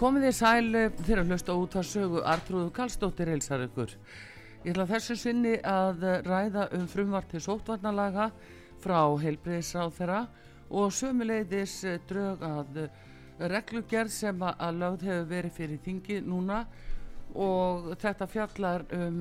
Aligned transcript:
Komið 0.00 0.22
þið 0.24 0.32
sæl 0.32 0.76
þegar 1.04 1.26
hlusta 1.28 1.54
út 1.60 1.74
að 1.76 1.82
sögu 1.90 2.20
Artrúðu 2.24 2.70
Kallstóttir 2.72 3.28
heilsar 3.28 3.66
ykkur. 3.66 3.90
Ég 4.64 4.70
ætla 4.72 4.86
þessu 4.88 5.16
sinni 5.20 5.58
að 5.60 6.06
ræða 6.24 6.62
um 6.78 6.86
frumvart 6.88 7.28
til 7.28 7.42
sótvarnalaga 7.44 8.30
frá 8.80 8.96
heilbreyðisráð 9.20 9.90
þeirra 9.98 10.20
og 10.72 10.94
sömuleiðis 10.96 11.74
drög 12.08 12.44
að 12.48 12.80
reglugerð 13.52 14.14
sem 14.14 14.40
að 14.48 14.78
lögð 14.78 15.04
hefur 15.10 15.28
verið 15.34 15.54
fyrir 15.58 15.82
þingi 15.84 16.16
núna 16.24 16.62
og 17.36 17.90
þetta 18.00 18.28
fjallar 18.36 18.86
um 18.96 19.18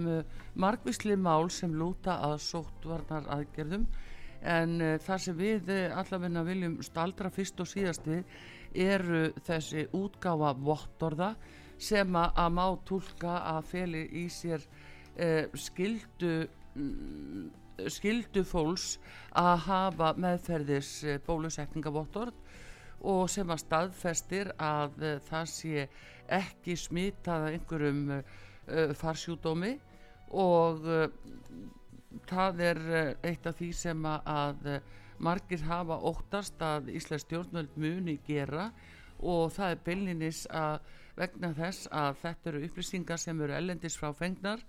margvísli 0.63 1.17
mál 1.19 1.51
sem 1.51 1.73
lúta 1.75 2.21
að 2.29 2.37
sótvarnar 2.45 3.27
aðgerðum 3.35 3.83
en 4.47 4.79
þar 5.03 5.25
sem 5.25 5.35
við 5.35 5.73
allavegna 5.91 6.45
viljum 6.47 6.79
staldra 6.87 7.27
fyrst 7.35 7.59
og 7.59 7.67
síðast 7.67 8.07
við 8.07 8.23
eru 8.73 9.29
þessi 9.45 9.87
útgáfa 9.95 10.53
vottorða 10.57 11.33
sem 11.79 12.15
að 12.19 12.51
má 12.53 12.65
tólka 12.85 13.39
að 13.53 13.61
feli 13.71 14.03
í 14.21 14.27
sér 14.33 14.63
eh, 15.15 15.47
skildu 15.55 16.33
mm, 16.75 17.49
skildu 17.87 18.43
fólks 18.43 18.97
að 19.37 19.55
hafa 19.69 20.13
meðferðis 20.19 20.91
bólusetningavottorð 21.27 22.35
og 23.07 23.29
sem 23.31 23.49
að 23.49 23.61
staðfestir 23.63 24.51
að 24.59 25.03
uh, 25.03 25.11
það 25.29 25.51
sé 25.53 25.85
ekki 26.39 26.75
smitað 26.77 27.47
einhverjum 27.53 28.01
uh, 28.17 28.23
farsjúdómi 28.99 29.75
og 30.35 30.83
uh, 30.83 31.05
það 32.29 32.63
er 32.65 32.81
eitt 33.25 33.47
af 33.47 33.57
því 33.59 33.69
sem 33.77 34.05
að 34.09 34.67
margir 35.23 35.63
hafa 35.67 35.99
óttast 36.09 36.61
að 36.63 36.91
Íslands 36.95 37.25
stjórnvöld 37.27 37.75
muni 37.79 38.17
gera 38.27 38.69
og 39.19 39.51
það 39.55 39.73
er 39.73 39.83
byllinis 39.85 40.45
að 40.55 40.79
vegna 41.19 41.51
þess 41.57 41.89
að 41.91 42.21
þetta 42.21 42.51
eru 42.51 42.63
upplýsingar 42.69 43.19
sem 43.19 43.41
eru 43.43 43.55
ellendis 43.57 43.97
frá 43.99 44.13
fengnar 44.15 44.63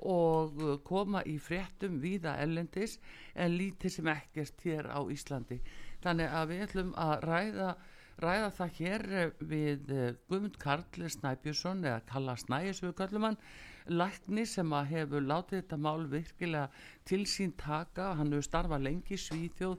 og 0.00 0.60
koma 0.88 1.20
í 1.28 1.36
fréttum 1.42 1.98
viða 2.00 2.38
ellendis 2.40 2.96
en 3.34 3.56
lítið 3.60 3.96
sem 3.98 4.08
ekkert 4.08 4.64
hér 4.64 4.88
á 4.88 5.00
Íslandi. 5.12 5.60
Þannig 6.00 6.32
að 6.32 6.52
við 6.52 6.62
ætlum 6.66 6.94
að 6.96 7.16
ræða 7.28 7.72
ræða 8.20 8.48
það 8.56 8.78
hér 8.78 9.04
við 9.48 9.92
Guðmund 10.28 10.56
Karl 10.60 11.08
Snæbjörnsson 11.08 11.84
eða 11.86 12.00
Kalla 12.08 12.36
Snæs 12.36 12.82
við 12.84 12.96
kallum 12.98 13.28
hann 13.28 13.38
lækni 13.86 14.46
sem 14.46 14.72
að 14.76 14.92
hefur 14.94 15.26
látið 15.26 15.62
þetta 15.62 15.80
mál 15.80 16.06
virkilega 16.10 16.68
til 17.08 17.24
sín 17.26 17.56
taka. 17.56 18.14
Hann 18.18 18.32
hefur 18.34 18.48
starfað 18.50 18.86
lengi 18.86 19.16
í 19.16 19.24
Svíþjóð 19.24 19.78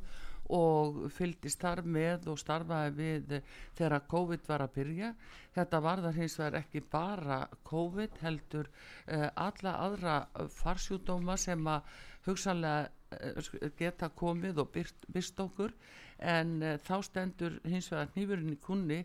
og 0.51 1.05
fylgist 1.15 1.61
þar 1.63 1.81
með 1.87 2.27
og 2.31 2.39
starfaði 2.39 2.93
við 2.97 3.35
þegar 3.77 4.07
COVID 4.11 4.47
var 4.49 4.65
að 4.65 4.73
byrja. 4.75 5.11
Þetta 5.55 5.81
var 5.85 6.03
þar 6.05 6.17
hins 6.19 6.37
vegar 6.39 6.57
ekki 6.61 6.83
bara 6.91 7.41
COVID 7.67 8.19
heldur 8.23 8.67
uh, 8.71 9.29
alla 9.35 9.75
aðra 9.85 10.15
farsjúdóma 10.59 11.37
sem 11.39 11.67
að 11.71 11.95
hugsanlega 12.27 12.89
uh, 13.15 13.71
geta 13.79 14.11
komið 14.15 14.63
og 14.65 14.71
byrt, 14.75 15.07
byrst 15.11 15.39
okkur 15.43 15.75
en 16.21 16.57
uh, 16.61 16.77
þá 16.81 16.95
stendur 17.07 17.59
hins 17.67 17.89
vegar 17.91 18.11
nýfurinn 18.15 18.53
í 18.53 18.59
kunni 18.61 18.99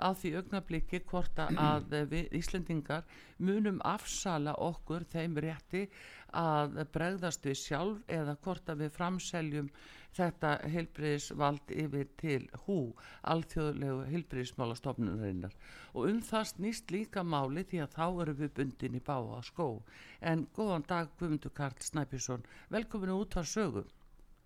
á 0.00 0.10
því 0.16 0.34
augnabliki 0.40 1.02
hvort 1.08 1.38
að 1.70 1.96
við 2.10 2.32
Íslendingar 2.40 3.04
munum 3.38 3.80
afsala 3.84 4.54
okkur 4.58 5.06
þeim 5.12 5.38
rétti 5.44 5.86
að 6.32 6.78
bregðast 6.92 7.44
við 7.44 7.58
sjálf 7.60 8.06
eða 8.08 8.38
hvort 8.44 8.70
að 8.72 8.86
við 8.86 8.94
framseljum 8.96 9.68
þetta 10.16 10.50
heilbriðisvald 10.68 11.70
yfir 11.72 12.08
til 12.20 12.42
hú, 12.66 12.76
alþjóðlegu 13.32 14.08
heilbriðismálastofnunarinnar 14.10 15.54
og 15.92 16.08
um 16.10 16.20
það 16.24 16.48
snýst 16.52 16.92
líka 16.92 17.24
máli 17.24 17.64
því 17.68 17.82
að 17.84 17.96
þá 17.96 18.06
eru 18.24 18.36
við 18.42 18.54
bundin 18.58 18.98
í 18.98 19.02
báa 19.04 19.40
skó. 19.46 19.68
En 20.20 20.46
góðan 20.56 20.84
dag 20.88 21.12
Guðmundur 21.18 21.54
Karl 21.56 21.80
Snæpjusson 21.80 22.44
velkominu 22.72 23.22
út 23.24 23.40
á 23.40 23.42
sögu 23.44 23.86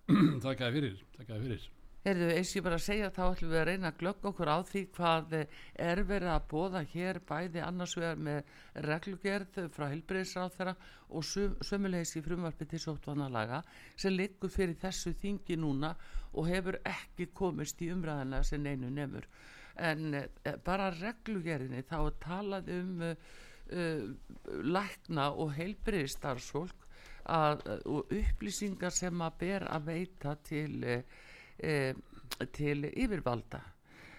Takk 0.06 0.60
að 0.62 0.76
fyrir, 0.78 1.00
takk 1.16 1.32
að 1.34 1.48
fyrir 1.48 1.64
Heyrðu, 2.06 2.26
eins 2.38 2.52
ég 2.54 2.62
bara 2.62 2.76
segja 2.78 3.08
þá 3.10 3.22
ætlum 3.24 3.48
við 3.50 3.58
að 3.58 3.64
reyna 3.66 3.88
að 3.90 3.96
glögga 3.98 4.28
okkur 4.30 4.50
á 4.54 4.58
því 4.68 4.82
hvað 4.94 5.32
er 5.42 6.00
verið 6.06 6.30
að 6.30 6.44
bóða 6.52 6.82
hér 6.92 7.18
bæði 7.26 7.64
annars 7.66 7.96
vegar 7.98 8.20
með 8.28 8.52
reglugerð 8.86 9.58
frá 9.74 9.84
helbreyðsráð 9.90 10.54
þeirra 10.54 10.76
og 11.10 11.26
sömulegis 11.66 12.14
í 12.14 12.22
frumvarpi 12.28 12.70
til 12.70 12.82
sótvanalaga 12.84 13.58
sem 13.98 14.14
liggur 14.14 14.54
fyrir 14.54 14.78
þessu 14.84 15.16
þingi 15.18 15.58
núna 15.58 15.96
og 16.38 16.46
hefur 16.52 16.78
ekki 16.86 17.26
komist 17.34 17.82
í 17.82 17.90
umræðina 17.90 18.44
sem 18.46 18.70
einu 18.70 18.94
nefnur. 18.94 19.26
En 19.74 20.14
eh, 20.14 20.30
bara 20.62 20.92
reglugerðinni 20.94 21.82
þá 21.90 21.98
talað 22.22 22.74
um 22.78 23.02
uh, 23.02 23.14
uh, 23.74 24.10
lækna 24.62 25.32
og 25.34 25.56
helbreyðstarfsfólk 25.58 26.84
og 27.26 28.12
upplýsingar 28.14 28.94
sem 28.94 29.22
að 29.26 29.40
ber 29.40 29.64
að 29.74 29.88
veita 29.90 30.36
til 30.46 30.84
uh, 30.86 31.24
til 32.56 32.88
yfirvalda. 32.90 33.62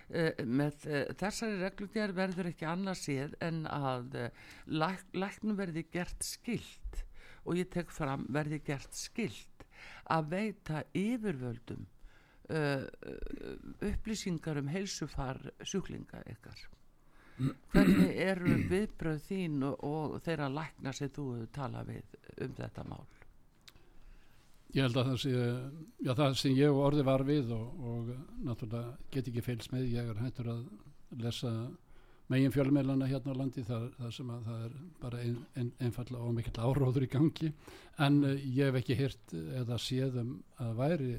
E, 0.07 0.29
með 0.47 0.85
e, 0.87 1.01
þessari 1.19 1.59
reglugjær 1.59 2.13
verður 2.15 2.47
ekki 2.53 2.67
annað 2.69 3.01
séð 3.01 3.35
en 3.43 3.65
að 3.67 4.15
læk, 4.71 5.03
læknum 5.11 5.57
verði 5.59 5.83
gert 5.91 6.23
skilt 6.23 7.03
og 7.43 7.59
ég 7.59 7.67
tek 7.71 7.91
fram 7.91 8.23
verði 8.31 8.61
gert 8.63 8.95
skilt 8.95 9.67
að 10.15 10.31
veita 10.31 10.83
yfirvöldum 10.95 11.85
upplýsingar 13.83 14.61
um 14.61 14.69
heilsufar 14.71 15.41
sjúklinga 15.67 16.21
ykkar. 16.31 16.61
Hvernig 17.73 18.13
eru 18.23 18.53
viðbröð 18.71 19.19
þín 19.27 19.65
og, 19.67 19.83
og 19.83 20.15
þeirra 20.23 20.47
lækna 20.49 20.93
sem 20.95 21.11
þú 21.11 21.25
talað 21.53 21.91
við 21.91 22.15
um 22.45 22.55
þetta 22.57 22.85
mál 22.87 23.03
Ég 24.75 24.83
held 24.83 24.97
að 24.99 25.09
það 25.11 25.19
sé, 25.23 25.33
já 26.03 26.11
það 26.13 26.33
sem 26.41 26.55
ég 26.57 26.73
og 26.73 26.85
orði 26.89 27.03
var 27.07 27.23
við 27.27 27.51
og, 27.55 27.83
og 27.91 28.09
náttúrulega 28.43 28.97
get 29.13 29.29
ekki 29.31 29.43
feils 29.45 29.69
með, 29.71 29.85
ég 29.93 30.09
er 30.11 30.19
hættur 30.19 30.49
að 30.51 30.65
lesa 31.23 31.51
megin 32.27 32.51
fjölmeilana 32.51 33.07
hérna 33.07 33.31
á 33.31 33.39
landi 33.39 33.63
þar, 33.63 33.87
þar 33.95 34.15
sem 34.15 34.31
að 34.31 34.47
það 34.49 34.63
er 34.65 34.73
bara 35.01 35.19
ein, 35.23 35.37
ein, 35.55 35.69
einfalla 35.79 36.23
og 36.23 36.33
mikill 36.35 36.59
áróður 36.59 37.05
í 37.05 37.11
gangi. 37.11 37.51
En 38.03 38.19
uh, 38.27 38.33
ég 38.35 38.67
hef 38.67 38.79
ekki 38.81 38.97
hirt 38.99 39.35
eða 39.61 39.79
séð 39.79 40.19
um 40.23 40.33
að 40.63 40.73
væri 40.81 41.13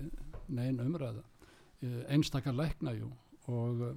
neyn 0.52 0.82
umræða, 0.84 1.24
uh, 1.24 2.02
einstakar 2.12 2.56
læknajú 2.56 3.08
og 3.48 3.86
uh, 3.88 3.94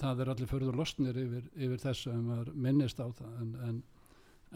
það 0.00 0.20
er 0.20 0.32
allir 0.34 0.50
förður 0.50 0.78
losnir 0.82 1.16
yfir, 1.24 1.48
yfir 1.56 1.80
þessu 1.80 2.12
en 2.12 2.28
maður 2.28 2.52
minnist 2.66 3.00
á 3.00 3.08
það. 3.08 3.40
En, 3.40 3.56
en, 3.68 3.80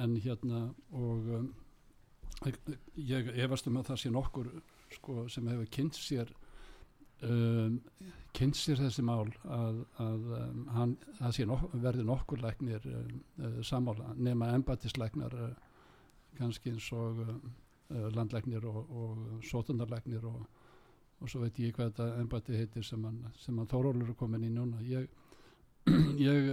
en 0.04 0.20
hérna 0.20 0.62
og 0.92 1.32
um, 1.38 1.48
ég 2.96 3.30
efast 3.44 3.66
um 3.66 3.80
að 3.80 3.90
það 3.90 4.02
sé 4.02 4.12
nokkur 4.14 4.50
sko, 4.94 5.24
sem 5.30 5.48
hefur 5.50 5.70
kynnt 5.74 5.98
sér 5.98 6.30
um, 7.26 7.78
kynnt 8.36 8.58
sér 8.58 8.80
þessi 8.82 9.04
mál 9.06 9.26
að, 9.44 9.80
að 10.02 10.28
um, 10.38 10.60
hann, 10.74 10.96
það 11.18 11.40
nok 11.50 11.78
verði 11.82 12.04
nokkur 12.06 12.42
læknir 12.44 12.84
um, 12.92 13.16
uh, 13.42 13.58
samála 13.66 14.12
nema 14.16 14.52
embatisleiknar 14.54 15.34
uh, 15.34 15.48
kannski 16.38 16.74
eins 16.74 16.90
og 16.94 17.24
uh, 17.24 18.08
landleiknir 18.14 18.66
og, 18.68 18.78
og 18.90 19.42
sótundarleiknir 19.48 20.24
og, 20.28 20.44
og 21.18 21.30
svo 21.30 21.42
veit 21.42 21.58
ég 21.58 21.74
hvað 21.74 21.90
þetta 21.90 22.22
embati 22.22 22.58
heitir 22.58 22.86
sem 22.86 23.02
hann 23.02 23.66
Þórólur 23.68 24.12
er 24.12 24.18
komin 24.18 24.44
í 24.46 24.52
núna. 24.52 24.78
Ég, 24.86 25.08
ég 26.28 26.52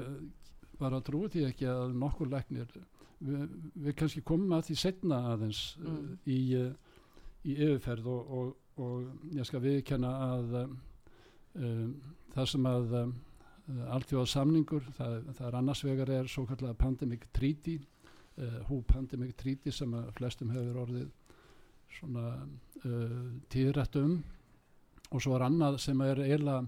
var 0.79 0.95
að 0.95 1.05
trúi 1.09 1.29
því 1.31 1.45
ekki 1.51 1.67
að 1.69 1.93
nokkur 1.99 2.31
læknir 2.31 2.71
við, 3.19 3.47
við 3.85 3.95
kannski 3.99 4.21
komum 4.25 4.53
að 4.57 4.69
því 4.69 4.77
setna 4.81 5.21
aðeins 5.33 5.63
mm. 5.79 6.05
í, 6.25 6.39
í 7.45 7.55
yfirferð 7.55 8.11
og, 8.11 8.37
og 8.39 8.53
og 8.81 9.31
ég 9.35 9.47
skal 9.47 9.61
viðkenna 9.63 10.11
að 10.35 10.55
um, 10.59 11.91
það 12.35 12.49
sem 12.51 12.67
að 12.67 12.95
um, 13.01 13.13
alltjóða 13.95 14.29
samningur 14.29 14.87
það, 14.97 15.19
það 15.37 15.45
er 15.47 15.59
annars 15.61 15.83
vegar 15.87 16.11
er 16.17 16.31
svo 16.31 16.45
kallega 16.49 16.77
pandemic 16.77 17.27
treaty 17.35 17.77
uh, 17.79 18.59
hú 18.67 18.81
pandemic 18.87 19.35
treaty 19.39 19.71
sem 19.73 19.93
að 19.95 20.11
flestum 20.19 20.51
hefur 20.53 20.81
orðið 20.83 21.07
svona 21.95 22.25
uh, 22.35 23.21
tíðrætt 23.53 23.95
um 24.01 24.17
og 25.13 25.23
svo 25.23 25.37
er 25.37 25.47
annað 25.47 25.79
sem 25.85 26.01
er 26.03 26.19
eiginlega 26.25 26.65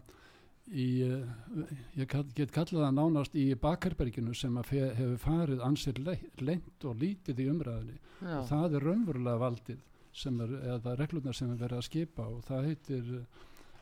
í, 0.71 0.87
uh, 1.07 1.73
ég 1.97 2.15
get 2.35 2.53
kallað 2.55 2.85
það 2.85 2.95
nánast 2.97 3.35
í 3.39 3.47
Bakarberginu 3.61 4.35
sem 4.35 4.55
hefur 4.59 5.17
farið 5.21 5.63
ansir 5.65 5.99
lengt 6.03 6.87
og 6.87 6.97
lítið 7.01 7.43
í 7.43 7.49
umræðinni 7.53 7.99
Já. 8.21 8.39
og 8.39 8.47
það 8.51 8.79
er 8.79 8.87
raunverulega 8.89 9.43
valdið 9.43 9.83
sem 10.17 10.41
er, 10.41 10.55
eða 10.77 10.95
reglurnar 10.97 11.37
sem 11.37 11.51
er 11.53 11.61
verið 11.61 11.81
að 11.81 11.87
skipa 11.87 12.25
og 12.31 12.41
það 12.47 12.71
heitir, 12.71 13.11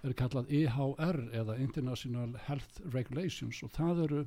er 0.05 0.17
kallað 0.19 0.51
IHR 0.53 1.21
e 1.23 1.39
eða 1.39 1.57
International 1.63 2.35
Health 2.47 2.81
Regulations 2.93 3.63
og 3.65 3.73
það 3.73 4.03
eru 4.09 4.25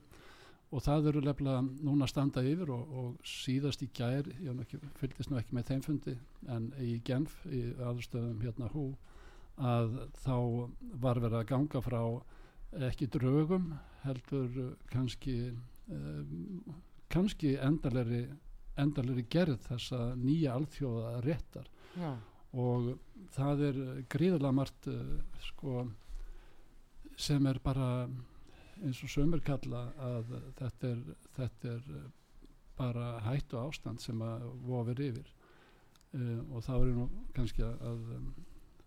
og 0.69 0.85
það 0.85 1.07
eru 1.13 1.21
lefnilega 1.25 1.61
núna 1.87 2.07
standa 2.11 2.43
yfir 2.45 2.71
og, 2.75 2.91
og 3.01 3.29
síðast 3.29 3.83
í 3.85 3.89
gær 3.97 4.27
ég 4.45 4.75
fylgist 5.01 5.31
nú 5.33 5.39
ekki 5.41 5.57
með 5.57 5.71
þeim 5.71 5.85
fundi 5.87 6.17
en 6.53 6.67
í 6.85 6.99
Genf, 7.07 7.39
í 7.49 7.71
aðstöðum 7.81 8.43
hérna 8.45 8.69
hú, 8.75 8.91
að 9.57 9.97
þá 10.21 10.37
var 11.01 11.23
verið 11.23 11.39
að 11.41 11.49
ganga 11.55 11.83
frá 11.85 12.03
ekki 12.89 13.09
draugum 13.11 13.73
heldur 14.05 14.75
kannski 14.93 15.37
um, 15.89 16.65
kannski 17.09 17.55
endalegri 17.65 18.27
endalegri 18.79 19.25
gerð 19.31 19.63
þessa 19.67 20.13
nýja 20.19 20.55
alþjóða 20.55 21.15
réttar 21.25 21.71
Já. 21.99 22.13
og 22.53 22.93
það 23.35 23.65
er 23.71 23.81
gríðarlega 24.13 24.55
margt 24.55 24.91
uh, 24.93 25.17
sko, 25.49 25.87
sem 27.17 27.47
er 27.51 27.59
bara 27.65 28.09
eins 28.85 29.01
og 29.03 29.11
sömur 29.11 29.43
kalla 29.43 29.89
að 29.99 30.37
þetta 30.61 30.93
er, 30.93 31.01
þetta 31.39 31.73
er 31.73 31.89
bara 32.79 33.09
hættu 33.27 33.59
ástand 33.59 34.03
sem 34.03 34.21
að 34.23 34.45
vofir 34.69 35.03
yfir 35.09 35.33
uh, 35.33 36.43
og 36.53 36.63
þá 36.69 36.75
er 36.77 36.93
nú 36.93 37.09
kannski 37.35 37.65
að, 37.67 38.05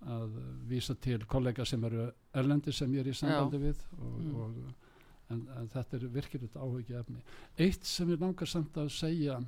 að 0.02 0.36
vísa 0.70 0.96
til 0.96 1.20
kollega 1.30 1.66
sem 1.66 1.84
eru 1.90 2.10
erlendi 2.34 2.74
sem 2.74 2.94
ég 2.96 3.04
er 3.04 3.12
í 3.12 3.18
sambandi 3.18 3.60
Já. 3.60 3.64
við 3.68 3.84
og, 4.00 4.20
mm. 4.20 4.36
og, 4.36 4.92
en, 5.32 5.42
en 5.60 5.72
þetta 5.72 5.98
er 5.98 6.08
virkilegt 6.16 6.58
áhugja 6.58 7.02
efni. 7.04 7.22
Eitt 7.58 7.86
sem 7.88 8.10
ég 8.12 8.22
langar 8.22 8.50
samt 8.50 8.78
að 8.82 8.92
segja 8.96 9.40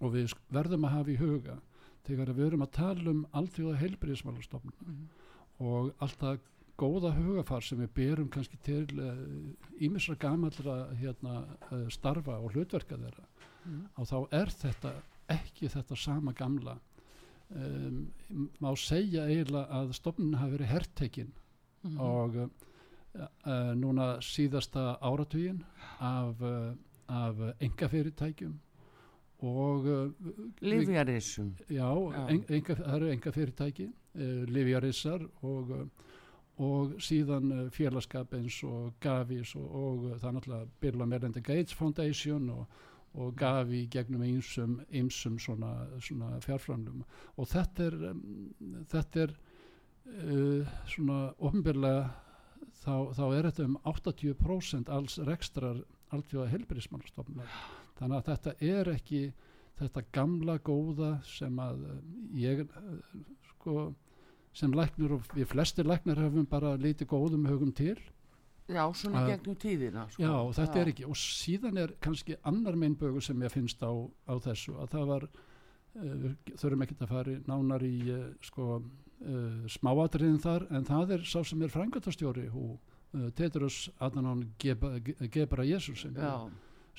og 0.00 0.14
við 0.14 0.34
verðum 0.50 0.86
að 0.88 0.96
hafa 0.96 1.14
í 1.14 1.20
huga 1.20 1.56
þegar 2.06 2.34
við 2.34 2.46
erum 2.46 2.64
að 2.64 2.76
tala 2.76 3.10
um 3.12 3.24
allþjóða 3.36 3.80
heilbríðismálastofnun 3.84 4.78
mm 4.80 5.08
og 5.60 5.92
alltaf 6.00 6.40
góða 6.80 7.12
hugafar 7.12 7.64
sem 7.64 7.80
við 7.82 7.92
berum 7.96 8.28
kannski 8.32 8.56
til 8.64 8.86
ímisra 9.80 10.14
uh, 10.16 10.20
gamallra 10.20 10.76
hérna, 10.96 11.42
uh, 11.68 11.86
starfa 11.92 12.38
og 12.40 12.54
hlutverka 12.54 12.96
þeirra 12.96 13.26
mm. 13.66 13.82
og 14.00 14.08
þá 14.08 14.18
er 14.40 14.54
þetta 14.62 14.94
ekki 15.30 15.68
þetta 15.70 15.98
sama 16.00 16.32
gamla 16.36 16.78
um, 17.50 18.08
má 18.62 18.70
segja 18.78 19.26
eiginlega 19.26 19.80
að 19.80 19.94
stofnun 19.98 20.38
hafi 20.38 20.56
verið 20.56 20.72
herrtekinn 20.74 21.32
mm 21.82 21.90
-hmm. 21.90 22.00
og 22.00 22.36
uh, 22.36 23.74
núna 23.74 24.20
síðasta 24.20 24.98
áratugin 25.00 25.64
af, 25.98 26.40
uh, 26.40 26.74
af 27.08 27.34
engafyrirtækjum 27.60 28.60
og 29.38 29.84
uh, 29.84 30.10
Livjarissum 30.60 31.56
já, 31.70 32.12
já. 32.12 32.28
En, 32.28 32.44
enga, 32.48 32.74
það 32.74 32.94
eru 32.94 33.10
enga 33.10 33.30
fyrirtæki 33.30 33.88
uh, 34.14 34.44
Livjarissar 34.48 35.20
og, 35.42 35.70
uh, 35.70 35.86
og 36.56 36.92
síðan 36.98 37.70
félagskap 37.70 38.34
eins 38.34 38.62
og 38.64 38.92
Gavis 39.00 39.54
og, 39.54 39.74
og 39.74 40.18
það 40.20 40.28
er 40.28 40.32
náttúrulega 40.32 40.66
Bill 40.80 41.02
and 41.02 41.10
Melinda 41.10 41.40
Gates 41.40 41.74
Foundation 41.74 42.50
og, 42.50 42.66
og 43.18 43.34
Gavi 43.38 43.86
gegnum 43.90 44.22
einsum, 44.22 44.80
einsum 44.94 45.38
svona, 45.42 45.72
svona 45.98 46.38
fjárframlum 46.44 47.02
og 47.36 47.48
þetta 47.50 47.88
er 47.88 47.96
þetta 48.92 49.24
er 49.24 49.32
uh, 49.34 50.74
svona 50.90 51.20
ofnbyrlega 51.38 52.04
þá, 52.84 52.94
þá 53.16 53.24
er 53.26 53.48
þetta 53.50 53.66
um 53.66 53.78
80% 53.90 54.92
alls 54.94 55.18
rekstrar 55.26 55.82
alltfjóða 56.14 56.50
helbriðismannstofnar 56.54 57.50
þannig 57.98 58.16
að 58.18 58.28
þetta 58.30 58.54
er 58.70 58.92
ekki 58.94 59.24
þetta 59.80 60.06
gamla 60.14 60.56
góða 60.62 61.10
sem 61.24 61.58
að 61.62 61.84
eh, 61.88 62.00
ég 62.42 62.62
eh, 62.64 63.20
sko 63.54 63.90
sem 64.56 64.72
læknir 64.74 65.14
og 65.16 65.28
við 65.36 65.48
flestir 65.52 65.86
læknir 65.88 66.20
hefum 66.20 66.48
bara 66.50 66.74
lítið 66.80 67.12
góðum 67.12 67.46
högum 67.48 67.72
til 67.76 67.96
Já, 68.70 68.82
svona 68.94 69.24
að, 69.24 69.30
gegnum 69.34 69.58
tíðina 69.60 70.06
sko. 70.12 70.22
Já, 70.22 70.34
þetta 70.60 70.78
Já. 70.78 70.82
er 70.82 70.90
ekki 70.92 71.06
og 71.10 71.18
síðan 71.20 71.82
er 71.82 71.94
kannski 72.04 72.36
annar 72.46 72.78
meinbögu 72.78 73.22
sem 73.24 73.42
ég 73.44 73.54
finnst 73.54 73.82
á, 73.82 73.92
á 74.30 74.34
þessu 74.46 74.76
að 74.78 74.94
það 74.94 75.12
var 75.12 75.26
uh, 75.26 76.30
þurfum 76.54 76.86
ekki 76.86 76.98
að 77.00 77.12
fara 77.14 77.36
nánar 77.50 77.84
í 77.86 77.96
uh, 78.14 78.24
sko 78.46 78.70
uh, 78.78 79.68
smáatriðin 79.74 80.40
þar 80.42 80.68
en 80.70 80.88
það 80.88 81.16
er 81.18 81.28
sá 81.28 81.38
sem 81.42 81.66
er 81.66 81.74
frangatastjóri 81.74 82.48
hú 82.54 82.72
Tetrus 83.34 83.88
Adhanon 83.98 84.44
Gebra 84.62 85.64
Jésús 85.66 86.04
sem 86.04 86.14
Já 86.14 86.46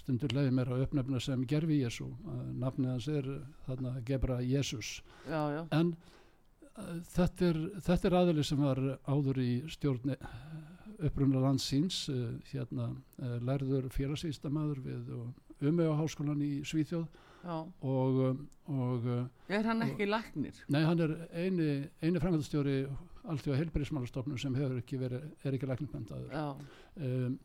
stundur 0.01 0.33
leiði 0.35 0.53
mér 0.55 0.71
að 0.73 0.85
uppnefna 0.85 1.19
sem 1.21 1.43
gerfi 1.47 1.81
Jésu 1.81 2.07
nafnið 2.59 2.91
hans 2.93 3.07
er 3.11 3.29
þarna 3.67 3.93
Gebra 4.07 4.39
Jésús 4.43 4.97
en 5.29 5.93
þetta 7.11 7.49
er, 7.51 7.59
þetta 7.85 8.09
er 8.09 8.17
aðli 8.21 8.45
sem 8.47 8.61
var 8.63 8.81
áður 9.05 9.41
í 9.43 9.51
stjórn 9.71 10.15
upprunna 11.07 11.43
landsins 11.43 12.03
uh, 12.11 12.31
hérna 12.51 12.91
uh, 12.91 13.37
lærður 13.47 13.89
félagsýstamæður 13.93 14.81
við 14.85 15.13
umöðu 15.61 15.97
háskólan 15.99 16.41
í 16.45 16.51
Svíþjóð 16.65 17.05
og, 17.45 18.17
og 18.69 19.05
er 19.49 19.65
hann 19.65 19.85
ekki 19.85 20.07
læknir? 20.09 20.57
Nei, 20.73 20.81
hann 20.85 21.01
er 21.01 21.15
eini, 21.33 21.69
eini 22.01 22.21
frangatastjóri 22.21 22.83
alltaf 23.21 23.57
heilbærismálastofnum 23.57 24.37
sem 24.41 24.57
ekki 24.81 24.97
verið, 25.01 25.25
er 25.45 25.57
ekki 25.57 25.69
lækningmyndaður 25.69 26.37
um, 26.37 27.39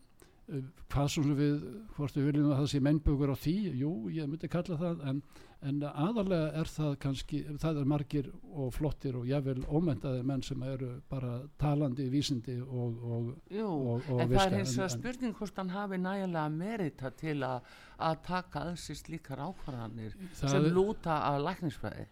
Eh, 0.46 0.62
hvað 0.92 1.08
svona 1.10 1.34
við, 1.34 1.62
hvort 1.96 2.14
við 2.14 2.28
viljum 2.28 2.52
að 2.52 2.60
það 2.60 2.68
sé 2.70 2.80
mennbögur 2.86 3.32
á 3.34 3.36
því, 3.42 3.54
jú, 3.80 3.92
ég 4.14 4.28
myndi 4.30 4.50
kalla 4.50 4.76
það 4.78 5.00
en, 5.10 5.22
en 5.66 5.80
aðalega 5.88 6.50
er 6.60 6.70
það 6.70 6.96
kannski, 7.00 7.40
það 7.62 7.80
er 7.80 7.88
margir 7.88 8.30
og 8.52 8.72
flottir 8.76 9.16
og 9.16 9.26
jável 9.28 9.62
ómentaðir 9.64 10.26
menn 10.28 10.44
sem 10.44 10.62
eru 10.68 10.90
bara 11.10 11.38
talandi, 11.60 12.08
vísindi 12.12 12.58
og, 12.60 13.00
og, 13.02 13.30
jú, 13.50 13.66
og, 13.66 14.10
og 14.12 14.20
en 14.20 14.30
viska. 14.30 14.42
það 14.42 14.52
er 14.52 14.58
hins 14.60 14.76
vegar 14.76 14.94
spurning 14.96 15.36
hvort 15.40 15.60
hann 15.62 15.74
hafi 15.74 16.00
nægilega 16.02 16.48
merita 16.52 17.12
til 17.16 17.38
að 17.46 18.22
taka 18.26 18.66
aðsins 18.70 19.06
líkar 19.08 19.42
ákvarðanir 19.48 20.16
sem 20.36 20.58
er, 20.60 20.72
lúta 20.76 21.22
að 21.30 21.44
lækningsfræði 21.48 22.08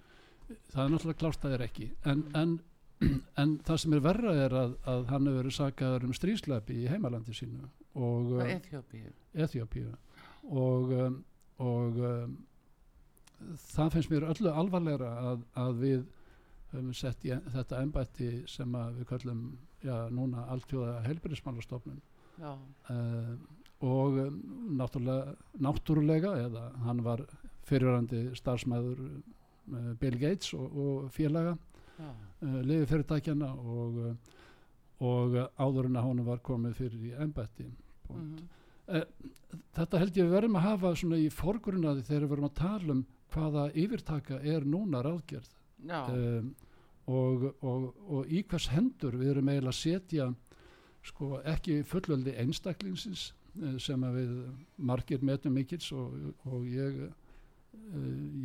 það 0.73 0.85
er 0.85 0.95
náttúrulega 0.95 1.21
klárt 1.21 1.45
að 1.45 1.45
það 1.45 1.59
er 1.59 1.67
ekki. 1.69 1.91
En, 2.11 2.25
en 2.37 2.57
en 3.43 3.55
það 3.67 3.81
sem 3.83 3.97
er 3.97 4.03
verra 4.05 4.35
er 4.45 4.57
að, 4.57 4.75
að 4.89 5.07
hann 5.11 5.29
hefur 5.29 5.41
verið 5.41 5.57
sagaður 5.57 6.09
um 6.09 6.17
stríslepi 6.17 6.81
í 6.85 6.89
heimalandi 6.91 7.37
sínu 7.37 7.69
og 7.95 8.35
Eþjópíu 8.45 9.91
og, 10.45 10.93
um, 10.95 11.19
og 11.63 11.99
um, 11.99 12.37
það 13.75 13.93
finnst 13.97 14.11
mér 14.13 14.29
öllu 14.33 14.53
alvarlegra 14.53 15.11
að, 15.31 15.45
að 15.55 15.81
við 15.83 16.05
höfum 16.73 16.95
sett 16.97 17.25
í 17.25 17.35
þetta 17.55 17.83
ennbætti 17.83 18.31
sem 18.51 18.73
við 18.99 19.07
kallum 19.11 19.45
já, 19.85 20.09
núna 20.11 20.47
alltjóða 20.55 21.03
helbriðsmálastofnun 21.07 22.01
uh, 22.43 23.35
og 23.85 24.19
um, 24.25 24.41
náttúrulega, 24.79 25.35
náttúrulega 25.61 26.35
eða 26.47 26.65
hann 26.87 27.03
var 27.05 27.25
fyrirhandi 27.69 28.27
starfsmæður 28.39 29.03
uh, 29.05 29.93
Bill 30.01 30.19
Gates 30.21 30.55
og, 30.57 30.79
og 30.87 31.13
félaga 31.15 31.55
uh, 31.55 32.11
eh, 32.43 32.61
liði 32.67 32.89
fyrirtækjana 32.91 33.51
og, 33.55 34.01
eh, 34.09 34.43
og 35.05 35.39
áður 35.59 35.91
en 35.91 36.01
að 36.01 36.09
hún 36.09 36.25
var 36.27 36.43
komið 36.45 36.79
fyrir 36.81 37.09
í 37.11 37.15
ennbætti 37.27 37.67
mm 37.67 38.21
-hmm. 38.21 38.47
uh, 38.89 39.05
þetta 39.77 39.99
held 40.03 40.17
ég 40.17 40.31
verðum 40.31 40.57
að 40.57 40.69
hafa 40.69 40.95
í 41.19 41.29
forgrunnaði 41.31 42.03
þegar 42.03 42.23
við 42.23 42.31
verðum 42.31 42.51
að 42.51 42.61
tala 42.63 42.93
um 42.93 43.05
hvaða 43.35 43.69
yfirtaka 43.75 44.41
er 44.41 44.65
núna 44.67 45.03
ráðgerð? 45.05 45.51
Um, 45.85 46.55
og, 47.11 47.51
og, 47.61 47.89
og 48.09 48.31
í 48.33 48.41
hvers 48.49 48.71
hendur 48.73 49.19
við 49.21 49.35
erum 49.35 49.51
eiginlega 49.53 49.75
að 49.75 49.81
setja 49.81 50.29
sko 51.05 51.41
ekki 51.45 51.83
fullöldi 51.85 52.33
einstaklingsins 52.41 53.27
eh, 53.61 53.77
sem 53.83 54.07
við 54.15 54.33
margir 54.77 55.25
metum 55.25 55.53
mikils 55.59 55.91
og, 55.93 56.15
og 56.49 56.65
ég 56.71 57.03
eh, 57.05 57.13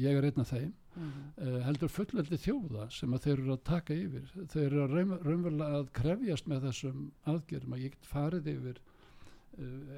ég 0.01 0.17
er 0.17 0.27
einn 0.27 0.41
af 0.41 0.49
þeim 0.51 0.71
mm. 0.97 1.09
uh, 1.37 1.57
heldur 1.63 1.91
fullveldi 1.93 2.39
þjóða 2.41 2.87
sem 2.91 3.13
að 3.13 3.27
þeir 3.27 3.35
eru 3.37 3.51
að 3.53 3.65
taka 3.69 3.95
yfir. 3.95 4.31
Þeir 4.51 4.63
eru 4.65 4.81
að 4.83 4.95
raun, 4.95 5.13
raunverulega 5.23 5.79
að 5.79 5.91
krefjast 5.99 6.49
með 6.49 6.65
þessum 6.65 7.03
aðgerðum 7.29 7.75
að 7.77 7.83
ég 7.83 7.93
get 7.93 8.09
farið 8.09 8.49
yfir 8.55 8.81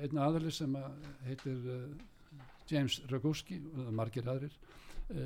einn 0.02 0.20
aðali 0.20 0.52
sem 0.54 0.76
að 0.76 1.08
heitir 1.28 1.66
James 2.70 3.00
Rogowski 3.12 3.60
og 3.72 3.92
margir 3.96 4.28
aðrir 4.32 4.54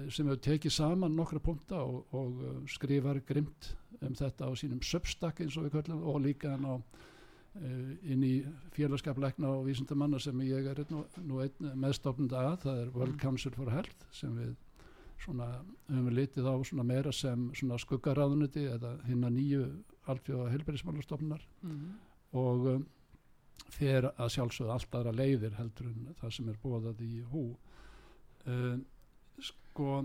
sem 0.10 0.28
hefur 0.28 0.42
tekið 0.42 0.74
saman 0.74 1.16
nokkra 1.16 1.40
punta 1.40 1.82
og, 1.84 2.06
og 2.16 2.70
skrifar 2.72 3.22
grimt 3.28 3.74
um 4.02 4.16
þetta 4.16 4.50
á 4.50 4.52
sínum 4.58 4.82
substak 4.84 5.42
eins 5.42 5.58
og 5.58 5.68
við 5.68 5.78
kallum 5.78 6.04
og 6.04 6.22
líka 6.24 6.56
hann 6.56 6.66
á 6.66 6.76
inn 8.04 8.24
í 8.28 8.34
félagskapleikna 8.76 9.48
og 9.48 9.68
vísindamanna 9.70 10.20
sem 10.20 10.42
ég 10.44 10.66
er 10.68 10.82
nú, 10.92 11.06
nú 11.24 11.40
einn 11.40 11.70
meðstofnund 11.80 12.34
að, 12.36 12.58
það 12.66 12.82
er 12.82 12.90
World 12.98 13.20
Council 13.22 13.54
for 13.56 13.72
Health 13.72 14.10
sem 14.12 14.34
við 14.36 14.56
svona 15.24 15.48
höfum 15.88 16.10
við 16.10 16.18
litið 16.20 16.50
á 16.52 16.56
svona 16.68 16.86
meira 16.88 17.14
sem 17.16 17.48
svona 17.56 17.78
skuggaráðuniti 17.82 18.66
eða 18.74 18.96
hinn 19.08 19.24
að 19.24 19.38
nýju 19.38 19.64
alþjóða 20.12 20.52
helbærismálastofnunar 20.54 21.46
mm 21.62 21.72
-hmm. 21.72 21.94
og 22.42 22.68
um, 22.74 22.86
fer 23.70 24.10
að 24.12 24.34
sjálfsögða 24.36 24.74
allt 24.74 24.96
aðra 24.96 25.16
leiðir 25.16 25.56
heldur 25.58 25.88
en 25.88 26.16
það 26.20 26.36
sem 26.36 26.50
er 26.50 26.60
bóðað 26.64 27.02
í 27.02 27.22
hú. 27.32 27.46
Uh, 28.46 28.78
sko 29.76 29.96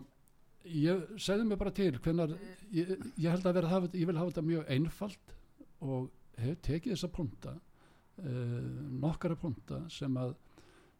ég 0.66 1.10
segði 1.22 1.46
mig 1.46 1.58
bara 1.60 1.72
til 1.74 1.94
hvernar, 2.02 2.34
ég, 2.74 2.90
ég 3.16 3.30
held 3.30 3.46
að 3.46 3.58
vera 3.60 3.70
hafa, 3.70 3.90
ég 3.94 4.08
vil 4.08 4.18
hafa 4.18 4.34
þetta 4.34 4.46
mjög 4.48 4.72
einfalt 4.74 5.34
og 5.80 6.10
hef 6.40 6.58
tekið 6.66 6.96
þessa 6.96 7.10
punta 7.14 7.54
uh, 7.54 8.56
nokkara 9.00 9.38
punta 9.38 9.84
sem 9.92 10.16
að 10.20 10.34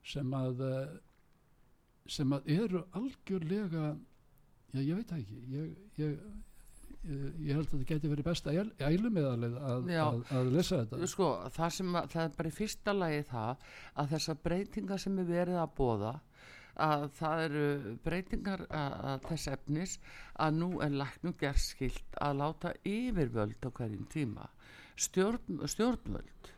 sem 0.07 0.37
að 0.37 0.62
uh, 0.65 0.95
sem 2.11 2.31
að 2.33 2.47
eru 2.57 2.85
algjörlega 2.97 3.91
já 4.73 4.81
ég 4.81 5.00
veit 5.00 5.12
ekki 5.19 5.43
ég, 5.50 5.75
ég, 6.00 6.17
ég 7.11 7.53
held 7.53 7.67
að 7.67 7.75
þetta 7.75 7.91
geti 7.91 8.11
verið 8.12 8.29
besta 8.31 8.55
ælumiðalið 8.55 9.59
að, 9.59 9.93
að, 9.99 10.25
að 10.39 10.50
lesa 10.55 10.81
þetta. 10.81 11.11
Sko 11.11 11.29
það 11.53 11.77
sem 11.77 12.00
að, 12.00 12.11
það 12.15 12.25
er 12.25 12.35
bara 12.39 12.50
í 12.50 12.57
fyrsta 12.57 12.97
lagi 12.97 13.23
það 13.31 13.71
að 14.03 14.11
þessar 14.15 14.43
breytingar 14.47 15.03
sem 15.05 15.21
er 15.21 15.31
verið 15.35 15.61
að 15.61 15.73
bóða 15.81 16.15
að 16.77 17.09
það 17.19 17.43
eru 17.47 17.67
breytingar 18.05 18.65
að, 18.69 18.95
að 19.11 19.27
þess 19.29 19.50
efnis 19.57 19.97
að 20.37 20.61
nú 20.61 20.71
er 20.85 20.97
læknum 21.03 21.37
gerðskilt 21.41 22.21
að 22.21 22.41
láta 22.43 22.75
yfirvöld 22.85 23.67
á 23.67 23.71
hverjum 23.71 24.07
tíma 24.12 24.49
stjórn, 25.00 25.62
stjórnvöld 25.67 26.50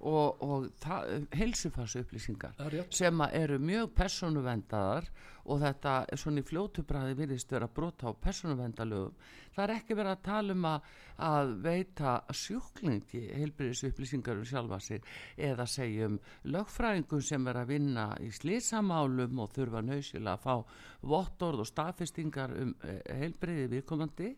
og, 0.00 0.42
og 0.42 0.68
heilsufarsu 1.36 2.04
upplýsingar 2.04 2.56
sem 2.94 3.24
eru 3.30 3.58
mjög 3.60 3.92
personuvendaðar 3.98 5.10
og 5.50 5.62
þetta 5.64 5.94
svona 6.20 6.42
í 6.42 6.46
fljótubræði 6.46 7.18
virðist 7.18 7.52
vera 7.52 7.68
brota 7.74 8.10
á 8.10 8.12
personuvendalögum 8.14 9.16
það 9.54 9.64
er 9.64 9.72
ekki 9.74 9.96
verið 9.98 10.12
að 10.14 10.22
tala 10.26 10.54
um 10.54 10.66
að, 10.70 10.86
að 11.26 11.50
veita 11.64 12.12
sjúklingi 12.36 13.22
heilbyrðis 13.36 13.82
upplýsingar 13.90 14.40
um 14.40 14.46
sjálfa 14.48 14.78
sig 14.84 15.10
eða 15.48 15.66
segjum 15.68 16.18
lögfræðingum 16.54 17.24
sem 17.26 17.50
er 17.50 17.60
að 17.60 17.72
vinna 17.74 18.06
í 18.22 18.30
slísamálum 18.34 19.42
og 19.42 19.52
þurfa 19.56 19.82
nöysilega 19.86 20.36
að 20.36 20.46
fá 20.46 21.10
vottorð 21.12 21.64
og 21.64 21.70
staðfestingar 21.70 22.56
um 22.62 22.72
eh, 22.84 23.02
heilbyrði 23.20 23.68
viðkomandi 23.74 24.30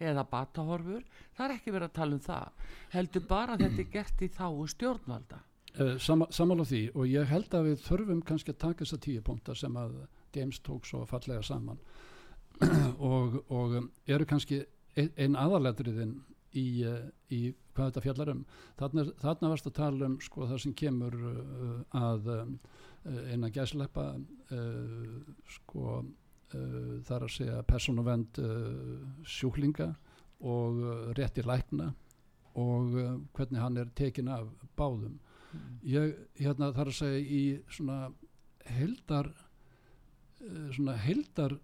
eða 0.00 0.24
batahorfur. 0.30 1.04
Það 1.36 1.46
er 1.46 1.56
ekki 1.56 1.74
verið 1.74 1.90
að 1.90 1.98
tala 1.98 2.16
um 2.16 2.24
það. 2.24 2.66
Heldur 2.94 3.26
bara 3.28 3.56
að 3.56 3.66
þetta 3.66 3.84
er 3.84 3.92
gert 3.94 4.22
í 4.24 4.30
þá 4.32 4.46
stjórnvalda. 4.74 5.42
Eh, 5.70 5.96
Samála 6.00 6.66
því 6.66 6.84
og 6.94 7.10
ég 7.10 7.28
held 7.30 7.52
að 7.54 7.70
við 7.70 7.84
þurfum 7.84 8.24
kannski 8.26 8.54
að 8.54 8.62
taka 8.64 8.84
þessa 8.84 9.02
tíu 9.04 9.22
punta 9.26 9.54
sem 9.56 9.76
að 9.78 10.00
James 10.34 10.60
tók 10.64 10.84
svo 10.88 11.04
fallega 11.08 11.42
saman. 11.42 11.80
Og, 13.10 13.38
og 13.48 13.76
eru 14.06 14.26
kannski 14.28 14.60
einn 14.98 15.36
aðalegriðin 15.38 16.18
í, 16.58 16.82
eh, 16.84 17.06
í 17.32 17.40
hvað 17.74 17.90
þetta 17.90 18.02
fjallar 18.04 18.32
um. 18.34 18.42
Þarna, 18.78 19.04
þarna 19.22 19.50
varst 19.52 19.68
að 19.70 19.76
tala 19.78 20.08
um 20.08 20.16
sko 20.22 20.48
það 20.50 20.62
sem 20.64 20.76
kemur 20.76 21.16
uh, 21.16 21.74
að 21.96 22.30
uh, 22.34 22.46
eina 23.32 23.50
gæslepa 23.54 24.12
uh, 24.16 25.20
sko 25.58 26.02
þar 26.50 27.22
að 27.22 27.30
segja 27.30 27.60
persónuvend 27.62 28.40
sjúklinga 29.22 29.84
og 30.42 30.80
rétti 31.14 31.44
lækna 31.46 31.84
og 32.58 32.96
hvernig 33.36 33.60
hann 33.62 33.78
er 33.78 33.92
tekin 33.94 34.32
af 34.34 34.48
báðum. 34.74 35.20
Mm. 35.54 35.76
ég 35.86 36.16
hérna 36.40 36.72
þar 36.74 36.90
að 36.90 36.96
segja 36.98 37.20
í 37.22 37.44
svona 37.70 38.00
heldar 38.66 39.30
svona 40.74 40.96
heldar 41.00 41.54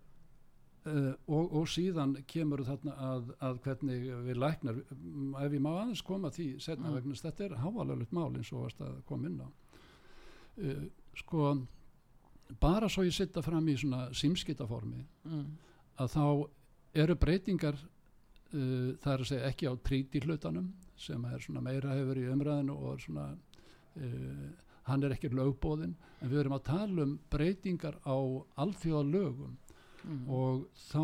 uh, 0.87 1.13
og, 1.27 1.55
og 1.61 1.69
síðan 1.71 2.17
kemur 2.29 2.63
þarna 2.67 2.97
að, 3.11 3.31
að 3.45 3.61
hvernig 3.65 4.05
við 4.27 4.41
læknar 4.43 4.83
ef 4.83 5.57
ég 5.57 5.63
má 5.63 5.71
aðeins 5.73 6.05
koma 6.07 6.31
því 6.35 6.49
setna 6.63 6.91
mm. 6.91 6.99
vegna 6.99 7.21
þetta 7.21 7.47
er 7.47 7.57
háalöflut 7.63 8.15
mál 8.17 8.31
eins 8.35 8.53
og 8.53 8.69
að 8.85 9.01
koma 9.09 9.31
inn 9.31 9.41
á 9.43 9.49
uh, 9.49 10.85
sko 11.23 11.55
bara 12.63 12.91
svo 12.93 13.07
ég 13.07 13.17
sitta 13.17 13.43
fram 13.43 13.67
í 13.69 13.77
svona 13.81 14.07
símskitaformi 14.15 15.03
mm. 15.27 15.47
að 16.03 16.13
þá 16.15 16.27
eru 17.03 17.19
breytingar 17.21 17.79
uh, 17.81 18.93
það 19.03 19.13
er 19.13 19.25
að 19.25 19.31
segja 19.33 19.51
ekki 19.51 19.71
á 19.71 19.75
tríti 19.83 20.23
hlutanum 20.25 20.71
sem 20.97 21.25
er 21.29 21.43
svona 21.45 21.65
meira 21.65 21.97
hefur 21.97 22.21
í 22.21 22.29
umræðinu 22.33 22.77
og 22.89 23.03
svona 23.05 23.33
hann 24.87 25.03
er 25.03 25.15
ekki 25.17 25.31
lögbóðin 25.35 25.97
en 26.21 26.31
við 26.31 26.43
erum 26.43 26.57
að 26.57 26.67
tala 26.71 27.07
um 27.07 27.17
breytingar 27.33 27.99
á 28.07 28.17
alþjóða 28.63 29.03
lögum 29.11 29.57
mm. 30.05 30.23
og 30.31 30.67
þá 30.89 31.03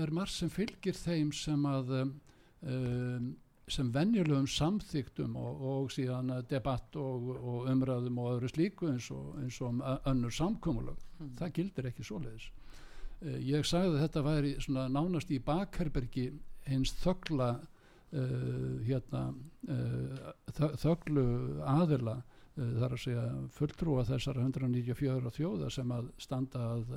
er 0.00 0.12
margt 0.14 0.36
sem 0.36 0.50
fylgir 0.52 0.96
þeim 0.96 1.32
sem 1.34 1.64
að 1.68 1.94
um, 2.00 3.30
sem 3.70 3.90
venjulegum 3.94 4.48
samþygtum 4.50 5.36
og, 5.38 5.60
og 5.72 5.92
síðan 5.94 6.32
debatt 6.50 6.96
og, 6.98 7.28
og 7.38 7.68
umræðum 7.70 8.18
og 8.18 8.32
öðru 8.36 8.50
slíku 8.50 8.88
eins 8.90 9.10
og, 9.14 9.36
eins 9.42 9.60
og 9.60 9.74
um 9.74 9.84
önnur 9.84 10.34
samkómulag 10.34 10.98
mm. 11.18 11.34
það 11.38 11.54
gildir 11.58 11.90
ekki 11.90 12.06
svoleiðis 12.06 12.48
uh, 12.50 13.38
ég 13.38 13.68
sagði 13.68 13.98
að 13.98 14.02
þetta 14.06 14.24
væri 14.26 14.56
nánast 14.96 15.30
í 15.30 15.42
bakherbergi 15.44 16.30
hins 16.70 16.94
þögla 17.02 17.52
uh, 17.60 18.74
hérna 18.88 19.28
uh, 19.68 20.74
þöglu 20.80 21.28
aðila 21.68 22.20
þar 22.60 22.94
að 22.96 23.02
segja 23.04 23.26
fulltrúa 23.56 24.04
þessar 24.08 24.40
194 24.42 25.34
þjóða 25.36 25.70
sem 25.74 25.92
að 25.96 26.10
standa 26.20 26.66
að, 26.74 26.94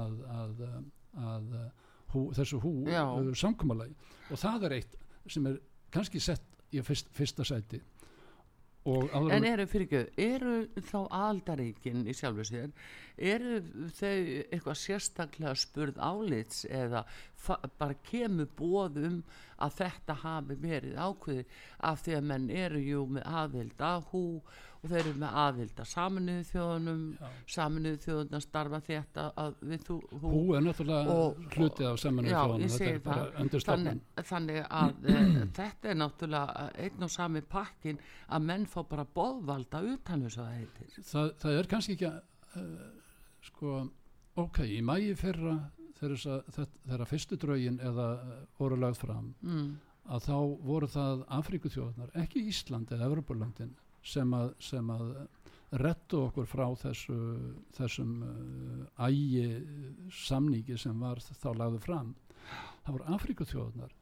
að, 0.00 0.18
að, 0.38 0.62
að 1.30 1.54
hú, 2.14 2.26
þessu 2.36 2.60
hú 2.62 2.74
uh, 2.86 3.32
samkvæmalagi 3.36 3.96
og 4.30 4.40
það 4.40 4.68
er 4.68 4.76
eitt 4.80 4.98
sem 5.30 5.46
er 5.50 5.58
kannski 5.92 6.22
sett 6.22 6.46
í 6.72 6.82
fyrst, 6.84 7.10
fyrsta 7.12 7.44
sæti. 7.46 7.82
En 8.82 9.44
eru 9.46 9.62
fyrir 9.70 9.84
ekki, 9.86 9.98
eru 10.18 10.54
þá 10.88 10.96
aldaríkin 11.14 12.00
í 12.10 12.14
sjálfu 12.18 12.42
sér, 12.48 12.72
eru 13.14 13.60
þau 13.94 14.16
eitthvað 14.48 14.80
sérstaklega 14.80 15.52
spurð 15.62 16.00
álits 16.02 16.64
eða 16.66 17.04
bara 17.78 17.94
kemur 18.06 18.50
bóðum 18.58 19.22
að 19.62 19.78
þetta 19.78 20.18
hafi 20.22 20.58
verið 20.62 20.98
ákveði 20.98 21.46
af 21.88 22.02
því 22.04 22.18
að 22.18 22.28
menn 22.32 22.50
eru 22.50 22.82
jú 22.82 23.06
með 23.16 23.26
aðvild 23.42 23.82
að 23.86 24.06
hú 24.12 24.26
og 24.82 24.90
þeir 24.90 25.00
eru 25.02 25.18
með 25.22 25.36
aðvilda 25.42 25.84
saminuðu 25.86 26.44
þjóðunum. 26.48 27.02
Saminuðu 27.54 27.98
þjóðunum 28.02 28.38
að 28.38 28.44
starfa 28.44 28.80
þetta 28.88 29.26
að 29.38 29.60
við 29.70 29.84
þú 29.86 29.98
hú, 30.10 30.32
hú 30.32 30.40
er 30.56 30.64
náttúrulega 30.66 31.18
hlutið 31.54 31.86
af 31.86 32.00
saminuðu 32.02 32.32
þjóðunum 32.32 32.72
þetta 32.74 32.88
er 32.90 33.04
bara 33.06 33.26
undir 33.44 33.62
stofnun 33.62 34.00
þannig, 34.16 34.26
þannig 34.32 34.58
að 34.80 35.06
e, 35.06 35.20
þetta 35.60 35.92
er 35.92 36.00
náttúrulega 36.02 36.66
einn 36.86 37.06
og 37.06 37.14
sami 37.14 37.44
pakkin 37.54 38.02
að 38.26 38.48
menn 38.50 38.66
fá 38.72 38.80
bara 38.90 39.06
boðvalda 39.20 39.84
utan 39.92 40.26
þess 40.26 40.42
að 40.42 40.50
heitir. 40.56 40.98
Það, 41.12 41.30
það 41.44 41.60
er 41.60 41.70
kannski 41.74 41.96
ekki 41.98 42.10
að 42.10 42.18
uh, 42.58 42.90
sko 43.52 43.78
ok, 44.42 44.64
í 44.66 44.82
mægi 44.82 45.14
fyrra 45.20 45.56
þegar 46.02 47.06
fyrstu 47.08 47.38
draugin 47.40 47.78
eða 47.82 48.08
voru 48.58 48.78
lagð 48.80 49.00
fram 49.04 49.30
mm. 49.42 49.68
að 50.14 50.26
þá 50.26 50.36
voru 50.66 50.88
það 50.90 51.24
Afrikuþjóðunar, 51.38 52.12
ekki 52.24 52.44
Ísland 52.50 52.92
eða 52.92 53.08
Evropalandin 53.10 53.72
sem 54.02 54.34
að, 54.34 54.52
sem 54.58 54.90
að 54.90 55.06
rettu 55.82 56.18
okkur 56.26 56.48
frá 56.50 56.66
þessu, 56.76 57.16
þessum 57.78 58.16
uh, 58.26 59.06
ægi 59.06 59.46
samníki 60.12 60.76
sem 60.76 60.98
var 61.00 61.22
þá 61.22 61.48
lagðu 61.56 61.80
fram 61.86 62.14
það 62.82 62.96
voru 62.96 63.14
Afrikuþjóðunar 63.16 63.94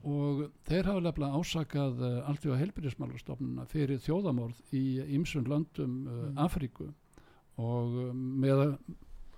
og 0.00 0.46
þeir 0.64 0.88
hafa 0.88 1.02
lefnilega 1.04 1.40
ásakað 1.42 2.00
uh, 2.00 2.16
alltjóða 2.30 2.60
heilbyrjismálarstofnuna 2.62 3.66
fyrir 3.68 4.00
þjóðamorð 4.00 4.74
í 4.76 4.84
ymsun 5.18 5.48
landum 5.50 5.98
uh, 6.06 6.22
mm. 6.30 6.40
Afriku 6.40 6.88
og 7.60 7.98
uh, 8.06 8.14
með 8.14 8.78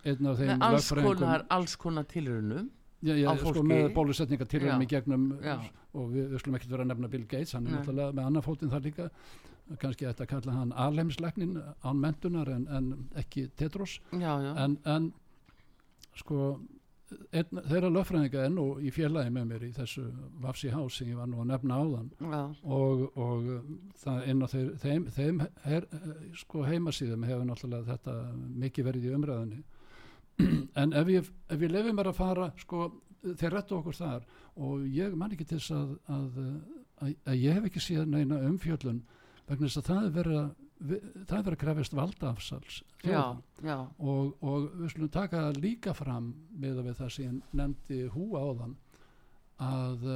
einn 0.04 0.30
af 0.30 0.38
þeim 0.40 0.64
alls 0.68 0.88
konar, 0.92 1.44
alls 1.50 1.76
konar 1.80 2.09
tilrunum 2.11 2.71
Já, 3.02 3.16
já, 3.18 3.26
á 3.26 3.35
sko 3.35 3.62
með 3.66 3.88
bólusetninga 3.97 4.47
til 4.47 4.62
Já. 4.62 4.76
í 4.78 4.87
gegnum 4.87 5.25
Já. 5.42 5.56
og 5.99 6.12
við, 6.12 6.28
við 6.30 6.42
skulum 6.42 6.59
ekkert 6.59 6.75
vera 6.75 6.85
að 6.85 6.92
nefna 6.92 7.09
Bill 7.11 7.25
Gates, 7.26 7.54
hann 7.56 7.66
er 7.66 7.80
náttúrulega 7.80 8.14
með 8.14 8.28
annar 8.28 8.44
fótinn 8.47 8.71
þar 8.71 8.85
líka. 8.87 9.09
Kannski 9.82 10.06
ætti 10.06 10.23
að 10.23 10.30
kalla 10.30 10.54
hann 10.54 10.76
alheimslegnin 10.85 11.56
án 11.82 11.99
mentunar 11.99 12.50
en, 12.52 12.68
en 12.71 12.92
ekki 13.18 13.49
Tetros 13.59 13.97
en, 14.12 14.78
en 14.87 15.11
sko 16.18 16.54
einn, 17.32 17.61
þeirra 17.73 17.90
löffræðinga 17.90 18.47
enn 18.47 18.62
og 18.62 18.82
í 18.87 18.94
félagi 18.94 19.35
með 19.35 19.50
mér 19.50 19.66
í 19.66 19.73
þessu 19.75 20.06
Vafsi 20.44 20.71
House 20.71 21.00
sem 21.00 21.11
ég 21.11 21.18
var 21.18 21.30
nú 21.30 21.42
að 21.42 21.50
nefna 21.50 21.82
áðan. 21.82 22.11
Já, 22.23 22.42
og, 22.62 23.04
og 23.18 23.50
það 24.04 24.30
inn 24.30 24.47
á 24.47 24.49
þeir, 24.54 24.73
þeim, 24.85 25.11
þeim 25.18 25.44
her, 25.66 25.90
sko 26.38 26.66
heimasíðum 26.71 27.26
hefur 27.26 27.47
náttúrulega 27.50 27.97
þetta 27.97 28.18
mikið 28.62 28.92
verið 28.92 29.09
í 29.11 29.14
umræðinni 29.18 29.64
en 30.80 30.94
ef 30.98 31.10
ég, 31.12 31.32
ef 31.48 31.64
ég 31.64 31.72
lefi 31.72 31.94
mér 31.94 32.12
að 32.12 32.20
fara 32.20 32.50
sko, 32.60 32.88
þeir 33.22 33.56
rettu 33.56 33.78
okkur 33.78 33.98
þar 33.98 34.26
og 34.62 34.86
ég 34.92 35.14
man 35.18 35.32
ekki 35.34 35.46
til 35.48 35.60
þess 35.60 35.74
að, 35.76 35.94
að, 36.12 36.40
að, 37.02 37.14
að 37.32 37.40
ég 37.40 37.58
hef 37.58 37.68
ekki 37.68 37.82
síðan 37.82 38.16
neina 38.16 38.40
umfjöllun 38.48 39.02
vegna 39.48 39.68
þess 39.68 39.82
að 39.82 39.88
það 39.90 40.04
er 40.04 40.14
verið 40.18 40.42
að 40.42 40.50
það 40.82 41.36
er 41.36 41.44
verið 41.46 41.52
að 41.52 41.60
krefast 41.60 41.92
valdaafsals 41.94 42.78
já, 43.06 43.20
já, 43.62 43.76
og, 44.02 44.32
og 44.42 44.64
við 44.80 44.88
skulum 44.90 45.10
taka 45.14 45.42
líka 45.54 45.94
fram 45.94 46.32
með 46.58 46.80
við 46.88 46.96
það 46.98 47.12
sem 47.14 47.26
ég 47.28 47.58
nefndi 47.60 47.98
hú 48.10 48.24
áðan 48.34 48.74
að, 49.62 50.08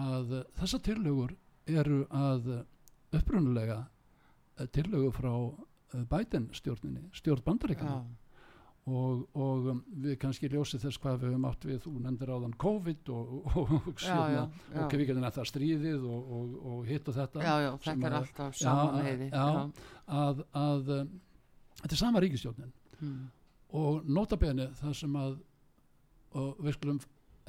að 0.00 0.32
þessar 0.56 0.84
tillögur 0.86 1.36
eru 1.68 2.04
að 2.14 2.48
upprunulega 3.16 3.82
tillögur 4.72 5.12
frá 5.12 5.32
eh, 5.36 6.04
Biden 6.08 6.48
stjórninni, 6.56 7.10
stjórn 7.16 7.44
bandaríkana 7.44 8.00
og, 8.86 9.22
og 9.34 9.64
um, 9.72 9.78
við 10.04 10.14
kannski 10.22 10.48
ljósið 10.52 10.84
þess 10.86 11.00
hvað 11.02 11.16
við 11.22 11.30
höfum 11.32 11.46
átt 11.48 11.64
við, 11.66 11.78
þú 11.82 11.92
nefndir 12.04 12.30
áðan 12.36 12.52
COVID 12.62 13.08
og, 13.10 13.32
og, 13.50 13.72
og, 13.80 13.88
já, 13.98 14.18
já, 14.30 14.42
já, 14.74 14.84
og 14.84 14.92
við 14.94 15.06
getum 15.10 15.26
þetta 15.26 15.44
stríðið 15.50 16.04
og, 16.06 16.28
og, 16.38 16.52
og 16.70 16.84
hitt 16.86 17.08
og 17.10 17.16
þetta 17.18 17.42
já, 17.42 17.54
já, 17.64 17.70
þetta 17.88 18.06
er 18.10 18.16
alltaf 18.20 18.60
saman 18.60 19.00
Já, 19.00 19.08
heiði, 19.08 19.28
já. 19.32 19.46
að, 20.20 20.44
að 20.62 20.92
um, 21.00 21.10
þetta 21.82 21.92
er 21.98 22.02
sama 22.04 22.22
ríkistjórnin 22.26 22.74
Mm. 22.96 23.26
og 23.76 24.06
notabene 24.08 24.70
það 24.78 24.92
sem 24.96 25.16
að 25.20 25.34
og 26.40 26.62
við 26.64 26.76
skulum 26.78 27.00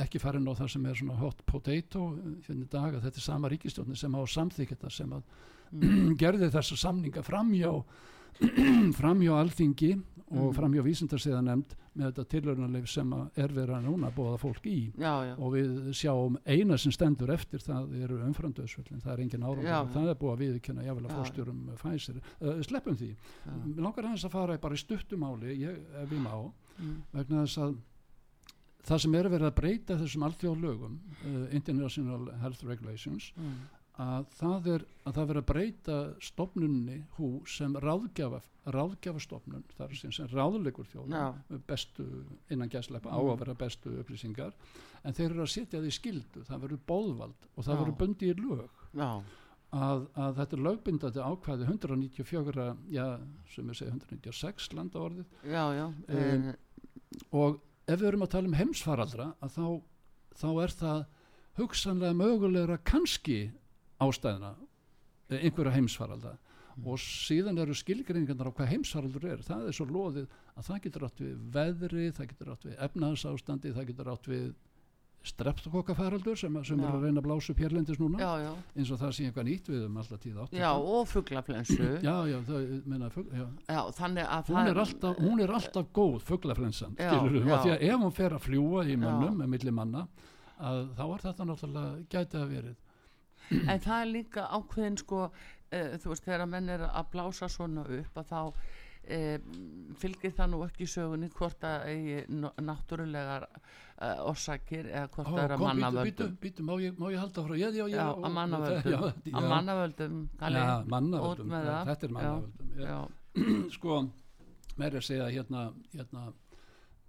ekki 0.04 0.20
fara 0.20 0.42
inn 0.42 0.50
á 0.52 0.60
það 0.60 0.74
sem 0.74 0.88
er 0.90 0.98
svona 1.00 1.16
hot 1.22 1.40
potato 1.48 2.02
uh, 2.18 2.34
hérna 2.44 2.66
í 2.66 2.72
dag 2.74 2.98
að 2.98 3.06
þetta 3.06 3.22
er 3.22 3.26
sama 3.30 3.52
ríkistjórnin 3.54 3.96
sem 4.02 4.12
á 4.18 4.22
samþykja 4.28 4.76
þetta 4.76 4.92
sem 4.98 5.14
að 5.16 5.24
Mm. 5.68 6.14
gerði 6.22 6.48
þessa 6.54 6.78
samninga 6.80 7.20
framjá 7.28 7.72
framjá 9.02 9.34
alþingi 9.42 9.96
og 10.28 10.50
Mm. 10.52 10.56
framjá 10.58 10.82
vísindarsiða 10.84 11.38
nefnd 11.40 11.74
með 11.96 12.10
þetta 12.10 12.24
tilhörunarleif 12.34 12.88
sem 12.92 13.14
er 13.40 13.48
verið 13.56 13.78
að 13.78 13.86
núna 13.88 14.10
bóða 14.12 14.34
fólk 14.42 14.66
í 14.68 14.92
já, 15.00 15.14
já, 15.24 15.38
og 15.40 15.54
við 15.54 15.78
sjáum 15.96 16.36
eina 16.46 16.76
sem 16.78 16.92
stendur 16.92 17.32
eftir 17.32 17.64
það 17.64 17.94
eru 18.04 18.18
umframdöðsvöldin, 18.28 19.00
það 19.06 19.14
er 19.14 19.22
engin 19.24 19.46
árangur 19.48 19.94
það 19.96 20.10
er 20.12 20.20
búið 20.20 20.34
að 20.34 20.42
viðkynna 20.44 20.84
jáfnvel 20.84 21.08
að 21.08 21.16
fórstjórum 21.22 21.62
Pfizer, 21.80 22.20
uh, 22.42 22.60
sleppum 22.68 22.98
því. 23.00 23.10
Mér 23.72 23.82
langar 23.88 24.04
aðeins 24.10 24.26
að 24.28 24.36
fara 24.36 24.58
bara 24.68 24.76
í 24.76 24.84
stuttumáli 24.84 25.56
ég, 25.64 25.80
ef 26.04 26.12
ég 26.12 26.20
má, 26.28 26.36
Mm. 26.78 26.98
vegna 27.16 27.46
þess 27.48 27.58
að 27.64 27.78
það 28.86 29.00
sem 29.02 29.16
er 29.16 29.30
verið 29.32 29.48
að 29.48 29.56
breyta 29.56 29.96
þessum 29.98 30.28
alþjóðlögum 30.28 31.00
uh, 31.24 31.56
International 31.56 32.28
Health 32.44 32.66
Regulations 32.68 33.32
Mm. 33.40 33.56
Að 33.98 34.26
það 34.38 34.68
er 34.76 34.84
að 35.08 35.16
það 35.18 35.28
verið 35.32 35.42
að 35.42 35.50
breyta 35.52 35.96
stopnunni 36.22 36.98
hú 37.18 37.30
sem 37.50 37.74
ráðgjafa 37.82 38.42
ráðgjafastofnun, 38.68 39.64
það 39.78 39.86
er 39.94 39.96
sem, 40.02 40.12
sem 40.12 40.28
ráðleikur 40.28 40.88
þjóðum 40.92 41.14
Já. 41.16 41.28
með 41.50 41.62
bestu 41.70 42.06
innan 42.52 42.70
gæslepa 42.74 43.10
á 43.10 43.18
Mm. 43.18 43.30
að 43.32 43.40
vera 43.40 43.54
bestu 43.62 43.94
upplýsingar 44.02 44.52
en 45.08 45.14
þeir 45.16 45.30
eru 45.32 45.46
að 45.46 45.54
setja 45.54 45.80
því 45.82 45.92
skildu 45.96 46.44
það 46.50 46.62
verður 46.66 46.82
bóðvald 46.92 47.48
og 47.56 47.64
það 47.64 47.74
Já. 47.74 47.80
verður 47.82 47.98
bundið 48.02 48.28
í 48.28 48.42
lög 48.44 48.82
já, 49.00 49.10
að, 49.72 50.04
að 50.20 50.36
þetta 50.42 50.58
er 50.58 50.64
lögbindandi 50.68 51.24
ákvæði 51.32 51.68
194, 51.72 52.68
já, 52.92 53.06
sem 53.56 53.72
ég 53.72 53.80
segi 53.80 53.92
196 53.96 54.74
landa 54.76 55.00
orðið 55.00 55.26
já, 55.48 55.64
já, 55.80 55.86
Um, 56.08 56.50
og 57.32 57.62
ef 57.88 58.02
við 58.02 58.08
erum 58.12 58.26
að 58.28 58.34
tala 58.36 58.48
um 58.52 58.58
heimsfaraldra 58.60 59.30
að 59.42 59.56
þá, 59.56 59.66
þá 60.44 60.48
er 60.66 60.76
það 60.82 61.06
hugsanlega 61.58 62.14
mögulegra 62.20 62.78
kannski 62.84 63.40
ástæðina 64.04 64.54
eh, 65.30 65.42
einhverja 65.42 65.76
heimsfaraldra 65.78 66.38
og 66.86 67.02
síðan 67.02 67.58
eru 67.58 67.74
skilgreiningarnar 67.74 68.52
á 68.54 68.58
hvað 68.58 68.72
heimsfaraldur 68.76 69.24
er. 69.32 69.44
Það 69.46 69.70
er 69.70 69.76
svo 69.76 69.88
loðið 69.90 70.28
að 70.54 70.68
það 70.70 70.82
getur 70.86 71.06
átt 71.08 71.22
við 71.24 71.36
veðri, 71.56 72.08
það 72.14 72.32
getur 72.34 72.52
átt 72.54 72.68
við 72.68 72.82
efnahagsástandi, 72.88 73.74
það 73.74 73.88
getur 73.92 74.12
átt 74.14 74.30
við 74.30 74.48
streptokokkafaraldur 75.28 76.38
sem, 76.40 76.58
sem 76.64 76.80
er 76.86 76.94
að 76.94 77.04
reyna 77.08 77.20
að 77.20 77.26
blása 77.26 77.52
upp 77.52 77.62
hérlendis 77.64 77.98
núna. 78.00 78.20
Já, 78.22 78.46
já, 78.46 78.52
eins 78.78 78.92
og 78.94 79.02
það 79.02 79.14
sé 79.18 79.26
eitthvað 79.28 79.48
nýtt 79.50 79.72
við 79.74 79.84
um 79.88 79.98
alltaf 80.00 80.22
tíð 80.24 80.38
átt 80.44 80.56
já, 80.56 80.68
og 80.94 81.10
fuglaflensu. 81.12 81.90
Já, 82.08 82.14
já, 82.30 82.38
það, 82.48 82.70
menna, 82.86 83.10
fugg, 83.12 83.34
Hún, 84.54 84.72
er 84.72 84.82
alltaf, 84.86 85.22
hún 85.26 85.44
er 85.44 85.54
alltaf 85.58 85.90
góð 85.98 86.18
skilurðu, 87.18 87.44
já. 87.44 87.56
af 87.58 87.66
því 87.66 87.74
að 87.74 87.86
ef 87.90 88.04
hún 88.06 88.16
fer 88.22 88.38
að 88.38 88.46
fljúa 88.46 88.86
í 88.88 89.00
mönnum 89.02 89.42
með 89.42 89.52
milli 89.56 89.74
manna 89.74 90.06
að 90.58 90.84
þá 90.98 91.04
er 91.08 91.26
þetta 91.26 91.48
náttúrulega 91.50 92.06
gæti 92.14 92.40
að 92.40 92.54
verið 92.54 92.78
en 93.52 93.80
það 93.84 94.02
er 94.02 94.12
líka 94.12 94.48
ákveðin 94.58 95.00
sko, 95.04 95.28
uh, 95.30 95.96
þú 96.02 96.14
veist, 96.14 96.28
þegar 96.28 96.50
menn 96.52 96.76
er 96.76 96.88
að 96.88 97.10
blása 97.16 97.50
svona 97.52 97.86
upp 98.00 98.22
að 98.22 98.30
þá 98.32 98.42
uh, 98.44 99.38
fylgir 100.02 100.36
það 100.38 100.54
nú 100.54 100.62
ekki 100.68 100.88
sögunni 100.90 101.30
hvort 101.34 101.68
að 101.68 101.92
náttúrulegar 102.64 103.48
uh, 104.02 104.30
orsakir 104.30 104.90
eða 104.92 105.10
hvort 105.14 105.30
það 105.32 105.44
er 105.44 105.56
að 105.56 105.66
mannavöldum 105.66 106.66
má, 106.68 106.74
ég, 106.84 106.98
má 107.00 107.08
ég 107.14 107.22
halda 107.22 107.46
frá 107.46 107.56
já, 107.58 107.68
já, 107.70 107.84
já, 107.84 107.96
já, 107.96 108.08
að 108.12 108.36
mannavöldum 108.38 108.98
að 109.32 109.50
mannavöldum 109.54 110.20
út 110.24 110.92
mannavöldum 110.94 111.54
með 111.54 111.70
það. 111.70 111.92
þetta 111.92 112.10
er 112.10 112.18
mannavöldum 112.18 112.84
já. 112.84 113.00
sko, 113.78 114.02
meira 114.78 115.02
að 115.02 115.08
segja 115.10 115.32
hérna, 115.34 115.64
hérna 115.96 116.28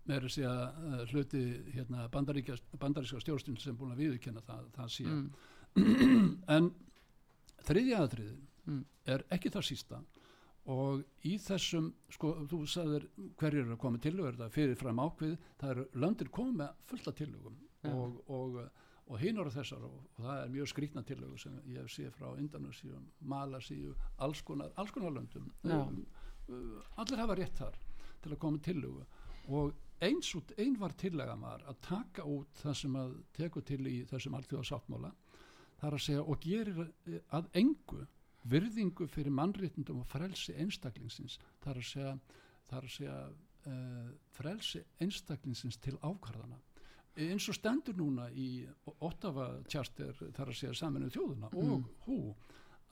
meira 0.08 0.24
að 0.24 0.34
segja 0.38 0.54
uh, 0.70 1.04
hluti 1.12 1.44
hérna, 1.74 2.08
bandaríska 2.12 3.20
stjórnstinn 3.20 3.60
sem 3.60 3.76
búin 3.76 3.92
að 3.94 4.04
viðurkenna 4.04 4.44
það, 4.46 4.66
það 4.76 4.92
sé 4.94 5.06
mm, 5.08 5.24
en 6.56 6.70
þriðja 7.68 8.04
aðtriðin 8.04 8.44
Mm. 8.68 8.82
er 9.08 9.22
ekki 9.32 9.48
það 9.48 9.64
sísta 9.64 9.98
og 10.68 11.00
í 11.24 11.38
þessum 11.40 11.86
sko, 12.12 12.34
þú 12.50 12.58
sagðir 12.68 13.06
hverjir 13.40 13.62
eru 13.62 13.76
að 13.76 13.80
koma 13.80 14.00
til 14.04 14.12
það 14.18 14.42
er 14.44 14.52
fyrirfram 14.52 15.00
ákvið, 15.00 15.36
það 15.60 15.70
eru 15.72 15.84
löndir 16.02 16.28
koma 16.28 16.66
fullta 16.90 17.14
tillögum 17.16 17.56
Já. 17.80 17.94
og, 17.94 18.18
og, 18.28 18.58
og 19.08 19.22
hinn 19.22 19.40
eru 19.40 19.52
þessar 19.54 19.86
og, 19.88 20.02
og 20.18 20.26
það 20.26 20.42
er 20.42 20.52
mjög 20.52 20.68
skrýtna 20.74 21.04
tillögu 21.08 21.40
sem 21.40 21.56
ég 21.64 21.80
hef 21.80 21.94
séð 21.94 22.12
frá 22.18 22.28
Indonesíu, 22.36 23.00
Malasíu 23.24 23.94
alls 24.18 24.42
konar, 24.44 24.74
alls 24.76 24.92
konar 24.92 25.16
löndum 25.16 25.48
Já. 25.64 25.78
um, 25.78 26.04
uh, 26.52 27.00
allir 27.00 27.22
hafa 27.24 27.38
rétt 27.40 27.56
þar 27.56 27.78
til 28.20 28.34
að 28.34 28.38
koma 28.42 28.58
með 28.58 28.66
tillögu 28.68 29.06
og 29.48 29.72
eins 30.04 30.34
út, 30.36 30.52
ein 30.60 30.76
var 30.78 30.92
tillega 30.92 31.38
var 31.40 31.64
að 31.64 31.80
taka 31.88 32.28
út 32.28 32.60
það 32.60 32.76
sem 32.82 33.00
að 33.00 33.16
teku 33.32 33.64
til 33.64 33.80
í 33.88 34.02
þessum 34.12 34.36
alþjóðasáttmála 34.42 35.14
þar 35.80 35.96
að 35.96 36.04
segja 36.04 36.22
og 36.24 36.40
gerir 36.42 36.80
eh, 36.84 37.20
að 37.34 37.50
engu 37.60 38.04
virðingu 38.48 39.08
fyrir 39.10 39.34
mannréttindum 39.34 40.02
og 40.02 40.08
frelsi 40.08 40.54
einstaklingsins. 40.62 41.38
Þar 41.64 41.80
að 41.80 41.88
segja, 41.90 42.14
þar 42.70 42.86
að 42.86 42.94
segja 42.94 43.18
uh, 43.68 44.10
frelsi 44.38 44.82
einstaklingsins 45.04 45.78
til 45.84 45.96
ákvarðana. 46.00 46.60
Eins 47.18 47.48
og 47.50 47.56
stendur 47.58 47.96
núna 47.98 48.28
í 48.30 48.62
Ottawa 49.04 49.50
Charter 49.68 50.14
þar 50.36 50.52
að 50.52 50.58
segja 50.60 50.76
saminu 50.78 51.10
þjóðuna 51.10 51.50
og 51.50 51.88
hú 52.06 52.18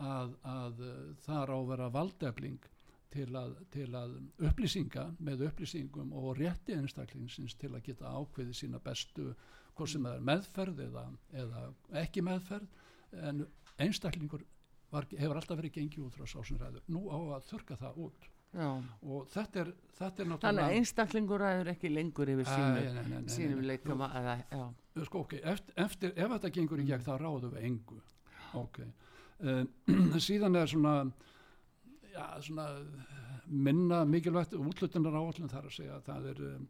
að, 0.02 0.34
að 0.42 0.82
uh, 0.82 0.96
þar 1.24 1.54
á 1.54 1.56
að 1.56 1.68
vera 1.70 1.92
valdefling 1.94 2.72
til 3.16 3.28
að, 3.38 3.54
til 3.72 3.86
að 3.96 4.16
upplýsinga 4.48 5.06
með 5.24 5.46
upplýsingum 5.48 6.10
og 6.18 6.34
rétti 6.40 6.74
einstaklingsins 6.76 7.54
til 7.60 7.70
að 7.72 7.84
geta 7.86 8.10
ákveði 8.12 8.56
sína 8.56 8.82
bestu 8.82 9.30
hvort 9.76 9.92
sem 9.92 10.06
það 10.06 10.18
er 10.18 10.26
meðferð 10.30 10.84
eða, 10.86 11.04
eða 11.42 11.64
ekki 12.02 12.24
meðferð 12.24 13.26
en 13.26 13.44
einstaklingur 13.82 14.46
var, 14.92 15.06
hefur 15.18 15.40
alltaf 15.40 15.60
verið 15.60 15.76
gengið 15.76 16.06
út 16.06 16.16
frá 16.16 16.30
sásinræður 16.30 16.88
nú 16.92 17.06
á 17.12 17.18
að 17.36 17.46
þurka 17.50 17.78
það 17.82 18.00
út. 18.06 18.32
Já. 18.56 18.70
og 19.02 19.26
þetta 19.28 19.58
er, 19.60 19.70
þetta 19.98 20.06
er 20.06 20.14
þannig 20.16 20.22
að 20.22 20.44
náttúrulega 20.46 20.76
einstaklingur 20.78 21.42
ræður 21.42 21.70
ekki 21.74 21.88
lengur 21.92 22.30
yfir 22.32 22.46
sínum 22.48 23.64
eða, 24.06 24.36
já, 24.48 24.62
sko, 25.04 25.24
ok, 25.26 25.34
eftir, 25.42 25.74
eftir, 25.84 26.14
ef 26.14 26.32
þetta 26.32 26.52
gengur 26.54 26.80
í 26.80 26.86
gegn 26.88 27.04
þá 27.04 27.10
ráðum 27.20 27.52
við 27.52 27.66
engu. 27.68 27.98
Ok. 28.56 28.80
Uh, 29.44 29.66
síðan 30.28 30.56
er 30.56 30.70
svona 30.72 30.94
já, 32.14 32.24
svona 32.46 32.68
minna 33.46 34.04
mikilvægt 34.08 34.56
útlutunar 34.56 35.18
áallin 35.20 35.52
þar 35.52 35.68
að 35.68 35.76
segja 35.76 35.98
að 35.98 36.06
það 36.08 36.30
er 36.32 36.42
um, 36.48 36.68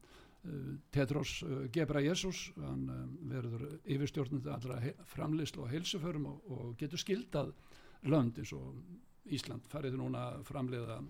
Tedros 0.95 1.39
uh, 1.47 1.65
Gebra 1.73 2.03
Jesus 2.05 2.51
hann 2.61 2.89
um, 2.93 3.15
verður 3.31 3.67
yfirstjórnandi 3.85 4.53
allra 4.53 4.81
framleiðslu 5.13 5.65
og 5.65 5.73
heilsuförum 5.73 6.29
og, 6.31 6.51
og 6.51 6.75
getur 6.81 7.03
skildað 7.03 7.55
lönd 8.07 8.39
eins 8.39 8.53
og 8.57 8.77
Ísland. 9.27 9.65
Farið 9.71 9.97
núna 9.99 10.29
framleiða 10.47 11.01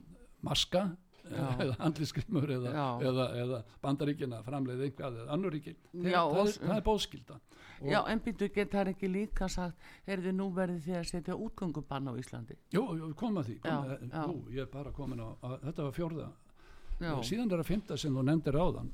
maska 0.46 0.86
eða 1.60 1.74
andliskrimur 1.82 2.50
eða, 2.54 2.72
eða, 3.02 3.26
eða 3.42 3.60
bandaríkina 3.82 4.40
framleið 4.46 4.84
einhvað 4.86 5.20
eða 5.22 5.34
annur 5.34 5.54
ríki? 5.56 5.74
Það, 5.90 6.06
það, 6.12 6.40
er, 6.42 6.52
það 6.60 6.76
er 6.76 6.84
bóðskilda 6.86 7.38
og, 7.80 7.90
Já, 7.90 7.98
en 8.08 8.22
býttu 8.24 8.48
geta 8.54 8.78
það 8.78 8.90
ekki 8.94 9.08
líka 9.10 9.48
sagt, 9.52 9.88
heyrðu 10.06 10.32
nú 10.32 10.48
verði 10.56 10.78
þið 10.86 10.98
að 11.00 11.08
setja 11.10 11.34
útgöngubann 11.36 12.08
á 12.08 12.12
Íslandi. 12.16 12.56
Jú, 12.72 12.84
jú, 12.96 13.10
kom 13.18 13.36
að 13.36 13.50
því. 13.50 13.56
Kom, 13.66 13.72
Já, 13.72 13.96
að, 13.96 14.06
já. 14.06 14.22
Jú, 14.22 14.54
ég 14.54 14.62
er 14.64 14.70
bara 14.72 14.92
komin 14.96 15.20
á, 15.20 15.28
að, 15.44 15.56
þetta 15.66 15.88
var 15.88 15.96
fjórða. 15.98 16.28
Já, 16.96 17.10
síðan 17.28 17.52
er 17.52 17.60
að 17.60 17.68
fymta 17.68 17.98
sem 18.00 18.16
þú 18.16 18.24
nefndir 18.24 18.56
áðan 18.56 18.88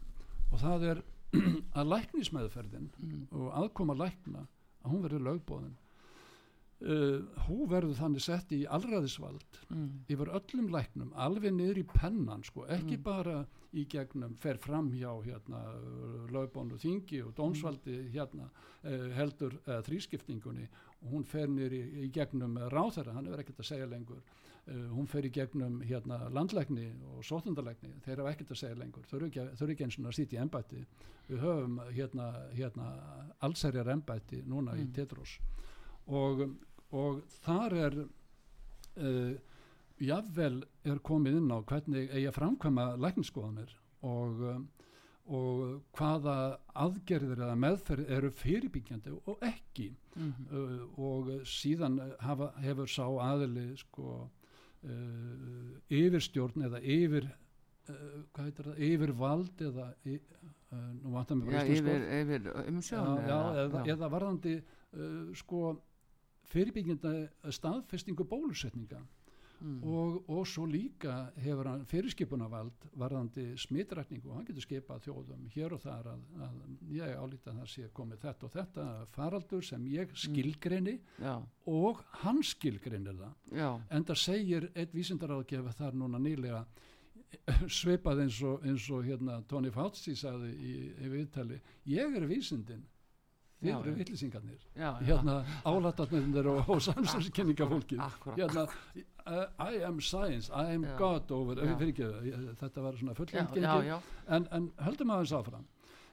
og 0.52 0.58
það 0.60 0.88
er 0.92 1.02
að 1.80 1.88
læknismeðferðin 1.94 2.90
Mm. 3.00 3.22
og 3.32 3.52
aðkoma 3.62 3.94
lækna 3.96 4.46
að 4.84 4.90
hún 4.92 5.02
verður 5.06 5.24
lögbóðin 5.30 5.76
uh, 6.82 7.18
hún 7.46 7.64
verður 7.70 7.96
þannig 7.98 8.24
sett 8.24 8.52
í 8.52 8.62
allræðisvald 8.66 9.58
mm, 9.70 9.88
yfir 10.12 10.32
öllum 10.38 10.68
læknum 10.74 11.12
alveg 11.14 11.54
niður 11.56 11.80
í 11.82 11.86
pennan 11.94 12.44
sko, 12.46 12.66
ekki 12.68 12.98
Mm. 12.98 13.02
bara 13.06 13.36
í 13.72 13.86
gegnum 13.88 14.34
fer 14.36 14.58
fram 14.60 14.90
hjá 14.92 15.08
hérna, 15.24 15.60
lögbónu 16.34 16.76
þingi 16.82 17.22
og 17.24 17.32
dómsvaldi 17.38 17.94
Mm. 18.02 18.10
hérna 18.12 18.50
uh, 18.84 19.08
heldur 19.16 19.56
uh, 19.66 19.80
þrískiptingunni 19.86 20.68
og 21.02 21.10
hún 21.14 21.24
fer 21.24 21.48
niður 21.48 21.72
í, 21.78 21.82
í 22.04 22.10
gegnum 22.12 22.58
ráþæra, 22.70 23.14
hann 23.16 23.26
er 23.32 23.40
ekkert 23.42 23.58
að 23.64 23.70
segja 23.72 23.86
lengur 23.88 24.20
hún 24.66 25.08
fer 25.10 25.26
í 25.26 25.30
gegnum 25.34 25.80
hérna, 25.82 26.20
landlækni 26.30 26.84
og 27.10 27.24
sótundalækni 27.26 27.96
þeir 28.04 28.12
eru 28.18 28.28
ekkert 28.30 28.52
að 28.54 28.60
segja 28.60 28.78
lengur, 28.78 29.06
þau 29.10 29.16
eru 29.18 29.30
ekki, 29.30 29.46
ekki 29.74 29.86
eins 29.88 29.98
og 29.98 30.06
að 30.06 30.18
sýta 30.20 30.36
í 30.36 30.42
embætti. 30.42 30.82
Við 31.26 31.42
höfum 31.42 31.80
hérna, 31.90 32.28
hérna 32.54 32.90
allsærjar 33.42 33.90
embætti 33.96 34.42
núna 34.46 34.76
í 34.78 34.84
Mm. 34.84 34.92
Tetrós 34.94 35.38
og, 36.06 36.44
og 36.90 37.22
þar 37.42 37.76
er 37.78 37.96
uh, 38.02 39.34
jafnvel 40.02 40.62
er 40.84 41.00
komið 41.04 41.40
inn 41.40 41.54
á 41.54 41.58
hvernig 41.62 42.10
eigi 42.10 42.28
að 42.28 42.38
framkvæma 42.38 42.86
lækniskoðanir 43.02 43.74
og, 44.02 44.42
um, 44.52 44.68
og 45.32 45.82
hvaða 45.96 46.36
aðgerðir 46.74 47.44
eða 47.46 47.58
meðferð 47.64 48.10
eru 48.10 48.30
fyrirbyggjandi 48.34 49.14
og 49.22 49.42
ekki. 49.46 49.92
Mm, 50.16 50.32
uh, 50.50 50.80
og 50.98 51.32
síðan 51.48 52.00
hafa, 52.20 52.52
hefur 52.62 52.90
sá 52.90 53.06
aðili 53.06 53.70
sko 53.80 54.28
yfirstjórn 54.82 56.66
eða 56.68 56.80
yfir 56.82 57.28
uh, 57.28 57.94
hvað 58.32 58.48
heitir 58.48 58.68
það, 58.68 58.82
yfirvald 58.88 59.64
eða 59.68 59.88
y, 60.08 60.18
uh, 60.72 60.84
nú 60.98 61.14
vantar 61.14 61.38
mig 61.38 61.54
já 61.54 61.62
yfir, 61.76 62.06
yfir 62.18 62.50
umsjón. 62.66 63.10
já, 63.22 63.26
já, 63.28 63.64
eða, 63.64 63.82
eða 63.94 64.12
varðandi 64.12 64.54
uh, 64.58 65.32
sko 65.38 65.72
fyrirbyggjandi 66.52 67.52
staðfestingu 67.54 68.26
bólusetninga 68.28 69.00
Mm, 69.62 69.82
og, 69.86 70.30
og 70.32 70.46
svo 70.48 70.64
líka 70.66 71.28
hefur 71.38 71.68
hann 71.70 71.84
fyrirskipunavald 71.86 72.86
varðandi 72.98 73.44
smitrækningu 73.62 74.32
og 74.32 74.40
hann 74.40 74.46
getur 74.48 74.64
skipað 74.64 75.04
þjóðum 75.04 75.44
hér 75.54 75.76
og 75.76 75.82
þar 75.84 76.08
að, 76.16 76.24
að 76.46 76.56
ég 76.96 77.12
álíti 77.14 77.50
að 77.52 77.60
það 77.60 77.68
sé 77.70 77.90
komið 77.94 78.24
þetta 78.24 78.48
og 78.48 78.54
þetta 78.56 78.86
faraldur 79.14 79.66
sem 79.66 79.84
ég 79.92 80.14
skilgreini 80.18 80.96
já, 81.22 81.36
og 81.70 82.02
hann 82.24 82.42
skilgreinir 82.46 83.20
það. 83.20 83.36
Já, 83.54 83.68
en 83.94 84.08
það 84.08 84.22
segir 84.24 84.70
eitt 84.74 84.96
vísindaráðgefa 84.98 85.76
þar 85.78 86.00
núna 86.02 86.22
nýlega 86.22 86.64
svipað 87.80 88.24
eins 88.26 88.40
og, 88.42 88.66
eins 88.66 88.88
og 88.90 89.06
hérna 89.06 89.38
Tony 89.48 89.70
Fauci 89.74 90.16
sagði 90.18 90.50
í, 90.58 90.74
í 90.90 91.12
viðtali 91.12 91.60
ég 91.92 92.18
er 92.18 92.26
vísindin 92.26 92.82
þið 93.62 93.72
eru 93.76 93.94
já. 94.74 94.88
hérna 95.06 95.36
álatarnir 95.64 96.48
og, 96.50 96.68
og 96.68 96.82
samsverðskenningafólki 96.82 97.98
hérna 98.34 98.66
I 99.26 99.82
am 99.86 100.00
science, 100.00 100.50
I 100.50 100.74
am 100.74 100.84
Já. 100.84 100.96
God 100.98 101.30
over, 101.30 101.56
Já. 101.56 101.76
fyrir 101.78 101.92
ekki, 101.94 102.56
þetta 102.60 102.82
var 102.82 102.98
svona 102.98 103.14
já, 103.86 103.98
en, 104.28 104.48
en 104.50 104.72
höldum 104.82 105.10
aðeins 105.14 105.32
áfram 105.32 105.68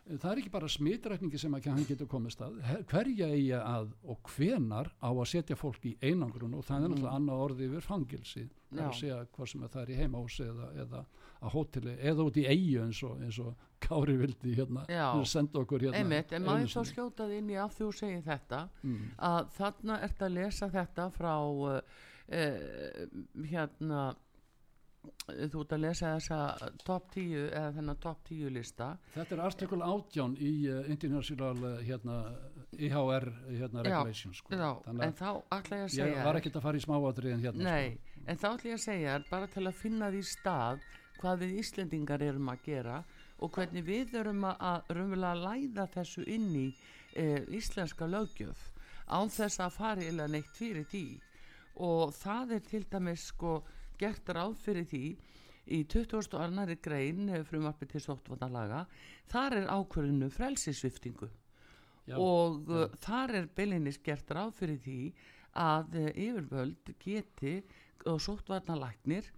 það 0.10 0.32
er 0.32 0.40
ekki 0.42 0.50
bara 0.50 0.68
smitrækningi 0.72 1.38
sem 1.38 1.54
að 1.54 1.68
hann 1.70 1.86
getur 1.86 2.08
komist 2.10 2.40
að 2.42 2.56
hverja 2.90 3.28
eigi 3.30 3.52
að 3.60 3.92
og 4.10 4.32
hvenar 4.34 4.90
á 5.06 5.10
að 5.12 5.28
setja 5.30 5.58
fólk 5.60 5.86
í 5.86 5.92
einangrun 6.02 6.56
og 6.58 6.66
það 6.66 6.76
er 6.76 6.88
Mm. 6.90 6.94
náttúrulega 6.96 7.16
annað 7.20 7.44
orði 7.46 7.68
yfir 7.70 7.86
fangilsi 7.86 8.46
það 8.72 8.80
er 8.80 8.88
að 8.88 9.00
segja 9.00 9.20
hvað 9.36 9.52
sem 9.52 9.64
að 9.64 9.70
það 9.76 9.82
er 9.84 9.90
í 9.90 9.98
heimahúsi 10.00 10.44
eða, 10.48 10.70
eða 10.84 11.04
að 11.40 11.54
hóteli 11.54 11.94
eða 12.02 12.26
út 12.26 12.38
í 12.38 12.46
eigi 12.50 12.80
eins 12.82 13.04
og, 13.04 13.22
eins 13.22 13.40
og 13.40 13.54
Kári 13.80 14.18
vildi 14.18 14.56
hérna 14.58 14.84
senda 15.26 15.60
okkur 15.62 15.86
hérna 15.86 15.98
einmitt, 16.02 16.34
en 16.34 16.44
maður 16.44 16.66
þá 16.66 16.74
sinni. 16.74 16.90
skjótað 16.94 17.38
inn 17.38 17.50
í 17.50 17.56
að 17.56 17.78
þú 17.78 17.92
segir 17.96 18.24
þetta 18.26 18.70
mm. 18.82 19.06
að 19.30 19.52
þarna 19.60 20.00
ert 20.04 20.22
að 20.26 20.34
lesa 20.36 20.70
þetta 20.74 21.10
frá 21.16 21.36
uh, 21.40 21.80
uh, 22.30 23.06
hérna 23.50 24.10
þú 25.30 25.62
ert 25.64 25.74
að 25.74 25.84
lesa 25.86 26.10
þessa 26.18 26.70
top 26.84 27.12
10 27.14 27.44
eða 27.46 27.70
þennan 27.78 28.00
top 28.04 28.24
10 28.28 28.52
lista. 28.52 28.90
Þetta 29.14 29.36
er 29.36 29.42
artikul 29.46 29.80
18 29.86 30.36
í 30.44 30.52
uh, 30.68 30.90
International 30.92 31.62
hérna, 31.88 32.18
IHR 32.76 33.28
hérna, 33.48 33.84
Já, 33.84 33.88
regulations 33.88 34.42
sko. 34.42 34.56
en 34.56 35.04
að 35.06 35.16
þá 35.22 35.30
ætla 35.56 35.80
ég 35.80 35.86
að 35.86 35.88
ég 35.88 35.96
segja 35.96 36.26
var 36.28 36.40
ekkert 36.42 36.60
að 36.60 36.66
fara 36.68 36.82
í 36.82 36.84
smáatriðin 36.84 37.46
hérna 37.46 37.70
nei, 37.70 38.00
en 38.26 38.42
þá 38.42 38.48
ætla 38.52 38.74
ég 38.74 38.80
að 38.80 38.86
segja 38.86 39.16
bara 39.30 39.50
til 39.54 39.66
að 39.66 39.80
finna 39.80 40.12
því 40.14 40.26
stað 40.28 40.84
hvað 41.20 41.42
við 41.44 41.56
Íslendingar 41.64 42.24
erum 42.24 42.52
að 42.52 42.66
gera 42.68 43.00
og 43.40 43.56
hvernig 43.56 43.86
við 43.88 44.16
erum 44.20 44.46
að, 44.48 44.60
að 44.60 44.94
raunverulega 44.98 45.42
læða 45.46 45.88
þessu 45.96 46.26
inn 46.28 46.50
í 46.56 46.68
e, 47.16 47.26
íslenska 47.56 48.08
löggjöf 48.10 48.70
án 49.10 49.32
þess 49.34 49.64
að 49.64 49.76
fara 49.76 50.06
eða 50.06 50.28
neitt 50.32 50.52
fyrir 50.58 50.88
því 50.92 51.06
og 51.80 52.14
það 52.16 52.56
er 52.58 52.64
til 52.68 52.86
dæmis 52.92 53.30
sko 53.32 53.60
gert 54.00 54.30
ráð 54.36 54.56
fyrir 54.64 54.88
því 54.90 55.04
í 55.70 55.84
22. 55.86 56.78
grein 56.82 57.30
frumarpi 57.48 57.88
til 57.90 58.02
sóttvarnalaga 58.04 58.86
þar 59.32 59.58
er 59.62 59.70
ákvörðinu 59.76 60.30
frelsisviftingu 60.34 61.30
Já, 62.10 62.18
og 62.18 62.64
já. 62.66 62.86
uh, 62.88 62.96
þar 63.04 63.36
er 63.38 63.52
beilinnis 63.56 64.00
gert 64.04 64.32
ráð 64.34 64.56
fyrir 64.62 64.80
því 64.86 65.02
að 65.62 66.00
uh, 66.00 66.08
yfirvöld 66.16 66.94
geti 67.04 67.60
og 68.10 68.22
sóttvarnalæknir 68.26 69.30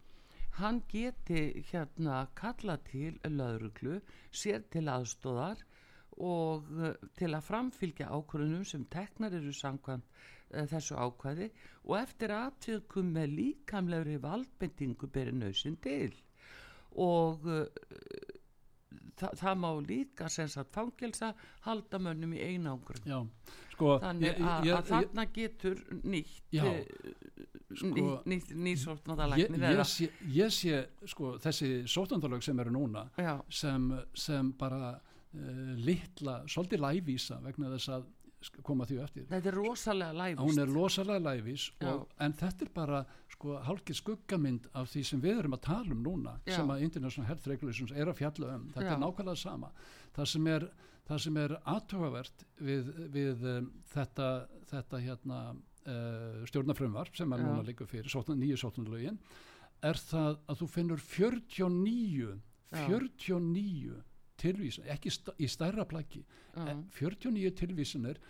hann 0.61 0.81
geti 0.91 1.63
hérna 1.71 2.25
kalla 2.35 2.77
til 2.87 3.19
lauruglu 3.27 3.99
sér 4.31 4.63
til 4.71 4.87
aðstóðar 4.91 5.61
og 6.21 6.67
til 7.17 7.31
að 7.33 7.45
framfylgja 7.47 8.09
ákvörðunum 8.11 8.65
sem 8.67 8.83
teknar 8.91 9.33
eru 9.33 9.53
samkvæmt 9.55 10.03
þessu 10.51 10.97
ákvæði 10.99 11.49
og 11.85 11.95
eftir 12.01 12.33
aðtökum 12.35 13.11
með 13.15 13.35
líkamlegri 13.39 14.17
valdbendingu 14.23 15.07
beri 15.11 15.31
nöysinn 15.31 15.77
til. 15.81 16.11
Og 16.99 17.45
uh, 17.47 17.65
það, 19.19 19.35
það 19.39 19.59
má 19.63 19.69
líka 19.87 20.29
sem 20.31 20.49
sagt 20.51 20.73
fangelsa 20.75 21.33
halda 21.67 21.99
mönnum 22.01 22.33
í 22.35 22.41
einangrun. 22.51 23.05
Sko 23.75 23.95
þannig 24.03 24.27
ég- 24.27 24.41
ég- 24.67 24.75
að 24.77 24.89
þarna 24.91 25.25
getur 25.33 25.79
nýtt 26.03 26.41
Já, 26.53 26.65
eh, 26.65 26.85
sko, 27.75 27.87
nýtt, 27.95 28.25
nýtt, 28.27 28.51
nýtt 28.55 28.81
ég, 29.39 29.47
ég, 29.71 29.85
sé, 29.87 30.09
ég 30.35 30.51
sé 30.51 30.81
sko 31.07 31.37
þessi 31.41 31.69
sótandalög 31.89 32.43
sem 32.43 32.59
eru 32.59 32.71
núna 32.75 33.07
sem, 33.49 33.87
sem 34.13 34.51
bara 34.59 34.91
uh, 35.33 35.75
litla, 35.79 36.41
svolítið 36.45 36.83
lævísa 36.83 37.39
vegna 37.41 37.71
þess 37.77 37.89
að 37.95 38.05
koma 38.65 38.85
því 38.89 38.99
eftir 39.03 39.25
þetta 39.29 39.51
er 39.51 39.57
rosalega 39.57 40.13
læfist 40.17 40.43
hún 40.43 40.61
er 40.63 40.71
Já. 41.81 41.91
og, 41.93 42.07
en 42.19 42.35
þetta 42.41 42.65
er 42.65 42.71
bara 42.75 43.01
sko 43.31 43.57
hálkið 43.67 43.99
skuggamynd 44.01 44.69
af 44.73 44.89
því 44.91 45.03
sem 45.11 45.23
við 45.23 45.41
erum 45.43 45.57
að 45.57 45.63
tala 45.67 45.95
um 45.95 46.03
núna 46.05 46.37
Já. 46.45 46.55
sem 46.57 46.73
að 46.73 46.85
International 46.87 47.29
Health 47.29 47.51
Regulations 47.51 47.91
er 47.91 48.11
að 48.11 48.21
fjalla 48.21 48.55
um 48.57 48.67
þetta 48.73 48.87
Já. 48.87 48.93
er 48.95 49.03
nákvæmlega 49.03 49.43
sama 49.43 49.71
það 50.15 50.31
sem 50.33 50.51
er, 50.55 50.67
það 51.09 51.23
sem 51.25 51.41
er 51.45 51.57
aðtugavert 51.75 52.45
við, 52.59 52.91
við 53.13 53.47
um, 53.55 53.71
þetta, 53.93 54.29
þetta 54.73 55.03
hérna 55.05 55.39
uh, 55.53 56.43
stjórnafrumvarp 56.51 57.17
sem 57.17 57.33
er 57.33 57.43
Já. 57.43 57.47
núna 57.49 57.65
líka 57.67 57.89
fyrir 57.89 58.11
nýju 58.35 58.61
sóttanlögin 58.61 59.19
er 59.81 59.97
það 59.97 60.39
að 60.49 60.61
þú 60.61 60.69
finnur 60.69 61.01
49 61.01 62.39
Já. 62.71 62.85
49 62.87 64.01
tilvísun, 64.41 64.87
ekki 64.91 65.11
sta, 65.13 65.33
í 65.37 65.49
stærra 65.49 65.85
plaggi 65.87 66.23
Já. 66.23 66.65
en 66.67 66.85
49 66.97 67.53
tilvísanir 67.59 68.21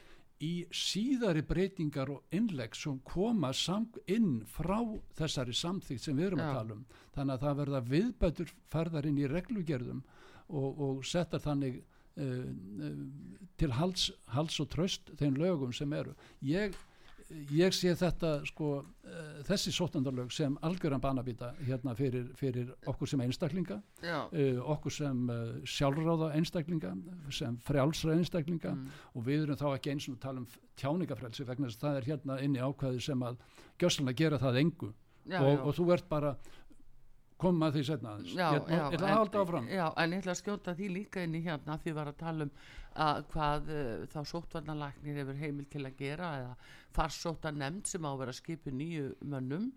í 0.41 0.65
síðari 0.73 1.43
breytingar 1.45 2.09
og 2.09 2.33
innlegg 2.33 2.75
sem 2.77 2.97
koma 3.05 3.51
sam, 3.53 3.85
inn 4.09 4.41
frá 4.49 4.79
þessari 5.17 5.53
samþýgt 5.53 6.07
sem 6.07 6.17
við 6.17 6.31
erum 6.31 6.41
að 6.41 6.55
tala 6.57 6.77
um. 6.77 6.85
Þannig 7.15 7.35
að 7.35 7.45
það 7.45 7.59
verða 7.61 7.81
viðbætur 7.91 8.53
færðar 8.73 9.09
inn 9.09 9.19
í 9.21 9.29
reglugerðum 9.29 10.01
og, 10.49 10.81
og 10.87 11.03
settar 11.05 11.43
þannig 11.43 11.77
uh, 11.81 12.47
uh, 12.87 13.03
til 13.61 13.75
hals, 13.77 14.07
hals 14.33 14.57
og 14.63 14.71
tröst 14.73 15.13
þeim 15.21 15.37
lögum 15.37 15.75
sem 15.77 15.93
eru. 15.93 16.15
Ég, 16.41 16.73
ég 17.55 17.75
sé 17.75 17.93
þetta 17.97 18.31
sko 18.47 18.69
uh, 18.81 19.41
þessi 19.47 19.73
sóttandarlög 19.75 20.31
sem 20.33 20.55
algjöran 20.65 21.01
banabýta 21.03 21.51
hérna 21.65 21.93
fyrir, 21.97 22.29
fyrir 22.39 22.71
okkur 22.89 23.09
sem 23.09 23.23
einstaklinga 23.25 23.79
uh, 24.03 24.61
okkur 24.75 24.95
sem 24.95 25.21
uh, 25.29 25.53
sjálfráða 25.67 26.31
einstaklinga 26.39 26.93
sem 27.33 27.57
frjálsra 27.67 28.15
einstaklinga 28.17 28.73
mm, 28.75 28.97
og 29.15 29.27
við 29.27 29.45
erum 29.45 29.61
þá 29.61 29.67
ekki 29.73 29.93
eins 29.95 30.09
og 30.11 30.19
tala 30.23 30.43
um 30.43 30.49
tjáningafrelsi 30.81 31.47
vegna 31.47 31.69
þess 31.69 31.81
að 31.81 31.87
það 31.87 32.01
er 32.01 32.09
hérna 32.11 32.39
inni 32.45 32.63
ákvæði 32.63 33.05
sem 33.07 33.27
að 33.27 33.39
gjössalega 33.81 34.23
gera 34.23 34.41
það 34.41 34.61
engu. 34.65 34.91
Og, 35.37 35.67
og 35.67 35.75
þú 35.77 35.83
ert 35.93 36.07
bara 36.09 36.31
koma 37.41 37.71
því 37.73 37.83
setna 37.87 38.13
aðeins. 38.15 38.35
Ég 38.37 38.69
ætla 38.77 39.07
að 39.07 39.17
halda 39.17 39.41
áfram. 39.41 39.69
Já, 39.71 39.85
en 40.03 40.13
ég 40.15 40.21
ætla 40.21 40.35
að 40.35 40.41
skjóta 40.41 40.75
því 40.77 40.91
líka 40.95 41.25
inn 41.25 41.37
í 41.37 41.41
hérna 41.45 41.77
því 41.81 41.95
var 41.97 42.11
að 42.11 42.19
tala 42.21 42.47
um 42.47 42.53
að 43.01 43.23
hvað 43.31 43.71
uh, 43.71 44.05
þá 44.11 44.19
sóttvarnalæknir 44.33 45.19
hefur 45.21 45.39
heimil 45.39 45.67
til 45.71 45.85
að 45.87 45.97
gera 45.99 46.31
eða 46.41 46.55
farsóta 46.95 47.51
nefnd 47.55 47.87
sem 47.87 48.07
á 48.07 48.11
að 48.11 48.23
vera 48.23 48.35
skipu 48.35 48.73
nýju 48.75 49.13
mönnum 49.31 49.69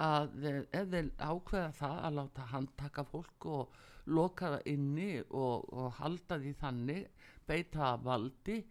að 0.00 0.38
uh, 0.48 0.60
ef 0.72 0.88
þeir 0.94 1.10
ákveða 1.20 1.74
það 1.80 1.98
að 2.08 2.16
láta 2.20 2.48
handtaka 2.54 3.04
fólk 3.10 3.48
og 3.58 3.82
loka 4.06 4.54
það 4.56 4.72
inni 4.72 5.10
og, 5.30 5.68
og 5.72 5.92
halda 6.00 6.40
því 6.40 6.54
þannig 6.60 7.28
beita 7.48 7.94
valdi 8.04 8.62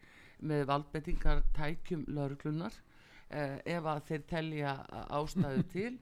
með 0.44 0.66
valdbeitingar 0.70 1.44
tækjum 1.56 2.08
lauruglunar 2.10 2.76
Uh, 3.34 3.56
ef 3.66 3.88
að 3.90 4.02
þeir 4.06 4.26
telja 4.30 4.72
ástæðu 5.18 5.64
til. 5.74 5.94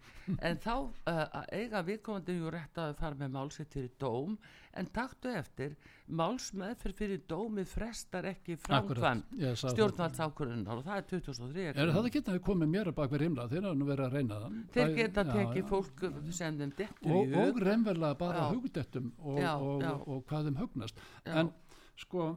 En 0.43 0.57
þá 0.59 0.73
uh, 1.07 1.21
eiga 1.55 1.79
viðkomandi 1.87 2.35
jú 2.35 2.49
rétt 2.51 2.79
að 2.81 2.97
fara 2.99 3.15
með 3.19 3.31
málsitt 3.37 3.71
fyrir 3.71 3.93
dóm 4.01 4.33
en 4.75 4.89
taktu 4.91 5.31
eftir 5.35 5.77
málsmeðferð 6.11 6.97
fyrir 6.97 7.23
dómið 7.29 7.69
frestar 7.71 8.27
ekki 8.31 8.57
framkvæm 8.59 9.23
stjórnvaldsákurinnar 9.63 10.79
og 10.79 10.85
það 10.85 10.99
er 11.01 11.07
2003 11.11 11.65
Er 11.71 11.93
það 11.95 12.11
geta 12.17 12.35
að 12.35 12.43
koma 12.47 12.67
mér 12.67 12.91
að 12.91 12.97
baka 12.99 13.19
rimla? 13.21 13.47
Þeir 13.51 13.67
hafa 13.67 13.79
nú 13.79 13.89
verið 13.89 14.05
að 14.07 14.15
reyna 14.17 14.43
það. 14.43 14.61
Þeir 14.75 14.93
geta 14.99 15.25
að 15.25 15.33
tekið 15.39 15.67
fólk 15.71 16.05
sem 16.35 16.61
þeim 16.61 16.77
dettur 16.77 17.15
og, 17.15 17.19
í 17.21 17.33
hug. 17.33 17.41
og 17.45 17.65
reynverulega 17.67 18.19
bara 18.21 18.47
hugdettum 18.51 19.11
og, 19.19 19.43
og, 19.43 20.07
og 20.07 20.23
hvað 20.27 20.49
þeim 20.49 20.63
hugnast. 20.65 21.03
Já. 21.25 21.35
en 21.43 21.53
sko 21.99 22.31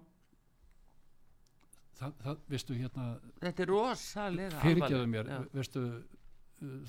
það, 2.04 2.18
það, 2.26 2.42
veistu 2.54 2.76
hérna 2.78 3.06
Þetta 3.42 3.64
er 3.64 3.72
rosalega 3.72 4.60
fyrirgeðu 4.64 5.08
mér, 5.10 5.30
já. 5.34 5.40
veistu 5.54 5.84
uh, 5.84 6.02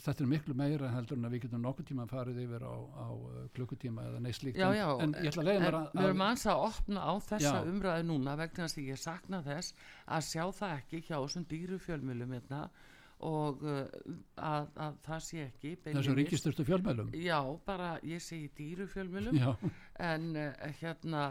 þetta 0.05 0.23
er 0.23 0.29
miklu 0.31 0.55
meira 0.57 0.89
heldur 0.93 1.19
en 1.19 1.27
að 1.27 1.35
við 1.35 1.45
getum 1.45 1.63
nokkuð 1.65 1.87
tíma 1.91 2.07
farið 2.11 2.41
yfir 2.45 2.65
á, 2.65 2.75
á 2.75 3.07
uh, 3.11 3.37
klukkutíma 3.57 4.07
eða 4.09 4.23
neitt 4.23 4.39
slíkt. 4.39 4.59
Já, 4.61 4.67
en, 4.69 4.77
já, 4.79 4.87
en 5.05 5.15
ég 5.19 5.31
ætla 5.31 5.45
að 5.45 5.49
leiða 5.51 5.63
mér 5.65 5.79
að, 5.79 5.87
Við 5.95 6.09
erum 6.09 6.25
aðeins 6.27 6.47
að 6.53 6.65
opna 6.69 7.05
á 7.05 7.13
þessa 7.29 7.53
Já. 7.55 7.69
umræðu 7.71 8.09
núna 8.11 8.35
vegna 8.43 8.67
þess 8.67 8.81
að 8.81 8.91
ég 8.91 9.01
sakna 9.05 9.41
þess 9.45 9.87
að 10.05 10.27
sjá 10.31 10.43
það 10.59 10.75
ekki 10.79 11.01
hjá 11.07 11.15
þessum 11.17 11.47
dýru 11.55 11.79
fjölmjölum 11.87 12.37
hérna 12.37 12.67
og 13.25 13.63
uh, 13.63 13.85
að, 14.35 14.67
að 14.75 14.97
það 15.05 15.21
sé 15.23 15.43
ekki 15.45 15.73
þessum 15.85 16.17
ríkistyrstu 16.19 16.65
fjölmælum 16.67 17.13
Já, 17.15 17.39
bara 17.67 17.93
ég 18.03 18.23
segi 18.23 18.49
dýru 18.57 18.87
fjölmjölum 18.91 19.39
en 20.11 20.27
uh, 20.35 20.49
hérna 20.81 21.29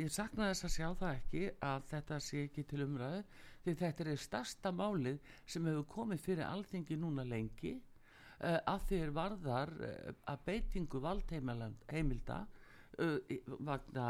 ég 0.00 0.10
sakna 0.12 0.50
þess 0.50 0.66
að 0.68 0.72
sjá 0.74 0.86
það 1.00 1.16
ekki 1.18 1.42
að 1.68 1.88
þetta 1.90 2.20
sé 2.26 2.44
ekki 2.48 2.64
til 2.70 2.84
umræðu 2.84 3.22
því 3.64 3.74
þetta 3.80 4.06
er 4.12 4.20
stærsta 4.20 4.72
málið 4.74 5.18
sem 5.46 5.66
hefur 5.70 5.86
komið 5.94 6.22
fyrir 6.24 6.46
alþingi 6.48 6.98
núna 7.00 7.24
lengi 7.28 7.74
uh, 7.78 8.58
að 8.58 8.86
því 8.88 9.00
er 9.06 9.14
varðar 9.16 9.72
uh, 9.78 10.12
að 10.32 10.44
beitingu 10.48 11.00
valdheimilda 11.04 12.40
uh, 12.44 13.18
í- 13.30 13.40
vegna 13.58 14.08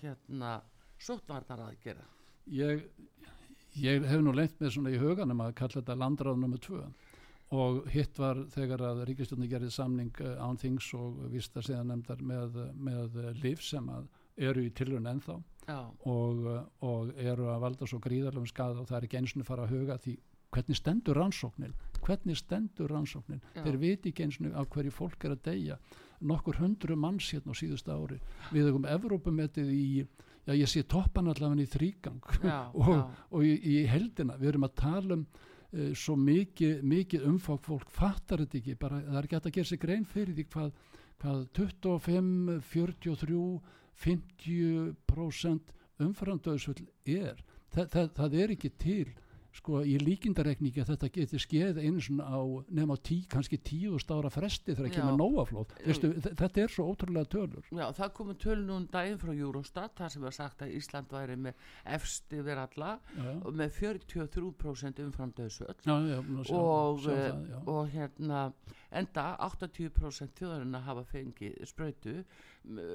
hérna 0.00 0.54
sóttvarnar 0.98 1.66
aðgerða 1.66 2.06
ég, 2.54 2.86
ég 3.80 4.06
hef 4.08 4.22
nú 4.24 4.32
lengt 4.32 4.60
með 4.62 4.76
svona 4.76 4.94
í 4.94 5.00
huganum 5.02 5.42
að 5.44 5.56
kalla 5.58 5.80
þetta 5.80 5.96
landráð 5.98 6.40
nummer 6.40 6.60
tvö. 6.62 6.84
Og 7.54 7.84
hitt 7.92 8.16
var 8.18 8.38
þegar 8.50 8.80
að 8.88 9.02
ríkistjórni 9.10 9.46
gerði 9.50 9.68
samning 9.70 10.16
án 10.40 10.56
þings 10.58 10.88
og 10.96 11.18
vist 11.30 11.54
að 11.60 11.66
segja 11.68 11.82
nefndar 11.86 12.22
með, 12.24 12.56
með 12.74 13.18
lif 13.42 13.60
sem 13.62 13.88
að 13.92 14.08
eru 14.36 14.64
í 14.64 14.70
tilrun 14.74 15.10
ennþá. 15.10 15.40
Og, 16.10 16.46
og 16.84 17.12
eru 17.16 17.48
að 17.48 17.62
valda 17.62 17.88
svo 17.88 18.00
gríðarlegum 18.04 18.48
skada 18.50 18.82
og 18.82 18.88
það 18.90 18.98
er 18.98 19.06
ekki 19.06 19.20
eins 19.20 19.36
og 19.38 19.46
fara 19.48 19.64
að 19.64 19.76
huga 19.78 19.96
því 20.02 20.18
hvernig 20.54 20.78
stendur 20.78 21.18
rannsóknin? 21.18 21.72
Hvernig 22.04 22.38
stendur 22.38 22.92
rannsóknin? 22.92 23.40
Já. 23.56 23.64
þeir 23.64 23.78
viti 23.80 24.12
ekki 24.12 24.26
eins 24.26 24.38
og 24.38 24.52
á 24.54 24.62
hverju 24.62 24.92
fólk 24.94 25.24
er 25.24 25.34
að 25.34 25.46
deyja. 25.48 25.78
Nokkur 26.24 26.60
hundru 26.60 26.96
manns 26.96 27.32
hérna 27.32 27.56
á 27.56 27.58
síðust 27.58 27.88
ári. 27.90 28.20
Við 28.52 28.68
hefum 28.68 28.86
Evrópumetið 28.86 29.72
í 29.74 29.88
já 30.44 30.52
ég 30.52 30.68
sé 30.68 30.84
toppan 30.84 31.30
allavega 31.32 31.64
í 31.64 31.70
þrýgang 31.72 32.20
og, 32.80 32.90
já, 32.90 33.00
og 33.32 33.46
í, 33.46 33.54
í 33.64 33.76
heldina 33.88 34.36
við 34.40 34.52
erum 34.52 34.66
að 34.68 34.74
tala 34.80 35.16
um 35.16 35.22
uh, 35.24 35.92
svo 35.96 36.16
mikið, 36.20 36.82
mikið 36.84 37.24
umfák 37.30 37.64
fólk 37.64 37.92
fattar 37.92 38.44
þetta 38.44 38.60
ekki, 38.60 38.76
bara 38.80 39.00
það 39.06 39.20
er 39.20 39.28
ekki 39.28 39.38
hægt 39.38 39.48
að 39.48 39.56
gera 39.58 39.70
sig 39.70 39.82
grein 39.84 40.04
fyrir 40.08 40.36
því 40.36 40.46
hvað, 40.52 40.74
hvað 41.22 41.40
25, 41.60 42.60
43 42.74 43.40
50% 44.02 45.74
umframdöðsvöld 46.04 46.82
er. 47.06 47.38
Það, 47.74 47.86
það, 47.92 48.08
það 48.18 48.34
er 48.44 48.54
ekki 48.56 48.70
til 48.82 49.04
sko 49.54 49.84
í 49.86 49.92
líkindarekningi 50.02 50.80
að 50.82 50.88
þetta 50.90 51.08
geti 51.14 51.38
skeið 51.38 51.76
einu 51.78 52.00
svona 52.02 52.24
á 52.26 52.42
nefn 52.74 52.90
á 52.90 52.98
tí, 53.06 53.20
kannski 53.30 53.54
tíu 53.62 54.00
stára 54.02 54.26
fresti 54.34 54.74
þegar 54.74 54.90
nóaflóð 55.20 55.74
Veistu, 55.86 56.08
þ- 56.24 56.32
þetta 56.40 56.62
er 56.64 56.72
svo 56.74 56.86
ótrúlega 56.90 57.28
tölur. 57.30 57.68
Já, 57.70 57.84
það 57.94 58.10
komið 58.16 58.40
töl 58.42 58.56
nú 58.66 58.78
um 58.80 58.88
daginn 58.90 59.20
frá 59.22 59.30
Eurostat 59.30 59.94
þar 60.00 60.10
sem 60.10 60.26
var 60.26 60.34
sagt 60.34 60.64
að 60.66 60.74
Ísland 60.80 61.14
væri 61.14 61.36
með 61.38 61.54
efst 61.86 62.34
yfir 62.34 62.58
alla 62.64 62.90
já, 63.14 63.30
og 63.46 63.54
með 63.62 63.78
43% 63.78 65.04
umfram 65.06 65.30
sjá, 65.38 65.70
og, 66.50 67.06
eh, 67.14 67.30
og 67.70 67.94
hérna 67.94 68.42
enda 68.90 69.28
80% 69.38 70.34
þjóðarinn 70.34 70.74
að 70.74 70.82
hafa 70.90 71.06
fengið 71.14 71.62
sprautu. 71.70 72.24
m- 72.24 72.24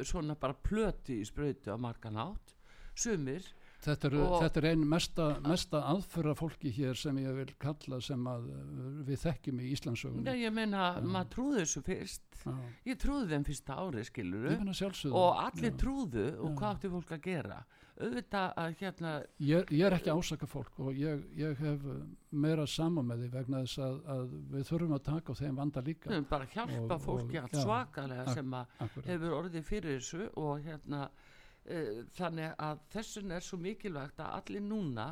svona 0.07 0.35
bara 0.39 0.53
plöti 0.53 1.19
í 1.21 1.25
sprautu 1.27 1.71
á 1.73 1.77
margan 1.77 2.17
átt 2.17 2.55
sumir 2.97 3.45
Þetta 3.79 4.09
er, 4.09 4.15
þetta 4.43 4.59
er 4.59 4.65
einn 4.73 4.81
mesta, 4.91 5.25
mesta 5.39 5.79
aðfyrra 5.87 6.33
fólki 6.35 6.67
hér 6.75 6.97
sem 6.99 7.15
ég 7.21 7.31
vil 7.37 7.53
kalla 7.63 8.01
sem 8.03 8.25
að 8.27 8.49
uh, 8.51 8.87
við 9.07 9.21
þekkjum 9.21 9.61
í 9.63 9.69
Íslandsögunni. 9.71 10.33
ég 10.35 10.51
meina, 10.51 10.89
maður 10.99 11.29
trúði 11.31 11.61
þessu 11.61 11.83
fyrst 11.85 12.41
Já. 12.43 12.57
ég 12.89 12.99
trúði 12.99 13.29
þeim 13.31 13.45
fyrsta 13.47 13.77
ári 13.79 14.03
skiluru 14.03 14.51
Ég 14.51 14.59
finna 14.59 14.75
sjálfsögðu. 14.75 15.15
og 15.15 15.39
allir 15.45 15.71
Já. 15.71 15.77
trúðu 15.79 16.25
og 16.41 16.49
Já. 16.51 16.55
hvað 16.59 16.75
átti 16.75 16.91
fólk 16.97 17.13
að 17.15 17.23
gera 17.29 17.61
auðvitað 17.99 18.53
að 18.63 18.75
hérna 18.79 19.09
Ég, 19.43 19.71
ég 19.75 19.81
er 19.85 19.95
ekki 19.97 20.11
að 20.13 20.21
ásaka 20.23 20.47
fólk 20.47 20.77
og 20.85 20.93
ég, 20.95 21.23
ég 21.39 21.57
hef 21.59 21.83
uh, 21.91 21.97
meira 22.31 22.65
saman 22.69 23.07
með 23.09 23.23
því 23.25 23.29
vegna 23.33 23.63
þess 23.65 23.81
að, 23.83 23.97
að 24.13 24.35
við 24.53 24.67
þurfum 24.69 24.93
að 24.97 25.03
taka 25.09 25.35
á 25.35 25.39
þeim 25.41 25.59
vanda 25.59 25.83
líka. 25.83 26.09
við 26.09 26.15
höfum 26.15 26.29
bara 26.31 26.47
hjálpa 26.53 26.95
Og- 26.95 27.03
fólki 27.03 27.37
og- 27.41 27.43
allt 27.49 27.59
svakalega 27.65 28.23
ak- 28.27 28.33
sem 28.39 28.55
að 28.61 28.77
Akkurat. 28.87 29.09
hefur 29.11 29.35
orðið 29.41 29.67
fyrir 29.71 29.99
þessu 29.99 30.29
og 30.45 30.63
hérna 30.69 31.01
uh, 31.09 31.91
þannig 32.19 32.55
að 32.69 32.83
þessun 32.95 33.35
er 33.35 33.47
svo 33.49 33.59
mikilvægt 33.67 34.23
að 34.23 34.35
allir 34.39 34.63
núna 34.69 35.09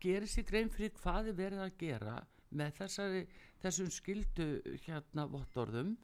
gerir 0.00 0.28
sér 0.28 0.44
grein 0.50 0.68
fyrir 0.70 0.92
hvað 1.00 1.32
er 1.32 1.38
verið 1.40 1.64
að 1.64 1.76
gera 1.80 2.18
með 2.56 2.76
þessari, 2.82 3.24
þessum 3.64 3.88
skildu 3.90 4.50
hérna 4.84 5.24
vottorðum 5.32 5.96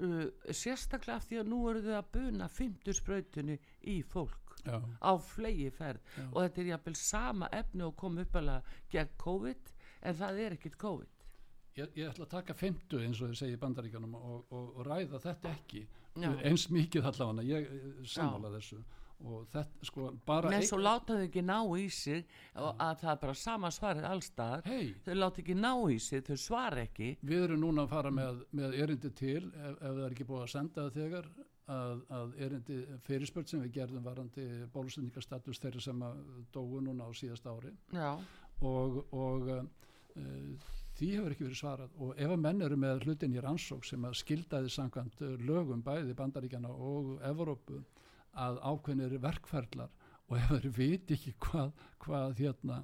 uh, 0.00 0.26
sérstaklega 0.50 1.20
af 1.20 1.28
því 1.28 1.42
að 1.42 1.50
nú 1.52 1.60
eru 1.70 1.84
þau 1.84 1.96
að 2.00 2.08
buna 2.16 2.48
fymtu 2.48 2.94
sprautunni 2.96 3.58
í 3.92 4.00
fólk 4.02 4.47
Já, 4.64 4.78
á 4.78 5.12
flegi 5.22 5.70
ferð 5.74 6.00
Já. 6.16 6.24
og 6.26 6.40
þetta 6.42 6.62
er 6.62 6.72
jafnvel 6.72 6.98
sama 7.00 7.48
efni 7.52 7.86
og 7.86 7.96
kom 7.96 8.18
uppalega 8.22 8.78
gegn 8.92 9.14
COVID 9.22 9.72
en 10.02 10.18
það 10.18 10.42
er 10.44 10.58
ekkit 10.58 10.78
COVID. 10.80 11.14
Ég, 11.78 11.90
ég 11.94 12.10
ætla 12.10 12.26
að 12.26 12.32
taka 12.32 12.54
50 12.58 13.04
eins 13.06 13.20
og 13.22 13.34
segja 13.38 13.54
í 13.54 13.60
bandaríkanum 13.60 14.14
og, 14.18 14.38
og, 14.50 14.70
og 14.78 14.86
ræða 14.86 15.20
þetta 15.22 15.52
ekki. 15.54 15.84
Já. 16.18 16.32
eins 16.42 16.64
mikið 16.74 17.10
allavega, 17.12 17.44
ég 17.46 17.68
eh, 17.68 18.06
sammála 18.08 18.50
þessu. 18.56 18.80
Og 19.18 19.46
þetta 19.50 19.86
sko 19.88 20.08
bara 20.26 20.50
en 20.54 20.62
svo 20.66 20.76
láta 20.78 21.16
þau 21.16 21.24
ekki 21.24 21.42
ná 21.42 21.56
í 21.74 21.88
sig 21.90 22.20
og 22.54 22.68
að 22.78 23.00
það 23.00 23.10
er 23.10 23.20
bara 23.24 23.34
sama 23.34 23.70
svarið 23.74 24.06
allstaðar 24.06 24.68
hei, 24.70 24.92
þau 25.02 25.16
láta 25.18 25.42
ekki 25.42 25.56
ná 25.58 25.72
í 25.90 25.96
sig, 26.02 26.22
þau 26.26 26.38
svara 26.38 26.84
ekki. 26.86 27.08
Við 27.26 27.46
erum 27.48 27.64
núna 27.64 27.86
að 27.86 27.94
fara 27.96 28.12
með, 28.14 28.44
með 28.54 28.76
erindi 28.78 29.10
til 29.18 29.48
ef, 29.48 29.72
ef 29.74 29.82
það 29.88 30.04
er 30.04 30.14
ekki 30.14 30.28
búið 30.28 30.44
að 30.44 30.52
senda 30.54 30.84
það 30.86 31.00
þegar 31.00 31.30
að, 31.68 32.02
að 32.18 32.34
erindi 32.46 32.78
fyrirspöld 33.06 33.50
sem 33.50 33.62
við 33.64 33.74
gerðum 33.80 34.06
varandi 34.06 34.46
bólusendingarstatus 34.72 35.60
þeirra 35.62 35.84
sem 35.84 36.02
að 36.08 36.20
dóu 36.54 36.80
núna 36.84 37.08
á 37.08 37.10
síðast 37.16 37.46
ári. 37.48 37.72
Já, 37.92 38.10
og, 38.64 39.00
og 39.12 39.52
uh, 39.52 39.62
því 40.98 41.10
hefur 41.14 41.34
ekki 41.34 41.46
verið 41.46 41.60
svarað. 41.60 41.94
Og 42.02 42.18
ef 42.18 42.34
að 42.34 42.42
menn 42.42 42.64
eru 42.66 42.78
með 42.80 43.06
hlutin 43.06 43.36
í 43.36 43.42
rannsók 43.44 43.86
sem 43.86 44.04
að 44.08 44.18
skildaði 44.22 44.72
samkvæmt 44.74 45.24
lögum 45.46 45.84
bæði 45.86 46.16
Bandaríkjana 46.18 46.72
og 46.72 47.16
Evrópu 47.28 47.82
að 48.38 48.60
ákveðnir 48.62 49.18
verkferðlar 49.22 49.92
og 50.28 50.38
ef 50.38 50.50
þeir 50.52 50.72
viti 50.76 51.16
ekki 51.16 51.34
hvað, 51.46 51.70
hvað 52.04 52.34
hérna, 52.42 52.82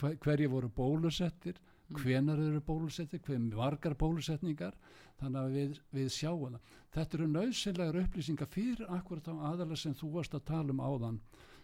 hver, 0.00 0.18
hverju 0.22 0.50
voru 0.52 0.72
bólusettir 0.76 1.60
hvenar 1.96 2.40
eru 2.40 2.60
bólusettir, 2.64 3.20
hver 3.24 3.40
margar 3.42 3.94
bólusetningar? 3.98 4.74
Þannig 5.20 5.40
að 5.40 5.56
við, 5.56 5.78
við 5.94 6.08
sjáum 6.12 6.56
það. 6.56 6.76
Þetta 6.92 7.18
eru 7.18 7.28
nöðsynlegar 7.30 8.00
upplýsingar 8.02 8.50
fyrir 8.52 8.90
akkurat 8.92 9.30
á 9.30 9.34
aðalega 9.52 9.80
sem 9.82 9.94
þú 9.96 10.10
varst 10.16 10.34
að 10.36 10.46
tala 10.50 10.74
um 10.74 10.82
áðan. 10.82 11.20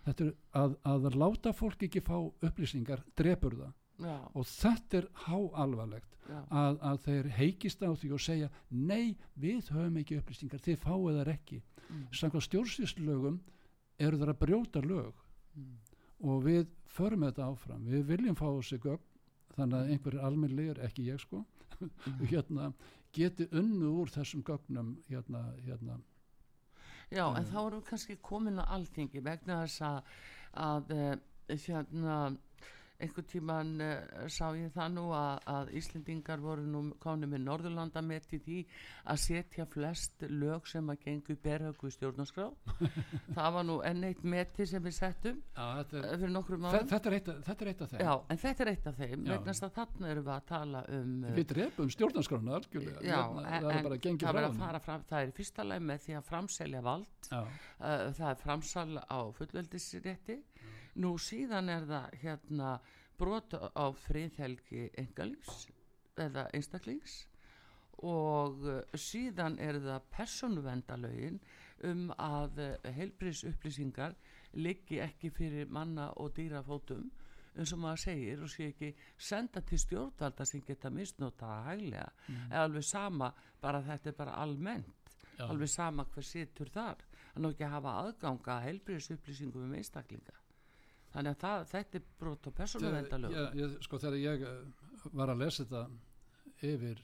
Þetta 0.07 0.25
er 0.25 0.33
að, 0.63 0.77
að 0.89 1.09
láta 1.19 1.53
fólk 1.57 1.83
ekki 1.89 2.05
fá 2.05 2.17
upplýsingar 2.21 3.03
drepur 3.19 3.59
það. 3.59 3.75
Já, 3.99 4.15
og 4.39 4.47
þetta 4.47 5.01
er 5.01 5.07
háalvarlegt 5.25 6.19
að, 6.31 6.77
að 6.87 6.99
þeir 7.03 7.29
heikist 7.35 7.81
á 7.83 7.91
því 7.99 8.11
og 8.15 8.23
segja 8.23 8.51
nei, 8.71 9.17
við 9.35 9.73
höfum 9.75 9.97
ekki 9.99 10.21
upplýsingar 10.21 10.63
þið 10.63 10.79
fáið 10.85 11.19
þar 11.19 11.33
ekki. 11.35 11.63
Mm. 11.89 12.05
samkvæmt 12.13 12.45
stjórnsýslögum 12.45 13.39
eru 13.99 14.19
þar 14.21 14.35
að 14.35 14.41
brjóta 14.43 14.83
lög. 14.85 15.15
Mm. 15.57 15.77
og 16.29 16.43
við 16.45 16.67
förum 16.91 17.25
þetta 17.27 17.47
áfram. 17.47 17.85
Við 17.87 18.05
viljum 18.13 18.37
fá 18.39 18.47
þessi 18.47 18.79
gögn 18.83 19.18
þannig 19.59 19.79
að 19.79 19.95
einhverjir 19.95 20.27
almennlegir, 20.31 20.83
ekki 20.89 21.11
ég 21.11 21.23
sko 21.23 21.45
Mm. 21.81 22.27
hérna, 22.31 22.73
geti 23.15 23.47
unnu 23.55 23.93
úr 24.03 24.11
þessum 24.11 24.43
gögnum 24.47 24.97
hérna, 25.09 25.45
hérna 25.67 25.99
Já, 27.09 27.25
en 27.39 27.47
þá 27.49 27.59
erum 27.63 27.79
við 27.79 27.87
kannski 27.89 28.17
komin 28.21 28.61
að 28.61 28.73
alþingi 28.77 29.23
vegna 29.25 29.63
þess 29.63 29.85
að, 29.87 30.11
að 30.65 30.91
uh, 30.97 31.15
hérna 31.49 32.17
einhvern 32.99 33.27
tíman 33.31 33.69
uh, 33.85 34.25
sá 34.33 34.49
ég 34.59 34.73
það 34.75 34.89
nú 34.97 35.05
að, 35.15 35.43
að 35.47 35.69
Íslendingar 35.79 36.41
voru 36.43 36.65
nú 36.67 36.81
konið 37.03 37.31
með 37.35 37.43
Norðurlanda 37.47 38.03
með 38.03 38.27
til 38.33 38.41
því 38.43 38.57
að 39.13 39.21
setja 39.23 39.67
flest 39.71 40.25
lög 40.29 40.67
sem 40.71 40.91
að 40.91 41.05
gengu 41.05 41.37
berhauku 41.45 41.91
í 41.91 41.95
stjórnarskrá. 41.95 42.49
Það 43.37 43.51
var 43.59 43.69
nú 43.69 43.77
enn 43.87 44.09
eitt 44.09 44.25
meti 44.27 44.67
sem 44.67 44.83
við 44.83 44.97
settum 44.99 45.39
Já, 45.55 45.65
þetta, 45.79 46.03
uh, 46.03 46.17
fyrir 46.17 46.35
nokkrum 46.35 46.67
árum. 46.67 46.91
þetta, 46.91 47.13
þetta 47.47 47.65
er 47.67 47.71
eitt 47.73 47.85
af 47.87 47.93
þeim. 47.95 48.03
Já, 48.03 48.13
en 48.35 48.43
þetta 48.45 48.67
er 48.67 48.73
eitt 48.73 48.91
af 48.91 48.99
þeim 48.99 49.15
Já. 49.15 49.33
vegna 49.35 49.55
þess 49.55 49.67
að 49.69 49.75
þarna 49.79 50.13
erum 50.15 50.29
við 50.29 50.35
að 50.35 50.49
tala 50.51 50.85
um 50.99 51.15
uh, 51.23 51.33
við 51.39 51.49
drefum 51.55 51.95
stjórnarskrána 51.95 52.59
algjörlega. 52.59 53.05
Já, 53.07 53.19
Hérna, 53.19 53.47
en, 53.47 53.69
það 53.69 53.79
er 53.79 53.89
bara 53.89 54.01
frá 54.19 54.35
að 54.35 54.49
henni. 54.49 54.63
fara 54.65 54.83
fram 54.83 55.07
það 55.09 55.23
er 55.23 55.31
í 55.31 55.37
fyrsta 55.39 55.69
leið 55.71 55.87
með 55.93 56.05
því 56.07 56.19
að 56.19 56.29
framselja 56.33 56.83
vald. 56.89 57.31
Það 57.79 58.29
er 58.33 58.41
framsal 58.43 58.91
á 58.99 59.19
fullveldisrétti 59.39 60.39
nú 60.99 61.15
síðan 61.23 61.71
er 61.73 61.87
það 61.87 62.15
hérna 62.23 62.71
brot 63.19 63.55
á 63.55 63.87
friðhelgi 64.07 64.89
engalífs 64.99 65.67
eða 66.19 66.49
einstaklings 66.55 67.25
og 68.07 68.63
uh, 68.67 68.83
síðan 68.95 69.59
er 69.63 69.81
það 69.83 70.05
persónuvendalögin 70.15 71.39
um 71.89 72.09
að 72.15 72.61
uh, 72.63 72.91
heilbris 72.95 73.45
upplýsingar 73.47 74.15
liggi 74.59 75.01
ekki 75.03 75.31
fyrir 75.35 75.71
manna 75.71 76.13
og 76.23 76.33
dýrafótum. 76.37 77.09
Eins 77.59 77.73
og 77.75 77.83
maður 77.83 78.05
segir 78.05 78.43
og 78.45 78.51
sé 78.53 78.69
ekki 78.71 78.93
senda 79.19 79.61
til 79.67 79.81
stjórnvalda 79.83 80.47
sem 80.47 80.63
geta 80.63 80.93
misnótaða 80.95 81.73
hæglega. 81.73 82.09
Eða 82.53 82.65
alveg 82.69 82.87
sama 82.87 83.33
bara 83.61 83.83
þetta 83.83 84.13
er 84.13 84.19
bara 84.19 84.39
almennt. 84.45 84.95
Já. 85.39 85.47
alveg 85.47 85.71
sama 85.71 86.07
hver 86.15 86.27
situr 86.27 86.71
þar. 86.71 87.03
Hann 87.35 87.47
á 87.47 87.51
ekki 87.51 87.67
að 87.67 87.75
hafa 87.77 87.97
aðganga 88.05 88.55
að 88.57 88.69
heilbriðis 88.69 89.11
upplýsingum 89.15 89.67
um 89.67 89.75
einstaklinga 89.79 90.39
þannig 91.19 91.35
að 91.35 91.41
það, 91.43 91.65
þetta 91.73 91.99
er 91.99 92.05
brot 92.19 92.49
ég, 93.35 93.57
ég, 93.59 93.77
sko 93.85 93.99
þegar 93.99 94.19
ég 94.23 94.45
eh, 94.47 94.85
var 95.19 95.33
að 95.33 95.43
lesa 95.43 95.65
þetta 95.65 96.69
yfir 96.69 97.03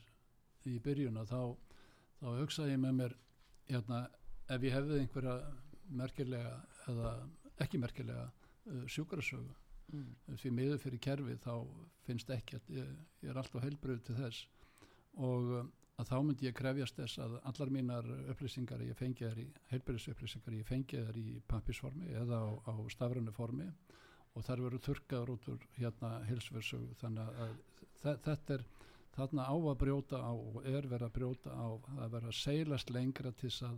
í 0.71 0.79
byrjuna 0.83 1.25
þá, 1.29 1.41
þá 2.21 2.29
hugsaði 2.39 2.77
ég 2.77 2.83
með 2.85 2.97
mér 3.01 3.17
hérna, 3.69 4.01
ef 4.55 4.67
ég 4.67 4.77
hefði 4.77 5.01
einhverja 5.03 5.37
merkilega 5.95 6.55
eða 6.91 7.13
ekki 7.65 7.81
merkilega 7.81 8.25
uh, 8.29 8.85
sjúkrasögu 8.91 9.53
mm. 9.93 10.37
því 10.41 10.53
miður 10.55 10.83
fyrir 10.83 11.03
kerfi 11.07 11.37
þá 11.43 11.55
finnst 12.07 12.31
ekki 12.35 12.59
að 12.59 12.75
ég, 12.79 12.93
ég 13.25 13.33
er 13.33 13.41
alltaf 13.41 13.65
heilbröð 13.65 14.03
til 14.07 14.19
þess 14.19 14.47
og 15.23 15.51
um, 15.61 15.73
að 16.01 16.09
þá 16.11 16.17
myndi 16.27 16.49
ég 16.49 16.57
krefjast 16.59 16.97
þess 16.99 17.21
að 17.23 17.37
allar 17.51 17.71
mínar 17.71 18.09
upplýsingar 18.33 18.83
ég 18.83 18.99
fengi 18.99 19.29
þær 19.29 19.43
í 19.43 19.47
heilbröðs 19.71 20.09
upplýsingar 20.11 20.57
ég 20.59 20.67
fengi 20.67 21.03
þær 21.07 21.19
í 21.21 21.27
pappisformi 21.51 22.11
eða 22.23 22.41
á, 22.43 22.51
á 22.67 22.75
stafranu 22.91 23.35
formi 23.35 23.69
og 24.35 24.43
þar 24.47 24.63
verður 24.67 24.83
þurkaður 24.89 25.31
út 25.37 25.49
úr 25.55 25.67
hérna 25.79 26.13
hilsversögu 26.29 26.95
þannig 27.01 27.29
að 27.45 27.53
þe- 28.03 28.17
þetta 28.27 28.55
er 28.59 28.65
þarna 29.15 29.45
á 29.47 29.55
að 29.55 29.77
brjóta 29.85 30.19
á 30.19 30.33
og 30.35 30.57
er 30.67 30.89
verið 30.91 31.07
að 31.09 31.13
brjóta 31.19 31.51
á 31.55 31.67
að 32.03 32.09
vera 32.17 32.31
að 32.33 32.39
seilast 32.41 32.91
lengra 32.91 33.31
til 33.33 33.49
þess 33.51 33.63
að 33.69 33.77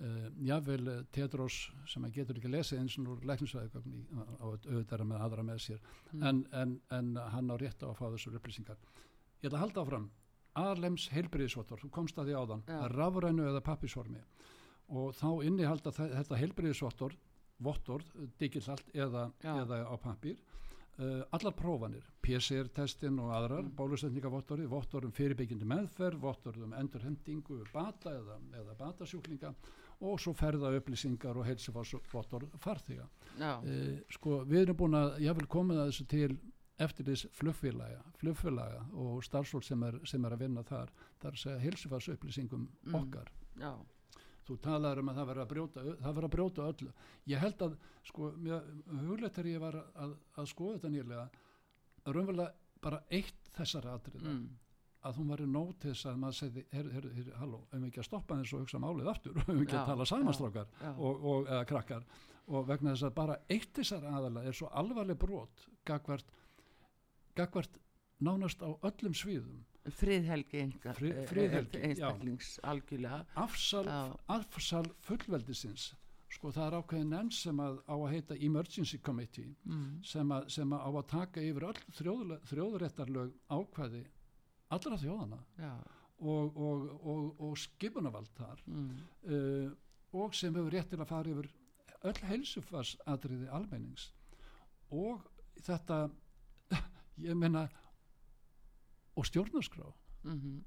uh, 0.00 0.28
jável 0.46 0.88
eh, 0.88 1.00
Tedros 1.12 1.56
sem 1.90 2.04
að 2.06 2.14
getur 2.20 2.38
ekki 2.38 2.52
lesið 2.54 2.78
eins 2.84 2.94
og 3.02 3.08
úr 3.16 3.24
læknisvæðugögn 3.26 3.96
á 4.38 4.46
auðvitað 4.46 5.04
með 5.10 5.24
aðra 5.26 5.42
með 5.50 5.58
sér 5.66 5.80
Mm. 6.12 6.22
en, 6.26 6.38
en, 6.52 6.70
en 6.90 7.10
hann 7.34 7.50
á 7.50 7.56
rétt 7.60 7.82
á 7.82 7.90
að 7.90 7.98
fá 7.98 8.06
þessar 8.14 8.38
upplýsingar 8.38 8.78
ég 9.42 9.46
ætla 9.50 9.58
að 9.58 9.64
halda 9.66 9.82
áfram 9.84 10.06
Arlems 10.58 11.04
heilbriðisvotor, 11.14 11.78
þú 11.78 11.90
komst 11.94 12.16
að 12.18 12.26
því 12.30 12.34
áðan 12.40 12.62
Já. 12.66 12.78
rafrænu 12.90 13.44
eða 13.46 13.60
pappisformi 13.62 14.22
og 14.90 15.12
þá 15.14 15.28
innihalda 15.46 15.92
þe- 15.94 16.08
þetta 16.16 16.38
heilbriðisvotor 16.40 17.14
vottor, 17.60 18.04
digitalt 18.40 18.88
eða, 18.94 19.30
Já. 19.44 19.54
eða 19.62 19.82
á 19.86 19.94
pappir 20.00 20.38
uh, 21.00 21.22
allar 21.36 21.54
prófanir, 21.56 22.06
PCR-testin 22.24 23.18
og 23.20 23.32
aðrar, 23.36 23.64
mm. 23.64 23.74
bólusetningavottori 23.78 24.66
vottor 24.70 25.06
um 25.08 25.12
fyrirbyggjandi 25.16 25.68
meðferð, 25.68 26.20
vottor 26.22 26.58
um 26.64 26.74
endurhendingu, 26.76 27.62
bata 27.72 28.14
eða, 28.16 28.38
eða 28.62 28.76
batasjúklinga 28.80 29.54
og 30.00 30.16
svo 30.20 30.32
ferða 30.32 30.72
upplýsingar 30.78 31.36
og 31.36 31.44
heilsufársvottor 31.44 32.48
farþiga 32.62 33.04
Já, 33.38 33.52
uh, 33.60 34.00
sko 34.12 34.42
við 34.48 34.66
erum 34.66 34.80
búin 34.80 34.98
að 35.00 35.20
ég 35.26 35.36
vil 35.36 35.50
koma 35.50 35.76
þessu 35.84 36.08
til 36.08 36.32
eftir 36.80 37.04
þess 37.04 37.28
flugfélaga, 37.36 38.00
flugfélaga 38.20 38.82
og 38.96 39.20
starfsfólk 39.26 39.66
sem 39.66 39.82
sem 40.08 40.24
er 40.24 40.32
að 40.36 40.44
vinna 40.46 40.62
þar 40.64 40.92
þar 41.20 41.34
að 41.34 41.42
segja 41.42 41.64
heilsufars 41.64 42.08
upplýsingum 42.14 42.68
Mm. 42.86 42.94
okkar 43.02 43.28
já, 43.60 43.72
þú 44.50 44.56
talar 44.64 45.00
um 45.00 45.10
að 45.10 45.20
það 45.20 45.28
verður 45.30 45.44
að 45.44 45.52
brjóta 45.52 45.84
það 45.88 46.08
verður 46.08 46.28
að 46.28 46.34
brjóta 46.34 46.66
öllu. 46.70 46.94
Ég 47.30 47.44
held 47.44 47.62
að 47.66 47.76
sko, 48.10 48.32
hugleitt 49.04 49.36
þegar 49.38 49.50
ég 49.50 49.62
var 49.62 49.78
að, 49.80 50.16
að 50.40 50.50
skoða 50.50 50.78
þetta 50.78 50.92
nýlega 50.94 51.28
raunverulega 52.08 52.50
bara 52.80 53.02
eitt 53.12 53.52
þessara 53.56 53.94
atriða 53.98 54.32
mm. 54.32 54.42
að 55.08 55.20
hún 55.20 55.30
var 55.34 55.42
í 55.44 55.48
nót 55.50 55.78
til 55.82 55.92
þess 55.92 56.08
að 56.10 56.20
maður 56.22 56.38
segi, 56.38 56.64
heyrðu, 56.72 56.94
heyrðu, 56.96 57.12
heyrðu, 57.18 57.36
halló, 57.42 57.60
ef 57.68 57.76
við 57.76 57.86
ekki 57.90 58.02
að 58.02 58.08
stoppa 58.08 58.38
þess 58.40 58.56
og 58.56 58.64
hugsa 58.64 58.82
málið 58.82 59.12
aftur, 59.12 59.36
ef 59.40 59.50
við 59.50 59.62
ekki 59.66 59.76
Já, 59.76 59.80
að 59.82 59.92
tala 59.92 60.06
já, 60.06 60.10
samanstrákar 60.12 60.70
já. 60.80 60.90
og, 60.92 61.26
og 61.32 61.50
eða 61.50 61.68
krakkar. 61.70 62.06
Og 62.50 62.66
vegna 62.66 62.94
þess 62.94 63.06
að 63.06 63.16
bara 63.20 63.36
eitt 63.52 63.72
þessar 63.76 64.06
aðala 64.10 64.44
er 64.48 64.56
svo 64.56 64.70
alvarleg 64.80 65.18
brot 65.20 65.66
gagvart, 65.86 66.32
gagvart 67.38 67.76
nánast 68.24 68.64
á 68.64 68.70
öllum 68.74 69.14
sviðum 69.16 69.60
friðhelgi 69.88 70.60
enga, 70.60 70.92
Frið- 70.96 71.16
eh, 71.16 71.26
friðhelgi, 71.30 71.80
einstaklings 71.88 72.58
algjörlega 72.68 73.24
afsal, 73.40 73.84
Já. 73.86 74.16
afsal 74.28 74.84
fullveldisins 75.06 75.90
sko 76.30 76.52
það 76.54 76.66
er 76.66 76.76
ákveðin 76.78 77.10
nefn 77.10 77.30
sem 77.34 77.62
að 77.62 77.78
á 77.90 77.94
að 77.96 78.10
heita 78.12 78.36
Emergency 78.38 78.98
Committee 79.02 79.54
mm. 79.66 80.02
sem 80.06 80.30
að, 80.30 80.48
sem 80.54 80.74
að 80.76 80.84
á 80.86 80.90
að 80.90 81.08
taka 81.10 81.42
yfir 81.42 81.66
öll 81.70 82.36
þjóðréttarlög 82.50 83.32
ákvæði 83.50 84.04
allra 84.70 85.00
þjóðana 85.00 85.40
já, 85.58 85.72
og, 86.20 86.56
og, 86.56 86.86
og, 87.00 87.24
og 87.48 87.56
skipunavald 87.58 88.30
þar 88.36 88.62
mm. 88.66 88.92
uh, 89.32 89.72
og 90.20 90.36
sem 90.36 90.54
hefur 90.54 90.70
rétt 90.74 90.92
til 90.92 91.00
að 91.00 91.10
fara 91.10 91.34
yfir 91.34 91.50
öll 92.10 92.24
heilsufarsadriði 92.30 93.50
almennings 93.50 94.10
og 94.94 95.26
þetta 95.64 96.04
ég 97.26 97.36
menna 97.36 97.66
og 99.16 99.26
stjórnarskrá. 99.26 99.88
Mm 100.24 100.60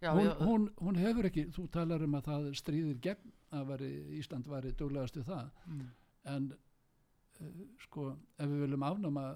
já, 0.00 0.12
hún, 0.12 0.24
já, 0.24 0.34
hún, 0.44 0.70
hún 0.76 0.98
hefur 1.00 1.26
ekki, 1.30 1.46
þú 1.54 1.66
talar 1.72 2.02
um 2.04 2.16
að 2.18 2.26
það 2.28 2.50
stríðir 2.60 2.98
gegn 3.00 3.32
að 3.56 3.70
veri, 3.70 3.90
Ísland 4.18 4.48
væri 4.50 4.74
duglegast 4.76 5.16
við 5.16 5.30
það. 5.30 5.50
Mm. 5.66 5.86
en 6.26 6.46
uh, 6.52 7.64
sko 7.86 8.10
ef 8.36 8.50
við 8.50 8.62
viljum 8.66 8.82
afnama 8.82 9.26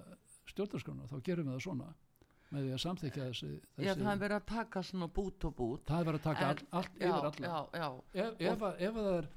stjórnarskrána 0.51 1.07
þá 1.07 1.17
gerum 1.23 1.47
við 1.49 1.55
það 1.55 1.65
svona 1.65 1.91
með 2.51 2.65
því 2.65 2.71
að 2.75 2.81
samþykja 2.83 3.25
þessi, 3.29 3.49
þessi 3.77 3.87
já, 3.87 3.93
það 3.95 4.09
er 4.13 4.21
verið 4.25 4.37
að 4.37 4.47
taka 4.51 4.81
svona 4.83 5.07
bút 5.07 5.45
og 5.47 5.53
bút. 5.55 5.83
Það 5.87 6.01
er 6.01 6.09
verið 6.09 6.19
að 6.19 6.25
taka 6.25 6.41
En- 6.41 6.49
all, 6.51 6.65
allt 6.81 6.97
já, 6.99 7.07
yfir 7.07 7.27
alla. 7.29 7.51
já, 7.51 7.81
já, 7.81 8.25
ef, 8.25 8.41
ef, 8.41 8.65
ef, 8.89 8.97
að 8.97 9.07
það 9.07 9.15
er, 9.21 9.29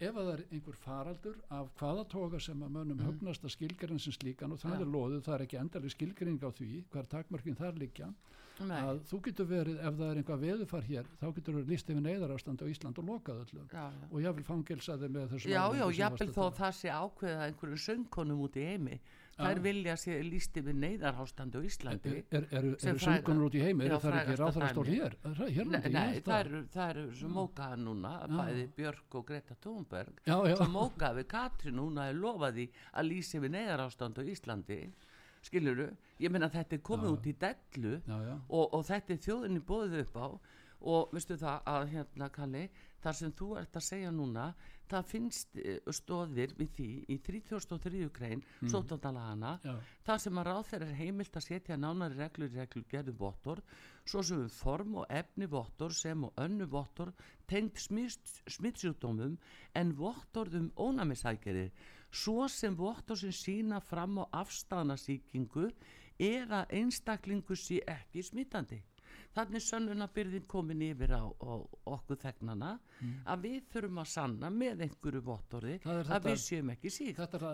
ef 0.00 0.16
að 0.16 0.26
það 0.26 0.32
er 0.32 0.42
einhver 0.56 0.76
faraldur 0.80 1.36
af 1.50 1.70
hvaða 1.80 2.04
toga 2.08 2.40
sem 2.40 2.60
að 2.64 2.70
mönnum 2.76 2.96
Mhm. 3.00 3.06
högnast 3.10 3.42
að 3.44 3.54
skilgrein 3.56 4.00
sem 4.00 4.12
slíkan 4.12 4.52
og 4.52 4.58
það 4.58 4.76
Já. 4.76 4.80
er 4.80 4.86
loðið, 4.94 5.22
það 5.26 5.34
er 5.34 5.46
ekki 5.46 5.60
endalega 5.60 5.90
skilgreining 5.96 6.40
á 6.40 6.50
því 6.50 6.84
hver 6.90 7.06
takmörkin 7.06 7.56
þar 7.56 7.74
liggja. 7.78 8.14
Nei, 8.60 8.76
að 8.76 8.98
þú 9.08 9.18
getur 9.24 9.46
verið, 9.48 9.76
ef 9.80 9.94
það 9.96 10.10
er 10.10 10.16
einhvað 10.20 10.40
veðufar 10.44 10.82
hér 10.84 11.04
þá 11.20 11.34
getur 11.34 11.54
þú 11.54 11.62
líst 11.66 11.88
yfir 11.88 12.02
neyðarástand 12.04 12.60
á 12.60 12.66
Ísland 12.68 12.98
og 12.98 13.04
lokað 13.08 13.38
öllu. 13.46 13.62
Já, 13.72 13.88
já. 13.88 14.08
Og 14.12 14.20
ég 14.20 14.34
vil 14.34 14.44
fangilsaði 14.44 15.08
með 15.08 15.28
þessum 15.30 15.48
Já, 15.50 15.64
já, 15.72 16.10
varst 16.10 16.34
þó 16.36 16.44
að 16.44 16.56
það 16.60 16.72
sé 16.76 16.88
ákveðið 16.92 17.38
að 17.40 17.46
einhverjum 17.48 17.80
söngkonum 17.86 18.40
út 18.44 18.56
í 18.60 18.64
heimi 18.68 19.00
þær 19.40 19.60
vilja 19.64 19.96
sé 20.00 20.16
líst 20.24 20.56
yfir 20.60 20.76
neyðarhástandi 20.78 21.60
á 21.60 21.62
Íslandi 21.66 22.12
Er, 22.12 22.22
er, 22.38 22.46
er, 22.50 22.68
eru 22.92 23.02
söngkonur 23.02 23.48
út 23.48 23.56
í 23.58 23.62
heimi, 23.64 23.86
Já, 23.88 23.94
eru 23.94 24.00
það 24.04 24.18
ekki 24.20 24.38
ráðarastól 24.40 24.86
hér? 24.90 25.16
Hér 25.40 25.70
Nei, 25.70 25.78
nei 25.90 26.06
held 26.20 26.78
eru, 26.86 27.04
sem 27.18 27.34
mókaða 27.34 27.78
núna 27.80 28.14
bæði 28.30 28.66
Björk 28.76 29.18
og 29.20 29.26
Greta 29.30 29.56
Thunberg. 29.60 30.20
Sem 30.26 30.74
mókaði 30.74 31.20
við 31.20 31.28
Katrin 31.34 31.80
hún 31.82 32.00
hafi 32.00 32.18
lofaði 32.18 32.66
að 32.92 33.10
lýsa 33.10 33.38
yfir 33.40 33.54
neyðarástand 33.56 34.20
á 34.20 34.22
Íslandi. 34.34 34.80
Skiluru, 35.40 35.88
ég 36.20 36.32
meina 36.32 36.50
þetta 36.52 36.76
er 36.76 36.82
komið 36.84 37.08
Já. 37.08 37.12
út 37.16 37.26
í 37.30 37.34
dellu 37.40 37.92
Já, 38.04 38.16
já, 38.26 38.34
og, 38.36 38.64
og 38.76 38.82
þetta 38.84 39.14
er 39.14 39.22
þjóðinni 39.24 39.62
bóðið 39.64 40.02
upp 40.04 40.18
á. 40.20 40.28
Og 40.80 41.10
veistu 41.12 41.36
það 41.36 41.66
að 41.68 41.90
hérna 41.94 42.28
Kalli 42.32 42.62
þar 43.00 43.16
sem 43.16 43.32
þú 43.36 43.48
ert 43.60 43.76
að 43.78 43.86
segja 43.86 44.10
núna 44.14 44.46
það 44.90 45.06
finnst 45.10 45.60
eh, 45.60 45.78
stóðir 45.94 46.54
við 46.58 46.72
því 46.76 46.88
í 47.14 47.18
33. 47.26 48.08
grein 48.14 48.42
mm. 48.42 48.70
sótandalagana 48.72 49.52
já, 49.64 49.74
þar 50.06 50.22
sem 50.24 50.40
að 50.40 50.48
ráð 50.50 50.64
þeirra 50.72 50.88
er 50.88 50.98
heimilt 50.98 51.38
að 51.38 51.46
setja 51.46 51.78
nánari 51.78 52.18
reglur 52.18 52.52
reglur 52.56 52.88
gerðu 52.90 53.14
vottor 53.20 53.62
svo 54.04 54.24
sem 54.26 54.42
við 54.42 54.56
form 54.56 54.98
og 55.02 55.14
efni 55.20 55.48
vottor 55.50 55.94
sem 55.94 56.26
og 56.26 56.42
önnu 56.42 56.66
vottor 56.70 57.14
tengt 57.50 57.80
smittsjúkdómum 57.80 59.38
en 59.78 59.96
vottorðum 59.98 60.70
ónæmisækjarir 60.76 61.72
svo 62.10 62.48
sem 62.50 62.76
vottor 62.76 63.18
sem 63.18 63.34
sína 63.34 63.80
fram 63.80 64.18
á 64.22 64.24
afstæðanasíkingu 64.42 65.70
að 66.52 66.74
einstaklingu 66.80 67.56
sé 67.56 67.80
ekki 67.88 68.24
smittandi 68.26 68.82
þannig 69.36 69.62
sönnunabyrðin 69.62 70.46
komin 70.50 70.80
yfir 70.82 71.12
á, 71.14 71.22
á 71.22 71.52
okkur 71.94 72.18
þegnana 72.18 72.70
að 73.30 73.44
við 73.44 73.68
þurfum 73.72 74.00
að 74.02 74.08
sanna 74.10 74.50
með 74.50 74.82
einhverju 74.86 75.20
vottorði 75.22 75.74
er 75.78 76.00
að 76.00 76.08
þetta- 76.10 76.30
við 76.32 76.40
séum 76.42 76.72
ekki 76.74 76.90
sík 76.90 77.16
þetta 77.20 77.38
er 77.38 77.44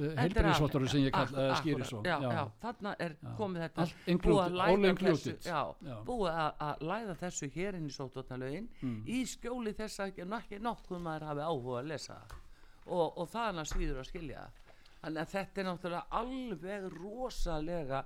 Þetta 0.00 0.10
er 0.10 0.18
heilbriðisvottur 0.24 0.80
alveg- 0.80 0.90
sem 0.90 1.04
ég 1.06 1.12
kall, 1.12 1.34
uh, 1.34 1.54
skýri 1.60 1.84
svo 1.86 2.02
já, 2.02 2.16
já, 2.20 2.50
þarna 2.64 2.94
er 2.98 3.16
Já. 3.22 3.30
komið 3.38 3.64
þetta 3.64 3.86
búið 4.26 4.42
að 4.44 4.58
læða 4.60 4.94
þessu 5.04 5.36
já, 5.46 5.62
Já. 5.86 5.96
búið 6.04 6.34
að, 6.34 6.52
að 6.60 6.84
læða 6.90 7.16
þessu 7.22 7.50
hér 7.54 7.74
inn 7.80 7.86
í 7.86 7.94
sótotnalögin 7.94 8.68
Mm. 8.82 9.04
í 9.06 9.22
skjóli 9.26 9.72
þess 9.74 10.00
að 10.00 10.12
ekki, 10.12 10.58
nokkuð 10.60 11.00
maður 11.00 11.26
hafi 11.30 11.40
áhuga 11.40 11.80
að 11.82 11.86
lesa 11.88 12.18
og, 12.86 13.18
og 13.18 13.28
það 13.30 13.40
er 13.40 13.46
hann 13.52 13.62
að 13.64 13.70
svíður 13.70 13.98
að 14.00 14.08
skilja 14.10 14.38
það. 14.40 14.50
Þannig 15.00 15.22
að 15.22 15.32
þetta 15.34 15.60
er 15.60 15.68
náttúrulega 15.68 16.20
alveg 16.20 16.88
rosalega 16.94 18.00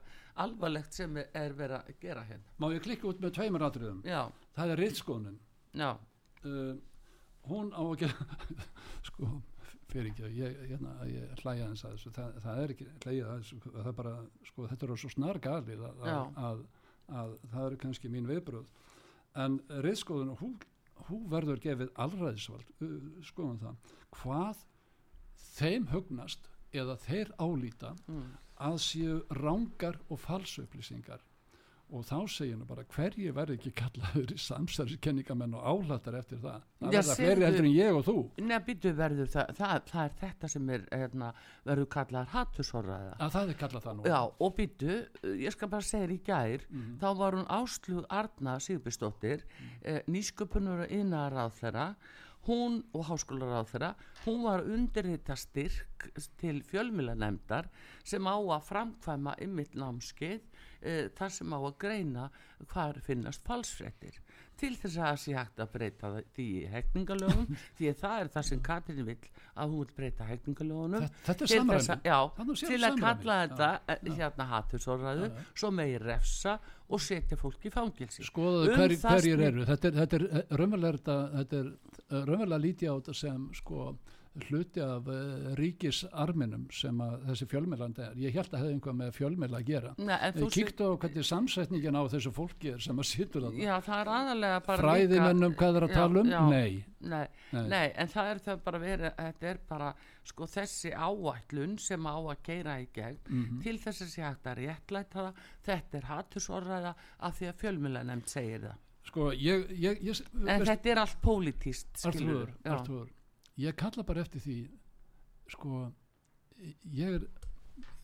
alvarlegt 0.44 0.96
sem 0.96 1.16
er, 1.20 1.30
er 1.36 1.56
verið 1.58 1.80
að 1.80 2.02
gera 2.02 2.26
hérna. 2.28 2.54
Má 2.62 2.68
ég 2.74 2.84
klikka 2.84 3.08
út 3.10 3.22
með 3.22 3.34
tveimur 3.38 3.64
atriðum? 3.66 4.02
Já, 4.06 4.20
það 4.56 4.74
er 4.74 4.82
rittskónin 4.82 5.40
já, 5.74 5.90
uh, 6.44 6.76
hún 7.50 7.72
á 7.74 7.82
að 7.82 7.96
gera 8.04 8.28
sko, 9.08 9.30
fyrir 9.90 10.12
ekki 10.12 10.30
ég, 10.38 10.62
hérna, 10.70 10.94
ég 11.10 11.42
hlæja 11.42 11.70
þess 11.72 11.88
að 11.88 11.96
þessu. 11.96 12.14
Það, 12.18 12.38
það 12.46 12.62
er 12.62 12.74
ekki 12.76 12.88
hlæja 13.04 13.34
þessu. 13.38 13.60
Það 13.66 13.90
er 13.90 13.98
bara, 14.02 14.14
sko, 14.50 14.68
þetta 14.70 14.88
er 14.88 15.02
svo 15.02 15.12
snar 15.12 15.42
galið 15.42 15.84
að, 15.88 16.04
að, 16.04 16.38
að, 16.48 16.64
að 17.22 17.34
það 17.52 17.68
eru 17.68 17.82
kannski 17.84 18.12
mín 18.12 18.30
viðbröð 18.30 18.70
en 19.44 19.58
rittskóðun 19.82 20.36
hún, 20.38 20.54
hún 21.08 21.24
verður 21.30 21.58
gefið 21.62 21.90
allræðisvald 22.04 22.70
uh, 22.86 22.98
skoðum 23.26 23.58
það. 23.62 23.94
Hvað 24.14 24.62
þeim 25.54 25.88
hugnast 25.90 26.50
eða 26.74 26.96
þeir 27.06 27.30
álíta 27.38 27.94
mm. 28.08 28.24
að 28.70 28.80
séu 28.88 29.20
rángar 29.30 30.00
og 30.10 30.20
falsupplýsingar 30.24 31.22
og 31.94 32.00
þá 32.08 32.16
segir 32.32 32.56
nú 32.58 32.64
bara 32.66 32.82
hverju 32.90 33.30
verður 33.36 33.58
ekki 33.58 33.70
kallaður 33.76 34.30
í 34.34 34.38
samsæðiskenningamenn 34.48 35.52
og 35.54 35.66
áhlatar 35.68 36.16
eftir 36.18 36.40
það? 36.42 36.62
Það 36.80 36.94
verða 36.96 37.16
segðu- 37.18 37.44
heldur 37.44 37.68
en 37.68 37.74
ég 37.76 37.98
og 37.98 38.06
þú. 38.06 38.14
Nei, 38.40 38.56
verður 38.98 39.28
það, 39.34 39.52
það, 39.60 39.74
það 39.90 40.00
er 40.08 40.16
þetta 40.22 40.50
sem 40.54 40.72
er 40.74 40.86
hérna, 40.90 41.28
verður 41.68 41.88
kallar 41.94 42.32
hattusorraða 42.32 43.12
að 43.20 43.36
það 43.36 43.52
er 43.52 43.60
kallað 43.60 43.86
það 43.86 43.96
nú. 44.00 44.06
Já, 44.10 44.18
og 44.48 44.56
býtu, 44.58 44.96
ég 45.44 45.54
skal 45.54 45.70
bara 45.76 45.88
segja 45.92 46.10
í 46.16 46.18
gær, 46.26 46.66
Mhm. 46.72 46.98
þá 47.04 47.06
var 47.20 47.38
hún 47.38 47.46
Áslug 47.60 48.06
Arna 48.10 48.56
Sigurbjörnsdóttir, 48.58 49.44
eh, 49.84 50.00
nýsköpunur 50.08 50.86
og 50.88 50.90
innaráð 50.90 51.52
þeirra, 51.60 51.86
hún 52.46 52.80
og 52.94 53.06
háskólaráð 53.08 53.70
þeirra, 53.72 53.92
hún 54.26 54.42
var 54.44 54.64
undirrita 54.68 55.36
styrk 55.36 56.10
til 56.40 56.60
fjölmilanemdar 56.68 57.68
sem 58.04 58.24
á 58.28 58.36
að 58.36 58.66
framkvæma 58.68 59.36
ymmit 59.44 59.74
námskeið 59.80 60.40
eh, 60.84 61.06
þar 61.16 61.32
sem 61.32 61.54
á 61.56 61.58
að 61.64 61.76
greina 61.80 62.26
hvað 62.68 63.00
finnast 63.06 63.44
falsfrettir 63.46 64.18
til 64.60 64.76
þess 64.78 64.94
að 65.00 65.06
það 65.08 65.16
sé 65.24 65.32
hægt 65.34 65.60
að 65.64 65.70
breyta 65.74 66.10
því 66.36 66.44
í 66.60 66.66
hekningalögum 66.70 67.56
því 67.78 67.88
að 67.90 67.96
það 68.04 68.20
er 68.20 68.28
það 68.36 68.46
sem 68.50 68.60
Katrin 68.68 69.08
vill 69.08 69.16
að 69.54 69.72
hún 69.72 69.80
vil 69.80 69.96
breyta 69.96 70.28
hekningalögunum 70.28 71.02
Þetta- 71.08 71.24
þetta 71.26 71.44
er 71.48 71.52
samræmi. 71.54 72.60
til 72.68 72.78
að 72.84 73.00
kalla 73.02 73.38
þetta 73.46 73.70
já. 73.72 73.96
já, 74.04 74.14
hérna 74.20 74.46
hattursorraðu 74.52 75.30
svo 75.54 75.72
megi 75.74 75.98
refsa 76.04 76.58
og 76.94 77.00
setja 77.02 77.36
fólk 77.40 77.64
í 77.66 77.72
fangilsi 77.74 78.22
skoðaðu 78.28 78.70
Um 78.74 78.78
hverjir, 79.02 79.40
eru. 79.48 79.64
Þetta 79.72 79.88
er, 79.90 79.98
er 80.20 80.24
eh, 80.28 80.56
raunverulega 80.60 80.98
þetta- 81.00 81.30
þetta 81.40 81.60
er 81.64 81.68
eh, 81.72 81.93
raunverulega 82.28 82.64
lítið 82.66 82.90
á 82.90 82.94
þetta 83.00 83.14
sem 83.14 83.48
sko 83.54 83.94
hluti 84.48 84.80
af 84.82 85.06
uh, 85.06 85.52
ríkisarminum 85.54 86.64
sem 86.74 86.98
að 87.04 87.20
þessi 87.28 87.46
fjölmjölandi 87.52 88.02
er 88.02 88.16
ég 88.18 88.34
held 88.34 88.48
að 88.50 88.64
hefði 88.64 88.72
einhvað 88.74 88.96
með 88.98 89.12
fjölmjöla 89.14 89.60
að 89.60 89.68
gera 89.68 89.92
Nei, 89.98 90.16
en 90.26 90.32
þú 90.40 90.48
kíktu 90.56 90.88
á 90.90 90.92
hvernig 91.04 91.26
samsetningin 91.28 91.98
á 91.98 92.02
þessu 92.10 92.32
fólki 92.34 92.72
er 92.74 92.82
sem 92.82 92.98
að 92.98 93.06
situr 93.12 93.46
að 93.46 93.60
já, 93.62 93.76
það 93.86 94.10
fræðimennum 94.80 95.54
hvað 95.60 95.78
er 95.78 95.86
að 95.86 95.94
Já, 95.94 95.98
tala 96.00 96.20
um? 96.24 96.32
já. 96.34 96.40
Nei, 96.50 96.84
Nei, 97.04 97.28
Nei. 97.52 97.68
nei. 97.68 97.86
en 98.00 98.08
það 98.10 98.30
er 98.32 98.38
það 98.48 98.60
bara 98.66 98.78
verið, 98.82 99.14
þetta 99.20 99.48
er 99.52 99.58
bara 99.68 99.90
sko 100.24 100.46
þessi 100.50 100.92
áætlun 100.96 101.78
sem 101.84 102.06
á 102.10 102.16
að 102.18 102.42
keira 102.42 102.78
í 102.82 102.88
gegn 102.96 103.18
Mhm. 103.30 103.60
til 103.62 103.76
þess 103.78 104.02
að 104.02 104.12
sé 104.16 104.22
hægt 104.26 104.46
að 104.50 104.58
réttlæta 104.64 105.14
það, 105.28 105.42
þetta 105.68 105.98
er 106.00 106.08
hattursorraða 106.10 106.94
af 107.20 107.38
því 107.38 107.46
að 107.52 107.60
fjölmjöla 107.62 108.02
nefnd 108.10 108.28
segir 108.34 108.60
það. 108.66 108.80
Sko 109.04 109.30
ég, 109.32 109.66
ég, 109.70 110.02
ég 110.02 110.20
En 110.34 110.44
veist- 110.60 110.70
þetta 110.70 110.90
er 110.94 110.98
allt 111.02 111.18
pólitíst, 111.22 111.88
ég 113.60 113.76
kalla 113.76 114.02
bara 114.02 114.20
eftir 114.24 114.40
því 114.40 114.56
sko 115.52 115.92
ég 116.94 117.14
er 117.18 117.26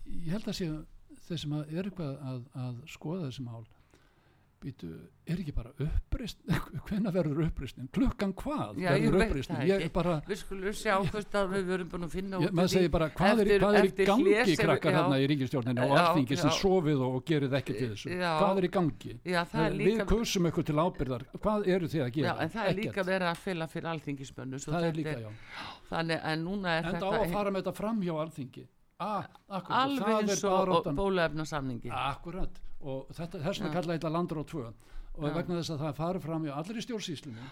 ég 0.06 0.30
held 0.34 0.44
að 0.50 0.58
sé 0.60 0.68
þeir 1.28 1.38
sem 1.44 1.52
að 1.56 1.72
er 1.78 1.88
eitthvað 1.90 2.20
að, 2.32 2.40
að 2.54 2.80
skoða 2.90 3.28
þessi 3.30 3.44
mál 3.46 3.64
býtu, 4.60 4.88
er 5.30 5.38
ekki 5.40 5.52
bara 5.56 5.70
uppreist 5.80 6.40
hvenna 6.88 7.10
verður 7.14 7.46
uppreistin, 7.46 7.86
klukkan 7.96 8.34
hvað 8.36 8.80
Já, 8.82 8.90
verður 8.92 9.22
uppreistin, 9.24 9.60
ég 9.68 9.84
ekki. 9.86 9.92
bara 9.94 10.16
Við 10.28 10.40
skulum 10.42 10.74
sjá 10.76 10.96
hvort 11.00 11.36
að 11.40 11.46
við 11.54 11.64
verum 11.70 11.88
búin 11.94 12.04
að 12.06 12.14
finna 12.16 12.40
út 12.42 12.52
maður 12.58 12.72
segir 12.74 12.90
bara, 12.92 13.08
hvað 13.16 13.40
er, 13.44 13.50
eftir- 13.54 13.64
hvað 13.64 13.78
er 13.80 13.88
í 13.88 14.08
gangi 14.10 14.26
hlé 14.34 14.44
sem- 14.50 14.60
krakkar 14.64 14.92
já. 14.92 14.98
hérna 15.00 15.20
í 15.22 15.28
ríkistjórninu 15.32 15.86
og 15.86 15.94
alþingi 16.02 16.38
sem 16.42 16.54
sofið 16.58 17.04
og 17.08 17.16
gerið 17.30 17.56
ekki 17.60 17.76
til 17.78 17.88
þessu. 17.94 18.10
Já. 18.20 18.32
hvað 18.42 18.60
er 18.62 18.68
í 18.68 18.72
gangi? 18.76 19.14
Er 19.24 19.46
við 19.54 19.78
líka, 19.86 20.06
kursum 20.12 20.50
ykkur 20.50 20.68
til 20.70 20.76
ábyrðar 20.84 21.24
hvað 21.40 21.70
eru 21.76 21.88
þið 21.94 22.04
að 22.04 22.12
gera? 22.18 22.34
En 22.44 22.52
það 22.56 22.68
er 22.72 22.76
líka 22.80 22.90
Ekkert. 22.92 23.10
verið 23.14 23.30
að 23.32 23.40
fylla 23.46 23.70
fyrir 23.70 23.90
alþingismönnu 23.94 24.60
það 24.66 24.76
er 24.76 24.84
þetta 24.90 25.00
líka, 25.00 25.16
já. 25.24 25.30
Þannig 25.90 26.20
en 26.34 26.44
núna 26.44 26.76
er 26.80 26.90
enda 26.92 27.00
á 27.00 27.10
þetta 27.10 27.24
að 27.24 27.32
fara 27.38 27.50
með 27.50 27.62
þetta 27.64 27.74
fram 27.80 28.04
hjá 28.04 28.12
alþingi 28.26 28.66
ah, 29.00 29.26
akkurat, 29.48 29.80
alveg 29.84 30.30
eins 30.30 30.44
og 30.44 30.92
bólefna 30.98 31.48
samningi 31.48 31.90
Akkurat, 31.90 32.62
og 32.80 33.10
þetta, 33.16 33.42
þess 33.48 33.64
Já. 33.64 33.72
kalla 33.74 33.96
þetta 33.98 34.14
landur 34.14 34.40
á 34.40 34.44
tvö. 34.52 34.70
Og 35.20 35.26
Já. 35.26 35.32
vegna 35.34 35.56
þess 35.58 35.72
að 35.74 35.80
það 35.82 35.96
fari 35.98 36.20
fram 36.22 36.44
hjá 36.46 36.52
allir 36.54 36.76
í 36.78 36.82
stjórnsýslunni 36.84 37.46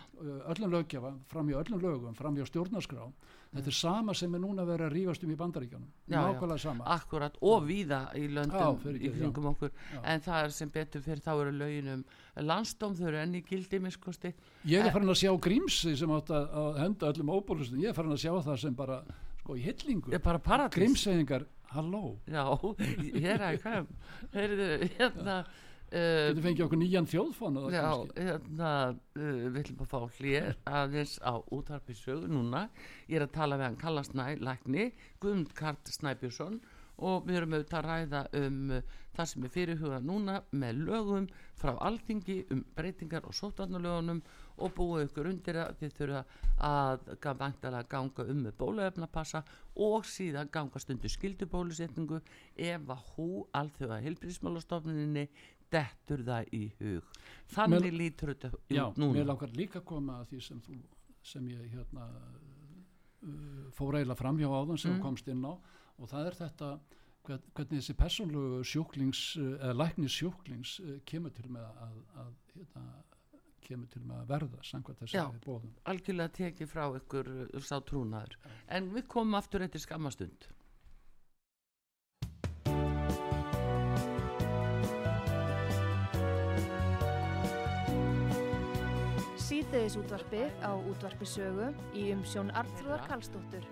öllum 0.52 0.70
lögjafa, 0.76 1.10
fram 1.28 1.48
hjá 1.50 1.56
öllum 1.58 1.80
lögum 1.82 2.14
fram 2.16 2.36
hjá 2.38 2.46
stjórnarskrá. 2.48 3.08
Þetta 3.48 3.70
er 3.72 3.76
sama 3.76 4.14
sem 4.14 4.34
er 4.36 4.40
núna 4.40 4.64
verið 4.68 4.86
að 4.86 4.92
rífast 4.94 5.22
um 5.24 5.30
í 5.32 5.36
bandaríkjanum 5.40 5.88
Já, 6.06 6.14
já. 6.14 6.20
nákvæmlega 6.28 6.60
sama. 6.62 6.84
Akkurat 6.94 7.36
og 7.40 7.62
víða 7.66 8.00
í 8.14 8.26
löndum 8.28 8.78
Já, 8.84 8.92
í 8.94 9.10
kringum 9.12 9.50
okkur. 9.50 9.70
Já. 9.94 10.00
en 10.04 10.20
það 10.20 10.42
er 10.44 10.54
sem 10.60 10.70
betur 10.70 11.04
fyrir 11.04 11.22
þá 11.24 11.30
eru 11.34 11.54
lögin 11.56 11.92
um 11.96 12.04
landsdóm 12.46 12.94
þau 12.94 13.06
eru 13.08 13.22
enn 13.24 13.34
í 13.34 13.42
gildi 13.48 13.80
miskosti 13.82 14.34
ég 14.68 14.84
er 14.84 14.92
farin 14.94 15.08
að 15.10 15.20
sjá 15.24 15.32
grímsi 15.48 15.96
sem 15.98 16.12
átt 16.14 16.30
að, 16.30 16.50
að 16.62 16.78
henda 16.84 17.10
öllum 17.12 17.32
óbúlustum, 17.34 17.80
ég 17.82 17.90
er 17.90 17.96
farin 17.96 18.12
að 18.14 18.22
sjá 18.22 18.32
það 18.36 18.60
sem 18.62 18.76
bara 18.78 19.00
sko 19.48 19.56
í 19.56 19.64
hillingu, 19.64 20.12
er 20.12 20.20
bara 20.20 20.40
paradís. 20.44 20.76
Grímseyingar 20.76 21.46
halló, 21.72 22.18
já, 22.28 22.44
hér 23.24 23.40
er 23.46 23.56
hvað 23.62 23.88
heyrðu, 24.34 24.68
hérna 24.98 25.36
uh, 25.40 26.28
getur 26.28 26.44
fengið 26.44 26.64
okkur 26.66 26.80
nýjan 26.82 27.08
þjóðfón 27.08 27.56
Já, 27.72 27.86
hérna, 28.18 28.72
uh, 29.16 29.38
við 29.48 29.60
ætlum 29.62 29.84
að 29.86 29.92
fá 29.94 30.18
hlýr 30.18 30.50
aðeins 30.68 31.16
á 31.24 31.32
útvarpi 31.40 31.96
sögu 31.96 32.28
núna. 32.28 32.66
Ég 33.08 33.20
er 33.20 33.24
að 33.24 33.36
tala 33.38 33.56
við 33.56 33.70
hann 33.70 33.80
Kalla 33.80 34.04
Snæ, 34.04 34.26
lækni, 34.44 34.90
Guðmund 35.22 35.56
Kart 35.56 35.88
Snæbjörnsson. 35.96 36.60
Og 36.98 37.28
við 37.28 37.36
erum 37.38 37.52
auðvitað 37.54 37.78
að 37.78 37.88
ræða 37.88 38.22
um 38.40 38.72
uh, 38.74 38.96
það 39.18 39.28
sem 39.32 39.44
er 39.46 39.52
fyrirhugað 39.54 40.08
núna 40.08 40.40
með 40.50 40.82
lögum 40.88 41.28
frá 41.58 41.72
alþingi 41.88 42.42
um 42.54 42.64
breytingar 42.76 43.24
og 43.26 43.36
sótvarnalögunum 43.38 44.20
og 44.58 44.72
búið 44.76 45.04
ykkur 45.08 45.28
undir 45.30 45.58
að 45.62 45.74
þið 45.80 45.92
þurfa 45.98 46.22
að 46.68 47.04
ga- 47.24 47.34
væntanlega 47.42 47.88
ganga 47.88 48.26
um 48.32 48.42
með 48.46 48.56
bólaefnapassa 48.58 49.42
og 49.76 50.04
síðan 50.04 50.50
ganga 50.50 50.78
stundu 50.82 51.08
skildubólusetningu 51.08 52.20
ef 52.56 52.88
að 52.94 53.04
hú 53.14 53.28
alþjóða 53.54 54.00
heilbríðismálastofnuninni 54.06 55.28
dettur 55.70 56.22
það 56.24 56.48
í 56.56 56.62
hug. 56.80 57.04
Þannig 57.52 57.82
Mér- 57.84 57.98
lítur 58.00 58.34
þetta 58.34 58.50
Já, 58.72 58.86
núna. 58.96 59.12
mér 59.18 59.26
langar 59.28 59.50
líka 59.52 59.80
að 59.82 59.84
koma 59.84 60.20
að 60.22 60.30
því 60.32 60.40
sem 60.42 60.60
þú 60.64 60.78
sem 61.22 61.48
ég 61.52 61.66
hérna 61.74 62.06
uh, 62.08 63.70
fór 63.76 63.98
eiginlega 63.98 64.16
fram 64.18 64.38
hjá 64.40 64.48
áðan 64.48 64.78
sem 64.80 64.94
Mm. 64.96 65.02
komst 65.02 65.28
inn 65.28 65.44
á 65.44 65.52
og 65.98 66.08
það 66.08 66.26
er 66.30 66.34
þetta 66.38 66.68
hvern, 67.28 67.42
hvernig 67.54 67.80
þessi 67.82 67.94
persónlegu 67.98 68.64
sjúklings 68.64 69.36
uh, 69.36 69.58
eða 69.58 69.74
læknis 69.82 70.14
sjúklings 70.20 70.78
uh, 70.80 70.98
kemur 71.04 71.30
til 71.36 71.48
með 71.50 71.66
að, 71.68 71.96
að 72.22 72.32
hérna, 72.54 72.84
kemur 73.64 73.90
til 73.92 74.04
með 74.04 74.22
að 74.22 74.30
verða 74.34 74.62
samkvæmt 74.70 75.02
Já. 75.06 75.24
þessi 75.24 75.42
bóðum 75.46 75.74
algjörlega 75.92 76.34
tekið 76.38 76.70
frá 76.70 76.84
ykkur 77.00 77.32
uh, 77.48 77.58
sá 77.64 77.76
trúnaður 77.88 78.38
en 78.68 78.92
við 78.94 79.10
komum 79.10 79.38
aftur 79.40 79.66
eftir 79.66 79.84
skammastund 79.84 80.48
Síðdeðis 89.48 89.94
útvarpið 90.00 90.64
á 90.64 90.72
útvarpi 90.76 91.26
sögu 91.28 91.66
í 91.96 92.10
umsjón 92.12 92.50
Arnþróðar 92.56 93.02
Karlsdóttur. 93.08 93.64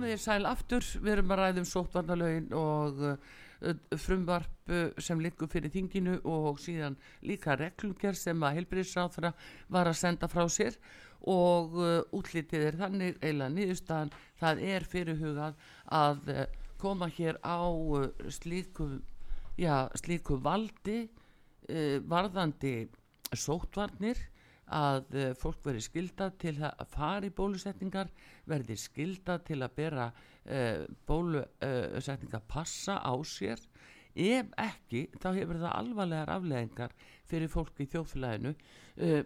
Komið 0.00 0.14
þér 0.14 0.20
sæl 0.24 0.46
aftur. 0.48 0.86
Við 1.04 1.12
erum 1.12 1.32
að 1.34 1.40
ræða 1.40 1.60
um 1.60 1.66
sóttvarnalögin 1.68 2.52
og 2.56 3.00
uh, 3.04 3.16
frumvarp 4.00 4.70
sem 5.02 5.20
liggur 5.20 5.50
fyrir 5.52 5.72
þinginu 5.74 6.14
og 6.24 6.56
síðan 6.62 6.96
líka 7.26 7.52
reglumger 7.60 8.16
sem 8.16 8.40
að 8.40 8.54
heilbríðsráþra 8.56 9.32
var 9.68 9.90
að 9.90 9.98
senda 10.00 10.30
frá 10.32 10.46
sér. 10.48 10.78
Og 11.28 11.76
útlítið 12.16 12.64
er 12.70 12.78
þannig 12.80 13.18
eiginlega 13.20 13.52
nýðustan 13.52 14.14
það 14.40 14.62
er 14.70 14.86
fyrirhugað 14.88 15.58
að 15.92 16.30
koma 16.80 17.10
hér 17.12 17.36
á 17.44 17.60
slíku, 18.32 18.86
já, 19.60 19.90
slíku 20.00 20.40
valdi 20.40 21.02
varðandi 22.08 22.88
sótvarnir 23.36 24.22
að 24.70 25.14
uh, 25.16 25.30
fólk 25.38 25.64
veri 25.66 25.82
skildað 25.82 26.36
til 26.44 26.54
að 26.62 26.86
fara 26.92 27.26
í 27.26 27.32
bólusetningar 27.34 28.10
verði 28.48 28.76
skildað 28.78 29.44
til 29.50 29.58
að 29.64 29.76
bera 29.76 30.06
uh, 30.10 30.86
bólusetninga 31.08 32.42
passa 32.48 33.00
á 33.02 33.14
sér. 33.26 33.62
Ef 34.10 34.50
ekki 34.58 35.04
þá 35.22 35.28
hefur 35.36 35.60
það 35.60 35.76
alvarlegar 35.78 36.32
afleðingar 36.34 36.94
fyrir 37.30 37.50
fólk 37.50 37.78
í 37.78 37.86
þjóðfélaginu. 37.92 38.54
Uh, 38.98 39.22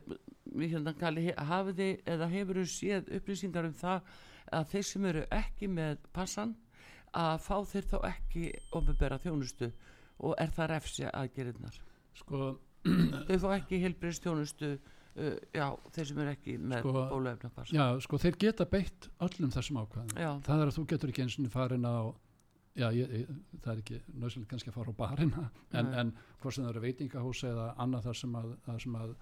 hefur 2.35 2.61
þau 2.61 2.69
séð 2.69 3.09
upplýsingar 3.19 3.71
um 3.71 3.79
það 3.79 4.13
að 4.53 4.69
þeir 4.75 4.87
sem 4.91 5.09
eru 5.09 5.25
ekki 5.33 5.71
með 5.73 6.05
passan 6.13 6.53
að 7.15 7.41
fá 7.47 7.57
þeir 7.71 7.91
þá 7.91 7.99
ekki 8.11 8.45
ofubera 8.77 9.21
þjónustu? 9.23 9.73
Og 10.25 10.37
er 10.39 10.53
það 10.55 10.71
refsi 10.71 11.09
aðgerinnar 11.11 11.81
sko 12.15 12.53
þau 12.85 13.39
fá 13.43 13.49
ekki 13.57 13.81
helbriðstjónustu 13.83 14.75
uh, 15.19 15.39
já, 15.55 15.67
þeir 15.95 16.11
sem 16.11 16.21
er 16.25 16.31
ekki 16.35 16.57
með 16.59 16.85
sko, 16.85 17.05
bóluefnapass 17.13 17.75
Já, 17.75 17.85
sko 18.05 18.21
þeir 18.23 18.39
geta 18.45 18.67
beitt 18.71 19.09
öllum 19.25 19.55
þessum 19.55 19.81
ákvæðum. 19.83 20.15
Já. 20.19 20.31
það 20.47 20.65
er 20.65 20.73
að 20.73 20.79
þú 20.79 20.87
getur 20.93 21.15
ekki 21.15 21.27
eins 21.27 21.39
og 21.41 21.51
farin 21.55 21.89
á 21.89 21.97
já, 22.75 22.89
ég, 22.95 23.15
ég, 23.21 23.29
það 23.61 23.73
er 23.75 23.83
ekki 23.85 24.01
nöðslega 24.15 24.51
kannski 24.51 24.73
að 24.73 24.79
fara 24.79 24.95
á 24.95 25.01
barina 25.03 25.45
en, 25.79 25.93
en 26.03 26.15
hvort 26.43 26.57
sem 26.57 26.65
það 26.67 26.73
eru 26.75 26.85
veitingahús 26.89 27.45
eða 27.51 27.69
annað 27.85 28.09
þar 28.09 28.21
sem 28.23 28.39
að, 28.41 28.51
þar 28.67 28.83
sem 28.87 28.99
að 29.01 29.15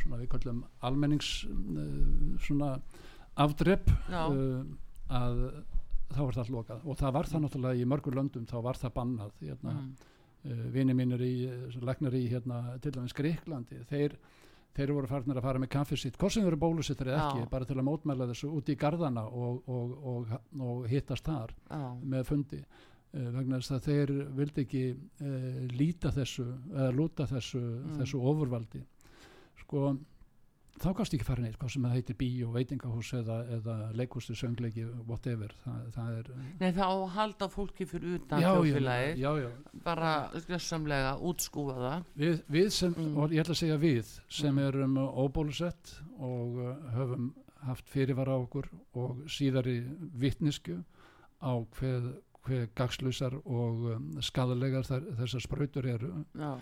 svona 0.00 0.20
við 0.22 0.30
kallum 0.32 0.62
almennings 0.86 1.32
uh, 1.48 1.90
svona 2.46 2.70
afdrepp 3.40 3.90
uh, 4.10 4.62
að 5.10 5.44
þá 6.10 6.20
var 6.24 6.36
það 6.36 6.52
lokað. 6.54 6.86
Og 6.86 6.98
það 6.98 7.16
var 7.16 7.28
það 7.30 7.44
náttúrulega 7.44 7.80
í 7.80 7.88
mörgur 7.88 8.16
löndum 8.18 8.46
þá 8.50 8.56
var 8.64 8.78
það 8.80 8.94
bannað 8.96 9.44
hérna, 9.44 9.74
mm. 9.76 10.62
vini 10.74 10.96
mínir 10.96 11.22
í, 11.22 11.34
legnar 11.86 12.16
í 12.18 12.24
hérna, 12.32 12.60
til 12.82 12.94
dæmis 12.96 13.14
Greiklandi 13.16 13.82
þeir 13.90 14.16
þeir 14.76 14.92
voru 14.96 15.10
farnir 15.10 15.40
að 15.40 15.46
fara 15.46 15.62
með 15.62 15.72
kaffið 15.74 16.02
sitt 16.02 16.18
hvort 16.20 16.34
sem 16.34 16.44
þeir 16.44 16.52
eru 16.52 16.60
bólusittir 16.62 17.10
eða 17.10 17.24
ekki, 17.26 17.48
bara 17.50 17.68
til 17.68 17.78
að 17.78 17.86
mótmæla 17.88 18.28
þessu 18.30 18.52
út 18.58 18.70
í 18.70 18.76
gardana 18.78 19.24
og, 19.26 19.58
og, 19.66 19.96
og, 20.12 20.36
og 20.60 20.86
hittast 20.90 21.26
þar 21.26 21.54
Já. 21.70 21.82
með 22.14 22.24
fundi 22.30 22.60
uh, 22.60 23.28
vegna 23.36 23.60
þess 23.60 23.74
að 23.76 23.88
þeir 23.88 24.14
vildi 24.38 24.64
ekki 24.66 24.84
uh, 24.94 25.60
líta 25.74 26.14
þessu 26.14 26.46
eða 26.70 26.94
lúta 26.94 27.26
þessu, 27.30 27.60
mm. 27.60 27.98
þessu 28.00 28.22
ofurvaldi 28.32 28.84
sko 29.64 29.90
þá 30.80 30.88
kannst 30.96 31.14
ekki 31.16 31.26
fara 31.28 31.44
neitt, 31.44 31.58
hvað 31.60 31.72
sem 31.74 31.84
það 31.86 31.96
heitir 31.98 32.16
bíó, 32.20 32.50
veitingahús 32.54 33.10
eða, 33.18 33.36
eða 33.56 33.76
leikustu, 33.98 34.36
söngleiki 34.38 34.86
whatever, 35.08 35.52
það, 35.64 35.82
það 35.96 36.14
er 36.20 36.30
Nei 36.60 36.70
þá 36.76 36.86
halda 37.16 37.50
fólki 37.52 37.86
fyrir 37.90 38.16
utan 38.20 38.44
þjóðfélagi 38.44 39.28
bara 39.84 40.14
skjössamlega 40.46 41.12
útskúfa 41.30 41.76
það 41.80 42.08
Við, 42.22 42.40
við 42.56 42.72
sem, 42.78 42.96
mm. 42.96 43.12
og 43.20 43.36
ég 43.36 43.44
ætla 43.44 43.56
að 43.56 43.62
segja 43.62 43.78
við 43.82 44.16
sem 44.40 44.54
mm. 44.54 44.64
erum 44.70 44.98
óbólusett 45.00 45.94
og 46.16 46.60
uh, 46.64 46.74
höfum 46.96 47.30
haft 47.66 47.88
fyrirvara 47.92 48.36
á 48.36 48.38
okkur 48.40 48.68
og 48.96 49.24
síðari 49.28 49.80
vittnisku 50.16 50.80
á 51.44 51.52
hver, 51.76 52.12
hver 52.46 52.68
gagslusar 52.76 53.36
og 53.44 53.88
um, 53.94 54.12
skadalegar 54.24 54.86
þessar 54.88 55.44
spröytur 55.44 55.88
eru 55.92 56.12
Já. 56.32 56.54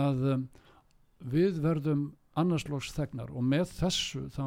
að 0.00 0.30
um, 0.36 0.46
við 1.32 1.60
verðum 1.64 2.06
annarslóks 2.40 2.92
þegnar 2.96 3.32
og 3.32 3.46
með 3.46 3.70
þessu 3.78 4.26
þá, 4.34 4.46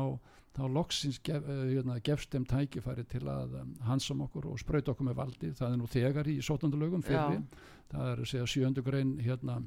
þá 0.58 0.62
loksins 0.76 1.20
gef, 1.26 1.48
hérna, 1.48 1.98
gefst 2.06 2.34
þeim 2.34 2.46
tækifæri 2.50 3.06
til 3.10 3.26
að 3.32 3.58
um, 3.64 3.74
hansam 3.88 4.24
okkur 4.28 4.50
og 4.52 4.62
spröyt 4.62 4.92
okkur 4.92 5.10
með 5.10 5.20
valdi. 5.22 5.52
Það 5.58 5.74
er 5.74 5.82
nú 5.82 5.90
þegar 5.90 6.30
í 6.30 6.38
sótandalögum 6.46 7.04
fyrir 7.06 7.42
það 7.90 8.14
er 8.14 8.24
að 8.24 8.32
segja 8.32 8.48
sjöndu 8.54 8.86
grein 8.86 9.18
hérna, 9.24 9.60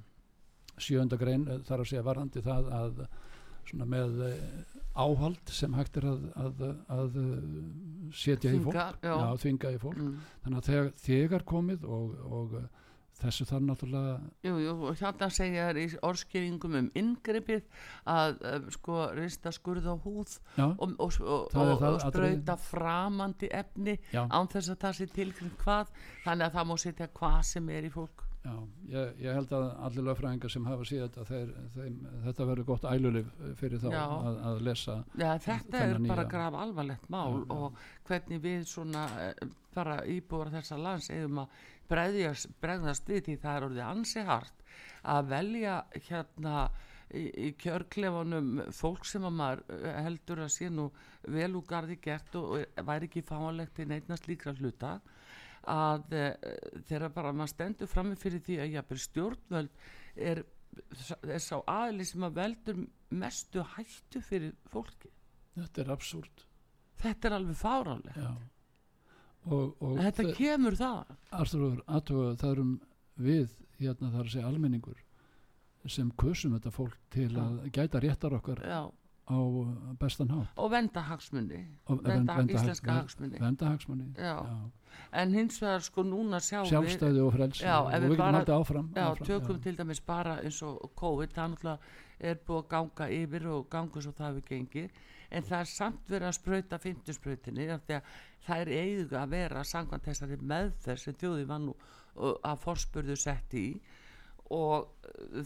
sjöndu 0.79 1.19
grein 1.21 1.47
þar 1.67 1.83
að 1.83 1.91
segja 1.91 2.07
varandi 2.07 2.43
það 2.45 2.73
að 2.79 3.05
svona 3.63 3.87
með 3.87 4.23
áhald 4.99 5.51
sem 5.55 5.75
hægt 5.79 5.97
er 6.01 6.09
að, 6.11 6.23
að, 6.43 6.63
að 6.91 7.19
setja 8.11 8.51
þvinga, 8.51 8.59
í 8.59 8.65
fólk. 8.67 9.05
Já, 9.07 9.15
þvinga 9.45 9.71
í 9.71 9.83
fólk. 9.83 10.01
Mm. 10.01 10.17
þannig 10.45 10.59
að 10.61 10.71
þegar, 10.71 10.89
þegar 11.05 11.45
komið 11.53 11.87
og, 11.87 12.17
og 12.39 12.57
þessu 13.23 13.47
þarf 13.49 13.67
náttúrulega 13.69 14.15
Jú, 14.47 14.55
jú, 14.63 14.75
og 14.91 14.99
hérna 15.01 15.29
segja 15.33 15.69
þær 15.69 15.81
í 15.83 15.87
orðskýringum 16.11 16.79
um 16.81 16.91
inngripið 17.03 17.63
að 18.13 18.43
uh, 18.49 18.59
sko 18.75 18.99
rista 19.19 19.53
skurð 19.55 19.89
á 19.89 19.97
húð 20.05 20.37
Já, 20.59 20.67
og, 20.67 20.97
og, 20.99 21.21
og, 21.21 21.47
og 21.55 21.79
það 21.83 22.01
sprauta 22.07 22.59
framandi 22.61 23.53
efni 23.53 23.97
Já. 24.11 24.27
án 24.27 24.51
þess 24.53 24.75
að 24.75 24.83
það 24.85 24.99
sé 24.99 25.09
tilkring 25.13 25.57
hvað. 25.63 25.95
Þannig 26.27 26.49
að 26.49 26.59
það 26.59 26.69
má 26.71 26.77
setja 26.83 27.11
hvað 27.17 27.41
sem 27.53 27.73
er 27.73 27.89
í 27.89 27.93
fólk. 27.93 28.29
Já, 28.43 28.55
ég, 28.91 29.19
ég 29.23 29.37
held 29.37 29.53
að 29.55 29.65
allir 29.87 30.05
lögfræðingar 30.09 30.51
sem 30.51 30.65
hafa 30.67 30.87
síðan 30.89 31.11
þetta 31.13 31.27
þeir, 31.29 31.51
þeim, 31.77 31.99
þetta 32.25 32.47
verður 32.49 32.67
gott 32.73 32.87
ælulif 32.91 33.29
fyrir 33.61 33.79
þá 33.79 33.87
að, 33.95 34.39
að 34.49 34.63
lesa 34.67 34.97
Já, 35.15 35.29
þetta 35.45 35.83
er 35.85 36.01
bara 36.09 36.25
graf 36.33 36.57
alvarlegt 36.59 37.07
mál 37.15 37.45
og 37.55 37.79
hvernig 38.09 38.43
við 38.43 38.65
svona 38.73 39.05
eh, 39.23 39.47
bara 39.77 40.01
íbúar 40.11 40.51
þessa 40.57 40.81
lands 40.81 41.07
eigum 41.15 41.45
að 41.45 41.55
bregðast, 41.93 42.51
bregðast 42.63 43.09
við 43.11 43.27
því 43.27 43.37
það 43.43 43.57
er 43.59 43.67
orðið 43.69 43.85
ansi 43.87 44.25
hart 44.29 44.65
að 45.13 45.31
velja 45.33 45.77
hérna 46.09 46.57
í, 47.13 47.23
í 47.23 47.49
kjörklefanum 47.61 48.53
fólk 48.75 49.07
sem 49.09 49.25
að 49.29 49.37
maður 49.39 49.65
eh, 49.77 49.99
heldur 50.07 50.45
að 50.45 50.53
sé 50.57 50.71
nú 50.73 50.89
vel 51.23 51.51
úr 51.59 51.67
gardi 51.69 51.99
gert 52.03 52.39
og 52.39 52.57
og 52.57 52.87
væri 52.89 53.11
ekki 53.11 53.25
fáanlegt 53.27 53.83
í 53.83 53.89
neitna 53.89 54.19
slíkra 54.21 54.55
hluta 54.59 54.97
að 55.71 56.17
e, 56.19 56.23
þegar 56.89 57.13
bara 57.15 57.35
maður 57.37 57.53
stendur 57.53 57.91
frammi 57.91 58.17
fyrir 58.19 58.43
því 58.43 58.57
að 58.65 58.73
jafnvel 58.77 59.03
stjórnvöld 59.05 59.85
er, 60.31 60.41
er 61.23 61.45
sá 61.45 61.61
aðli 61.71 62.07
sem 62.09 62.25
að 62.27 62.41
veldur 62.41 62.81
mestu 63.15 63.63
hættu 63.77 64.25
fyrir 64.27 64.57
fólki 64.73 65.13
Þetta 65.53 65.85
er 65.85 65.93
absúrt 65.95 66.49
þetta 67.03 67.29
er 67.29 67.35
alveg 67.37 67.59
fáránlegt. 67.59 68.19
Já 68.19 68.52
og, 69.47 69.77
og 69.83 69.97
þetta 69.99 70.23
þe- 70.29 70.35
kemur 70.37 70.77
það 70.79 71.05
Arþrúður, 71.33 71.81
aðtuga 71.87 72.35
það 72.41 72.51
erum 72.53 72.73
við 73.19 73.49
hérna 73.81 74.11
þar 74.13 74.25
að 74.27 74.33
segja 74.37 74.47
almenningur 74.49 74.99
sem 75.91 76.11
kusum 76.17 76.53
þetta 76.59 76.71
fólk 76.71 76.97
til 77.11 77.31
Já. 77.33 77.41
að 77.43 77.71
gæta 77.75 78.01
réttar 78.05 78.37
okkar 78.39 78.61
já, 78.63 78.83
á 79.27 79.39
bestan 79.99 80.29
hátt. 80.31 80.53
Og 80.57 80.71
venda 80.71 81.01
hagsmunni 81.09 81.65
Og 81.91 82.03
venda, 82.05 82.37
vernda 82.37 82.55
íslenska 82.55 82.91
hag- 82.93 83.03
hagsmunni 83.03 83.41
venda 83.43 83.67
hagsmunni 83.73 84.13
Já. 84.15 84.37
En 85.13 85.35
hins 85.37 85.59
vegar 85.63 85.85
sko 85.87 86.05
núna 86.07 86.41
sjáum 86.43 86.67
við 86.67 86.75
sjálfstæði 86.75 87.25
og 87.25 87.33
frelsi. 87.37 87.65
Já, 87.65 87.77
og 87.81 87.93
við 87.93 88.15
getum 88.15 88.39
haldið 88.39 88.55
áfram, 88.59 88.91
já, 88.97 89.05
áfram 89.07 89.31
tökum 89.31 89.63
til 89.63 89.77
dæmis 89.79 90.03
bara 90.07 90.39
eins 90.43 90.63
og 90.67 90.93
COVID 90.99 91.35
það 91.37 91.55
náttúrulega 91.55 91.79
er 92.23 92.39
búið 92.47 92.61
að 92.63 92.69
ganga 92.75 93.09
yfir 93.19 93.49
og 93.51 93.67
ganga 93.73 94.05
svo 94.05 94.13
það 94.19 94.39
við 94.39 94.45
gengi 94.53 94.85
en 95.33 95.47
það 95.49 95.59
er 95.65 95.71
samt 95.71 96.13
verið 96.13 96.29
að 96.29 96.39
því 97.89 97.97
að 97.99 98.15
það 98.47 98.63
er 98.63 98.71
eiga 98.83 99.23
að 99.23 99.35
vera 99.37 99.65
samkvæmt 99.65 100.09
þessari 100.09 100.39
meðferð 100.53 101.03
sem 101.03 101.19
þjóði 101.21 101.47
var 101.49 101.63
nú 101.63 101.77
að 102.21 102.59
forspurðu 102.67 103.17
sett 103.17 103.55
í. 103.57 103.67
Og 104.53 104.91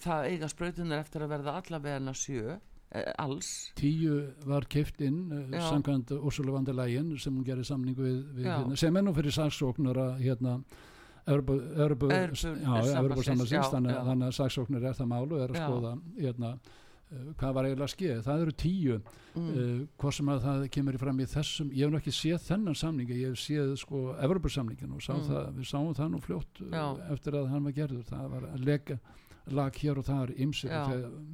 það 0.03 0.31
eiga 0.33 0.49
sprautunar 0.51 1.05
eftir 1.05 1.23
að 1.23 1.35
verða 1.37 1.59
allavega 1.61 2.01
sjö. 2.19 2.57
eh, 2.57 2.76
alls. 3.19 3.73
Tíu 3.77 4.21
var 4.47 4.67
keift 4.71 5.01
inn 5.05 5.27
uh, 5.33 5.57
samkvæmt 5.69 6.13
Úrsula 6.17 6.61
lægin 6.73 7.17
sem 7.19 7.35
hún 7.35 7.45
gerir 7.45 7.65
samningu 7.67 8.03
við, 8.03 8.21
við 8.37 8.47
hérna, 8.47 8.77
sem 8.77 8.95
nú 8.95 9.13
fyrir 9.15 9.35
saksóknara 9.35 10.17
hérna 10.21 10.61
Örbu, 11.27 11.57
örbu, 11.83 12.07
sambandsins, 12.07 12.93
Evrópu 12.95 13.23
sambandsins, 13.27 13.51
já, 13.51 13.63
þannig, 14.07 14.29
að 14.29 14.35
saksóknir 14.37 14.85
er 14.87 14.95
það 14.95 15.09
málu 15.11 15.41
er 15.43 15.51
að 15.51 15.57
Já. 15.59 15.65
skoða 15.67 15.91
hérna, 16.21 16.51
uh, 17.11 17.25
hvað 17.41 17.57
var 17.57 17.67
eiginlega 17.67 17.91
skeið. 17.91 18.21
Það 18.29 18.45
eru 18.45 18.55
tíu 18.63 18.99
mm, 19.01 19.49
uh, 19.51 19.81
hvað 19.99 20.15
sem 20.21 20.31
að 20.31 20.47
það 20.47 20.69
kemur 20.79 20.99
fram 21.03 21.19
í 21.19 21.27
þessum 21.35 21.73
ég 21.75 21.83
hef 21.83 21.91
nú 21.91 21.99
ekki 21.99 22.15
séð 22.15 22.47
þennan 22.47 22.79
samningi 22.79 23.19
ég 23.25 23.35
hef 23.35 23.43
séð 23.43 23.75
sko 23.83 24.05
Evropasamningin 24.23 24.95
og 24.95 25.03
sá 25.03 25.17
Mm. 25.17 25.27
það, 25.27 25.51
við 25.59 25.71
sáum 25.73 25.95
það 25.99 26.15
nú 26.15 26.23
fljótt 26.23 26.63
eftir 27.11 27.41
að 27.43 27.51
hann 27.51 27.65
var 27.67 27.73
gerður. 27.83 28.07
Það 28.07 28.31
var 28.37 28.51
að 28.53 28.65
lega 28.71 29.01
lag 29.51 29.75
hér 29.83 29.99
og 29.99 30.07
þar 30.07 30.37
ymsir 30.39 30.71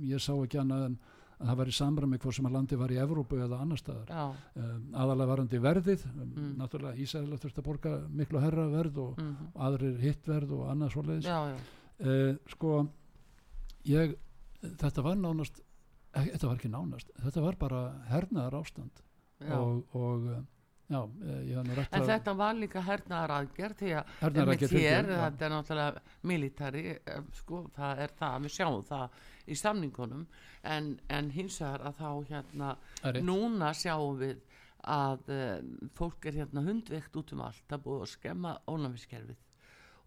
ég 0.09 0.21
sá 0.25 0.33
ekki 0.41 0.61
annað 0.65 0.87
en 0.89 0.97
að 0.97 1.12
það 1.43 1.59
var 1.61 1.71
í 1.73 1.77
samræmi 1.77 2.19
hvort 2.23 2.37
sem 2.39 2.49
að 2.49 2.57
landi 2.57 2.79
var 2.81 2.95
í 2.95 2.99
Evrópu 3.03 3.39
eða 3.43 3.61
annar 3.65 3.81
staðar. 3.81 4.13
Um, 4.57 4.89
aðalega 4.95 5.31
varandi 5.35 5.63
verðið 5.63 6.07
um, 6.13 6.33
Mm. 6.33 6.51
náttúrulega 6.63 7.03
Ísæðilega 7.03 7.43
þurfti 7.43 7.63
að 7.63 7.67
borga 7.69 7.93
miklu 8.09 8.41
herra 8.41 8.67
verð 8.73 8.99
og 9.03 9.19
mm, 9.21 9.53
aðrir 9.69 9.99
hitt 10.01 10.27
verð 10.29 10.53
og 10.59 10.69
annað 10.73 10.95
svoleiðis. 10.97 11.29
Já, 11.29 11.39
já. 11.53 11.57
Uh, 12.03 12.37
sko 12.51 12.73
ég, 13.87 14.17
þetta 14.63 15.05
var 15.05 15.19
nánast 15.21 15.61
eh, 16.15 16.31
þetta 16.33 16.49
var 16.49 16.59
ekki 16.61 16.71
nánast, 16.73 17.13
þetta 17.25 17.45
var 17.45 17.59
bara 17.61 17.83
hernaðar 18.11 18.59
ástand 18.63 19.03
já, 19.43 19.55
og, 19.59 19.83
og 19.99 20.27
eh, 20.33 20.43
já, 20.93 21.01
eh, 21.27 21.85
En 21.93 22.07
þetta 22.09 22.35
var 22.39 22.55
líka 22.59 22.83
hernaðar 22.87 23.35
aðgerð 23.41 23.79
því 23.83 23.93
að 23.99 24.13
Hernaðaraðgerð 24.21 24.77
hér, 24.79 25.11
þetta 25.13 25.47
er 25.49 25.55
náttúrulega 25.57 26.03
militari, 26.33 26.85
sko, 27.39 27.65
það 27.77 28.05
er 28.07 28.17
það, 28.19 28.37
við 28.47 28.57
sjáum 28.59 28.83
það 28.91 29.23
í 29.47 29.59
samningunum 29.59 30.27
en, 30.63 30.95
en 31.09 31.31
hins 31.35 31.61
vegar 31.63 31.87
að 31.89 32.01
þá 32.01 32.33
hérna, 32.33 32.75
rétt. 33.03 33.23
núna 33.27 33.73
sjáum 33.77 34.21
við 34.23 34.43
að 34.83 35.29
uh, 35.31 35.59
fólk 35.95 36.27
er 36.27 36.43
hérna 36.43 36.65
hundveikt 36.67 37.17
út 37.19 37.35
um 37.35 37.45
allt, 37.47 37.67
er 37.71 37.83
búið 37.83 38.07
að 38.07 38.15
skemma 38.17 38.57
ónæmiskerfið 38.71 39.39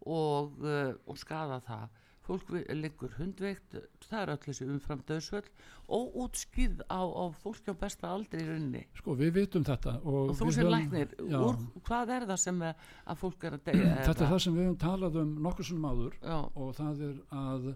og, 0.06 0.58
uh, 0.64 0.96
og 1.08 1.20
skada 1.20 1.62
það. 1.66 2.02
Fólk 2.26 2.48
liggur 2.74 3.12
hundveikt 3.20 3.76
það 4.08 4.22
er 4.24 4.32
öll 4.34 4.40
þessi 4.48 4.66
umfram 4.66 5.02
döðsvöld 5.06 5.50
og 5.94 6.16
útskýð 6.24 6.80
á, 6.90 7.06
á 7.06 7.26
fólki 7.38 7.70
á 7.70 7.76
besta 7.78 8.10
aldri 8.10 8.42
í 8.42 8.48
rauninni. 8.48 8.82
Sko 8.98 9.14
við 9.20 9.36
vitum 9.36 9.66
þetta 9.68 10.00
og, 10.02 10.32
og 10.32 10.40
þú 10.40 10.48
sem 10.56 10.70
læknir, 10.74 11.14
úr, 11.22 11.60
hvað 11.86 12.16
er 12.16 12.26
það 12.32 12.40
sem 12.42 12.64
er, 12.66 12.88
að 13.06 13.20
fólk 13.22 13.46
er 13.46 13.60
að 13.60 13.66
deyja 13.70 13.92
þetta 14.08 14.26
er 14.26 14.32
það 14.34 14.42
sem 14.48 14.58
við 14.58 14.66
höfum 14.66 14.80
talað 14.82 15.20
um 15.22 15.36
nokkur 15.46 15.70
sem 15.70 15.86
áður 15.86 16.18
já, 16.18 16.40
og 16.42 16.74
það 16.80 17.04
er 17.12 17.20
að 17.44 17.70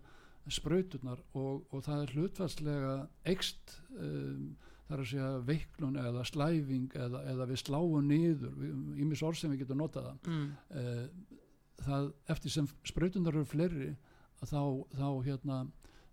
sprauturnar 0.54 1.22
og, 1.38 1.66
og 1.70 1.84
það 1.86 2.04
er 2.04 2.14
hlutvarslega 2.16 2.94
ekst 3.34 3.76
um, 3.96 4.54
það 4.88 4.96
er 4.96 5.04
að 5.04 5.10
segja 5.12 5.32
veiklun 5.46 6.00
eða 6.02 6.26
slæfing 6.26 6.96
eða, 6.98 7.24
eða 7.34 7.50
við 7.50 7.62
sláum 7.62 8.08
niður 8.10 8.64
ímis 9.00 9.24
orð 9.26 9.42
sem 9.42 9.54
við 9.54 9.64
getum 9.64 9.84
notað 9.84 10.10
það. 10.10 10.32
Mm, 10.34 10.48
uh, 10.82 11.44
það 11.86 12.08
eftir 12.36 12.56
sem 12.56 12.72
sprauturnar 12.88 13.38
eru 13.38 13.48
fleiri 13.48 13.92
að 14.40 14.54
þá, 14.54 14.64
þá 14.98 15.08
hérna 15.28 15.60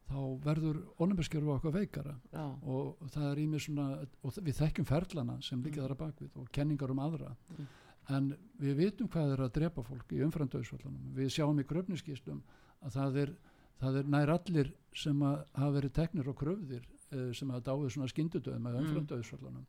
þá 0.07 0.21
verður 0.45 0.79
ónæmiskerfi 1.03 1.51
okkar 1.51 1.75
veikara. 1.75 2.15
Já, 2.31 2.45
og 2.63 3.09
það 3.11 3.27
er 3.33 3.65
svona 3.65 3.87
og 4.23 4.39
við 4.39 4.61
þekkjum 4.61 4.87
ferlana 4.87 5.41
sem 5.43 5.63
líka 5.65 5.83
þar 5.83 5.97
að 5.97 6.03
bakvið 6.05 6.39
og 6.43 6.53
kenningar 6.55 6.93
um 6.95 7.03
aðra. 7.03 7.35
Mm. 7.57 7.67
en 8.15 8.27
við 8.63 8.77
vitum 8.79 9.09
hvað 9.11 9.33
er 9.35 9.41
að 9.43 9.55
drepa 9.57 9.83
fólk 9.83 10.13
í 10.15 10.21
umframdauðsvöldunum 10.23 11.15
við 11.17 11.33
sjáum 11.35 11.59
í 11.59 11.65
kröfniskíslum 11.67 12.43
að 12.87 12.93
það 12.95 13.17
er, 13.23 13.33
það 13.81 13.99
er 14.01 14.13
nær 14.15 14.33
allir 14.37 14.71
sem 14.97 15.23
að 15.23 15.41
hafa 15.55 15.73
verið 15.79 15.97
teknir 15.99 16.31
og 16.33 16.39
kröfðir 16.41 16.85
eh, 17.13 17.33
sem 17.37 17.51
að 17.51 17.67
dáið 17.69 17.91
svona 17.95 18.13
skyndudöðum 18.13 18.71
eða 18.71 18.81
Mm. 18.81 18.87
umframdauðsvöldunum 18.87 19.67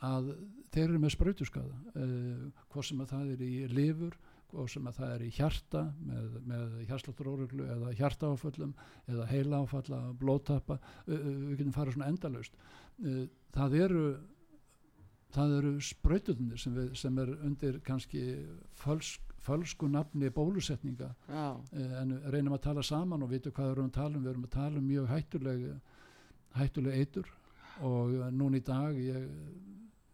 að 0.00 0.28
þeir 0.72 0.84
eru 0.88 0.98
með 1.02 1.10
sprautuskaða 1.12 1.78
uh, 2.00 2.44
hvort 2.72 2.86
sem 2.88 3.00
að 3.02 3.10
það 3.10 3.32
er 3.34 3.40
í 3.44 3.54
lifur 3.68 4.14
hvort 4.50 4.72
sem 4.72 4.86
að 4.88 4.96
það 4.96 5.10
er 5.14 5.24
í 5.26 5.30
hjarta 5.36 5.82
með, 6.00 6.38
með 6.48 6.76
hjarslátturóruglu 6.88 7.66
eða 7.74 7.92
hjartaáföllum 7.98 8.72
eða 9.12 9.26
heila 9.28 9.60
áfalla, 9.60 10.00
blóttappa 10.16 10.78
uh, 10.80 11.12
uh, 11.12 11.26
við 11.50 11.58
getum 11.60 11.76
farið 11.76 11.98
svona 11.98 12.08
endalaust 12.14 12.56
uh, 13.04 13.26
það 13.52 13.76
eru 13.84 14.04
það 15.36 15.56
eru 15.58 15.74
sprautunir 15.84 16.58
sem, 16.58 16.78
sem 16.98 17.18
er 17.22 17.34
undir 17.46 17.78
kannski 17.86 18.24
fölsk, 18.80 19.29
fölsku 19.44 19.88
nafni 19.88 20.30
bólusetninga. 20.34 21.10
Uh, 21.30 21.94
en 22.02 22.16
reynum 22.32 22.56
að 22.56 22.64
tala 22.68 22.84
saman 22.86 23.24
og 23.24 23.32
vitum 23.32 23.54
hvað 23.56 23.70
við 23.70 23.76
erum 23.76 23.90
að 23.90 23.96
tala 23.98 24.16
um. 24.16 24.24
Við 24.24 24.32
erum 24.34 24.46
að 24.48 24.54
tala 24.56 24.82
um 24.82 24.88
mjög 24.88 25.10
hættuleg 25.14 25.66
hættuleg 26.58 27.00
eitur. 27.00 27.32
Og 27.80 28.14
uh, 28.18 28.30
núna 28.34 28.60
í 28.60 28.64
dag 28.66 28.98
ég 29.00 29.28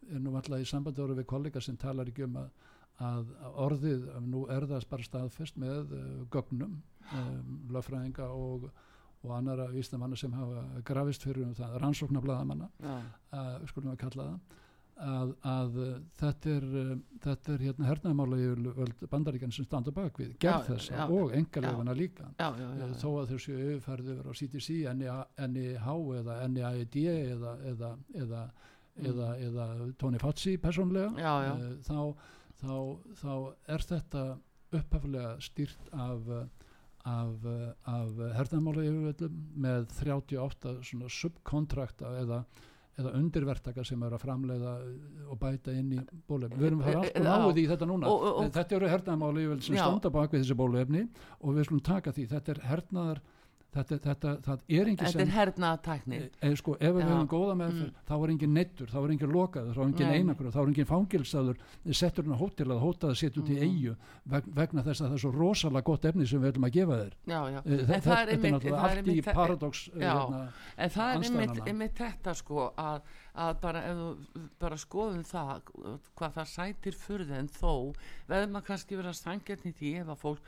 er 0.07 0.23
nú 0.23 0.35
alltaf 0.37 0.61
í 0.61 0.67
sambandi 0.67 1.03
orðið 1.03 1.21
við 1.21 1.29
kollega 1.29 1.63
sem 1.63 1.77
talar 1.79 2.09
ekki 2.09 2.25
um 2.27 2.37
að, 2.39 2.51
að 3.03 3.31
að 3.43 3.57
orðið, 3.65 4.05
að 4.15 4.29
nú 4.33 4.43
er 4.53 4.67
það 4.69 4.85
bara 4.91 5.07
staðfest 5.07 5.57
með 5.61 5.95
uh, 5.97 6.05
gögnum 6.33 6.77
um, 7.11 7.57
löffræðinga 7.75 8.29
og, 8.31 8.69
og 9.23 9.33
annara 9.35 9.67
vísnamanna 9.73 10.19
sem 10.19 10.33
hafa 10.33 10.63
grafist 10.87 11.27
fyrir 11.27 11.47
um 11.47 11.55
það, 11.57 11.75
rannsóknarblaðamanna 11.83 12.69
já, 12.79 12.95
uh, 13.33 13.57
skulum 13.71 13.91
við 13.93 14.01
kalla 14.05 14.29
það 14.31 14.63
að, 14.97 15.31
að 15.45 15.75
uh, 15.83 15.89
þetta 16.19 16.49
er 16.57 16.63
uh, 16.81 16.93
þetta 17.23 17.53
er 17.53 17.63
hérna 17.67 17.87
hernaðmála 17.89 18.37
bandaríkan 19.11 19.51
sem 19.53 19.65
standa 19.67 19.91
bak 19.93 20.17
við, 20.21 20.31
gerð 20.41 20.71
já, 20.89 21.03
og 21.17 21.33
engalefana 21.37 21.93
líka 21.97 22.29
já, 22.39 22.47
já, 22.57 22.67
já, 22.79 22.87
Eh, 22.87 22.95
þó 23.01 23.07
að 23.21 23.27
séu 23.43 23.57
yfirfærið 23.65 24.09
yfir 24.15 24.29
á 24.29 24.33
CTC, 24.39 24.77
NIH 25.53 25.87
eða 26.21 26.37
NIAID 26.55 26.97
eða, 27.13 27.53
eða, 27.73 27.91
eða, 28.23 28.43
eða, 29.11 29.29
eða 29.49 29.67
Tony 30.01 30.17
Mm. 31.13 31.21
Já. 31.45 31.55
eh, 31.61 31.75
þá, 31.85 31.99
þá, 32.61 32.75
þá 33.21 33.33
er 33.75 33.87
þetta 33.91 34.23
upphaflega 34.77 35.35
stýrt 35.41 35.91
af 35.93 36.31
af, 37.07 37.45
af 37.87 38.17
hernaðmála 38.35 38.83
yfirvöldum 38.83 39.35
með 39.63 39.85
38 39.95 40.73
svona 40.89 41.07
subkontrakta 41.07 42.09
eða 42.19 42.41
eða 42.97 43.11
undirvertaka 43.19 43.83
sem 43.85 44.01
er 44.03 44.15
að 44.17 44.23
framleiða 44.23 44.71
og 45.29 45.39
bæta 45.39 45.71
inn 45.77 45.91
í 45.93 45.99
bólefni. 46.27 46.57
Við 46.57 46.67
erum 46.71 46.79
að 46.81 46.87
fara 46.89 47.01
allt 47.03 47.17
og 47.19 47.25
náðu 47.27 47.53
því 47.57 47.63
í 47.63 47.69
þetta 47.71 47.87
núna. 47.91 48.07
Og- 48.09 48.23
og- 48.41 48.51
þetta 48.57 48.75
eru 48.79 48.87
hernaðarmáli 48.93 49.61
sem 49.61 49.75
standa 49.77 50.09
bak 50.09 50.31
við 50.31 50.41
þessi 50.43 50.57
bólefni 50.57 51.03
og 51.41 51.53
við 51.55 51.65
skulum 51.69 51.83
taka 51.83 52.11
því. 52.11 52.27
Þetta 52.33 52.49
er 52.55 52.61
hernaðar, 52.71 53.19
þetta, 53.75 53.97
þetta, 54.01 54.31
það 54.45 54.61
er 54.69 54.87
engin 54.89 54.97
þetta 55.05 55.21
er 55.21 55.31
hernaðatækni 55.35 56.17
e, 56.41 56.49
sko, 56.57 56.75
ef 56.79 56.93
við 56.95 57.01
Já. 57.03 57.07
höfum 57.11 57.27
góða 57.33 57.55
meðferð 57.59 57.97
þá 58.07 58.13
er 58.17 58.31
engin 58.33 58.53
neittur, 58.57 58.87
þá 58.93 58.97
er 59.03 59.11
engin 59.13 59.33
lokaður 59.35 59.75
þá 59.75 59.81
er 59.83 59.87
engin 59.91 60.13
einakur, 60.17 60.49
þá 60.55 60.59
er 60.61 60.71
engin 60.71 60.87
fangilsaður 60.89 61.59
settur 61.99 62.25
hann 62.27 62.37
á 62.37 62.41
hótel 62.41 62.67
að 62.73 62.81
hóta 62.85 63.11
að 63.11 63.17
setja 63.21 63.41
út 63.43 63.51
í 63.51 63.57
Mhm. 63.57 63.67
eigu 63.67 63.95
veg, 64.33 64.47
vegna 64.61 64.83
þess 64.87 65.01
að 65.03 65.07
það 65.11 65.13
er 65.17 65.23
svo 65.25 65.31
rosalega 65.35 65.83
gott 65.91 66.05
efni 66.09 66.27
sem 66.27 66.41
við 66.41 66.51
ætlum 66.53 66.67
að 66.69 66.73
gefa 66.77 66.97
þér. 67.01 67.13
Já, 67.27 67.39
já. 67.53 67.59
E, 67.65 67.77
þetta 67.77 68.01
það 68.07 68.17
er 68.17 68.37
náttúrulega 68.37 68.77
það 68.77 68.89
allt 68.97 69.07
í 69.07 69.21
það- 69.21 69.33
paradox 69.41 69.89
hérna, 69.93 70.41
en 70.77 70.89
það 70.89 71.11
er 71.11 71.67
einmitt, 71.67 71.95
þetta 71.97 72.35
sko 72.35 72.73
að, 72.77 73.01
að 73.35 73.61
bara 73.61 73.83
ef 73.91 73.97
þú 73.97 74.47
bara 74.59 74.75
skoðum 74.77 75.23
það 75.23 75.61
hvað 76.17 76.33
það 76.39 76.47
sætir 76.55 76.93
fyrir 76.97 77.31
en 77.37 77.47
þó 77.47 77.93
veður 78.27 78.49
maður 78.51 78.67
kannski 78.71 78.95
vera 78.97 79.13
sangjarni 79.13 79.73
því 79.73 79.93
ef 80.01 80.07
að 80.07 80.17
fólk 80.23 80.41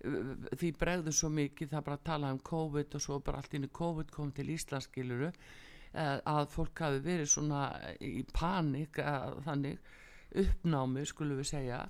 því 0.00 0.70
bregður 0.80 1.16
svo 1.16 1.28
mikið 1.34 1.74
það 1.74 1.86
bara 1.88 1.98
að 1.98 2.06
tala 2.08 2.30
um 2.34 2.38
COVID 2.50 2.96
og 2.96 3.04
svo 3.04 3.18
bara 3.24 3.42
allt 3.42 3.56
inn 3.56 3.66
í 3.68 3.72
COVID 3.80 4.12
kom 4.14 4.30
til 4.36 4.48
Íslands 4.54 4.88
skiluru 4.88 5.32
að 5.92 6.44
fólk 6.52 6.84
hafi 6.84 7.00
verið 7.02 7.28
svona 7.32 7.64
í 7.98 8.22
panik 8.32 9.00
að, 9.02 9.40
þannig 9.46 9.92
uppnámi 10.40 11.04
skulum 11.08 11.40
við 11.40 11.50
segja. 11.50 11.84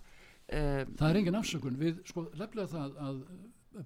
Um, 0.50 0.94
það 0.98 1.08
er 1.11 1.18
engin 1.20 1.38
afsökun. 1.38 1.78
Við 1.78 1.98
sko 2.08 2.24
lefnilega 2.32 2.70
það 2.72 3.00
að 3.06 3.18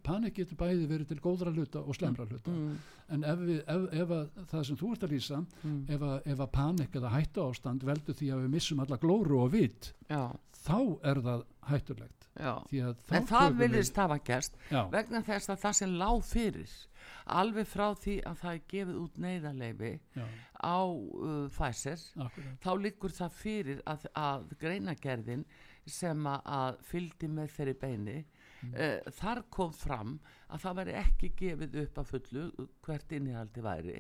panik 0.07 0.39
getur 0.39 0.59
bæði 0.59 0.87
verið 0.89 1.11
til 1.11 1.21
góðra 1.21 1.53
hluta 1.53 1.83
og 1.83 1.97
slemra 1.99 2.25
hluta. 2.29 2.53
Mm, 2.53 2.77
en 3.15 3.27
ef, 3.29 3.43
við, 3.45 3.59
ef, 3.75 3.87
ef 4.01 4.15
að 4.17 4.45
það 4.53 4.67
sem 4.69 4.79
þú 4.81 4.93
ert 4.95 5.05
að 5.05 5.15
lýsa 5.15 5.41
mm, 5.45 5.81
ef 5.97 6.07
að, 6.09 6.15
ef 6.33 6.45
að 6.47 6.53
panik 6.55 6.97
eða 7.01 7.13
hættu 7.13 7.45
ástand 7.45 7.85
veldur 7.85 8.17
því 8.17 8.31
að 8.33 8.45
við 8.45 8.55
missum 8.55 8.81
alla 8.85 9.01
glóru 9.03 9.43
og 9.45 9.53
vit 9.53 9.91
já, 10.09 10.23
þá 10.65 10.79
er 11.11 11.21
það 11.27 11.45
hættulegt 11.69 12.24
en 12.41 13.29
það 13.29 13.59
vilist 13.61 13.97
hafa 14.01 14.19
gerst 14.27 14.57
já, 14.71 14.81
vegna 14.91 15.23
þess 15.23 15.53
að 15.53 15.61
það 15.63 15.77
sem 15.79 15.95
lág 16.01 16.25
fyrir 16.27 16.73
alveg 17.41 17.69
frá 17.69 17.85
því 18.01 18.17
að 18.29 18.41
það 18.41 18.57
er 18.57 18.65
gefið 18.73 18.97
út 19.01 19.21
neyðarleifi 19.25 19.93
á 20.65 20.79
uh, 20.85 21.47
Pfizer 21.55 22.03
akkurat. 22.27 22.59
þá 22.65 22.71
liggur 22.81 23.15
það 23.15 23.39
fyrir 23.39 23.85
að, 23.87 24.09
að 24.19 24.49
greinagerðin 24.61 25.47
sem 25.87 26.27
að, 26.27 26.81
fylgdi 26.89 27.29
með 27.29 27.55
þeirri 27.59 27.77
beini 27.81 28.19
uh, 28.73 29.13
þar 29.21 29.45
kom 29.53 29.73
fram 29.77 30.19
að 30.49 30.67
það 30.67 30.79
væri 30.81 30.99
ekki 31.05 31.33
gefið 31.41 31.81
upp 31.85 32.03
að 32.03 32.13
fullu 32.13 32.69
hvert 32.85 33.17
innihaldi 33.19 33.65
væri 33.65 33.99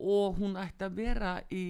og 0.00 0.38
hún 0.38 0.56
ætti 0.60 0.86
að 0.86 0.98
vera 1.00 1.34
í, 1.52 1.64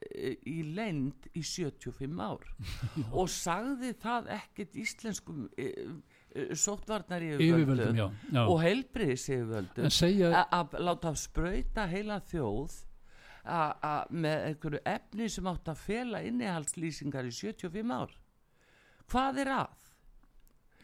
í, 0.00 0.30
í 0.48 0.58
lend 0.76 1.26
í 1.36 1.42
75 1.44 2.20
ár 2.24 2.46
og 3.20 3.28
sagði 3.32 3.92
það 4.00 4.30
ekkert 4.36 4.78
íslenskum 4.84 5.42
uh, 5.48 5.72
uh, 6.36 6.54
sóttvarnar 6.56 7.24
yfirvöldum, 7.34 7.98
já, 8.00 8.06
já. 8.32 8.42
og 8.46 8.60
heilbriðis 8.64 9.26
yfirvöldum 9.34 9.90
segja, 9.92 10.44
að 10.48 10.78
láta 10.86 11.12
sprauta 11.18 11.84
heila 11.90 12.20
þjóð 12.30 12.78
a- 13.44 13.74
a- 13.80 14.06
með 14.12 14.46
einhverju 14.50 14.80
efni 14.94 15.28
sem 15.32 15.46
átt 15.52 15.68
að 15.72 15.84
fela 15.84 16.20
innihaldslýsingar 16.28 17.28
í 17.28 17.34
75 17.34 17.94
ár 17.96 18.16
hvað 19.10 19.40
er 19.44 19.52
að? 19.58 19.86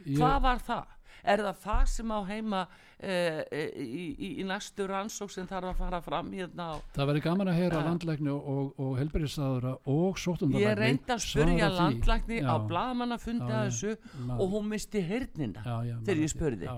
ég, 0.05 0.17
hvað 0.19 0.39
var 0.45 0.63
það? 0.67 0.96
Er 1.25 1.39
það 1.47 1.63
það 1.65 1.85
sem 1.95 2.11
á 2.13 2.19
heima 2.29 2.61
e, 2.97 3.13
e, 3.53 3.63
í, 3.83 4.05
í, 4.17 4.29
í 4.41 4.45
næstu 4.49 4.87
rannsók 4.89 5.31
sem 5.31 5.47
þarf 5.47 5.73
að 5.75 5.81
fara 5.83 6.01
fram 6.05 6.31
hérna 6.33 6.69
á 6.73 6.75
það 6.97 7.11
væri 7.13 7.25
gaman 7.27 7.51
að 7.53 7.59
heyra 7.61 7.77
Ja. 7.77 7.85
landlækni 7.91 8.31
og, 8.33 8.73
og, 8.81 8.93
helbriðsaðura 9.01 9.75
og 9.93 10.17
sóttundarlækni 10.19 10.65
ég 10.65 10.79
reyndi 10.81 11.13
að 11.13 11.25
spurja 11.27 11.69
landlækni 11.77 12.41
á 12.41 12.57
Já. 12.57 12.69
Já, 13.37 13.47
að 13.47 13.53
já. 13.53 13.71
þessu 13.71 13.97
og 14.41 14.47
hún 14.55 14.69
misti 14.71 15.03
hernina 15.05 15.63
já, 15.67 15.77
já, 15.91 15.97
þegar 16.07 16.23
ég 16.25 16.33
spurði. 16.33 16.65
já, 16.65 16.77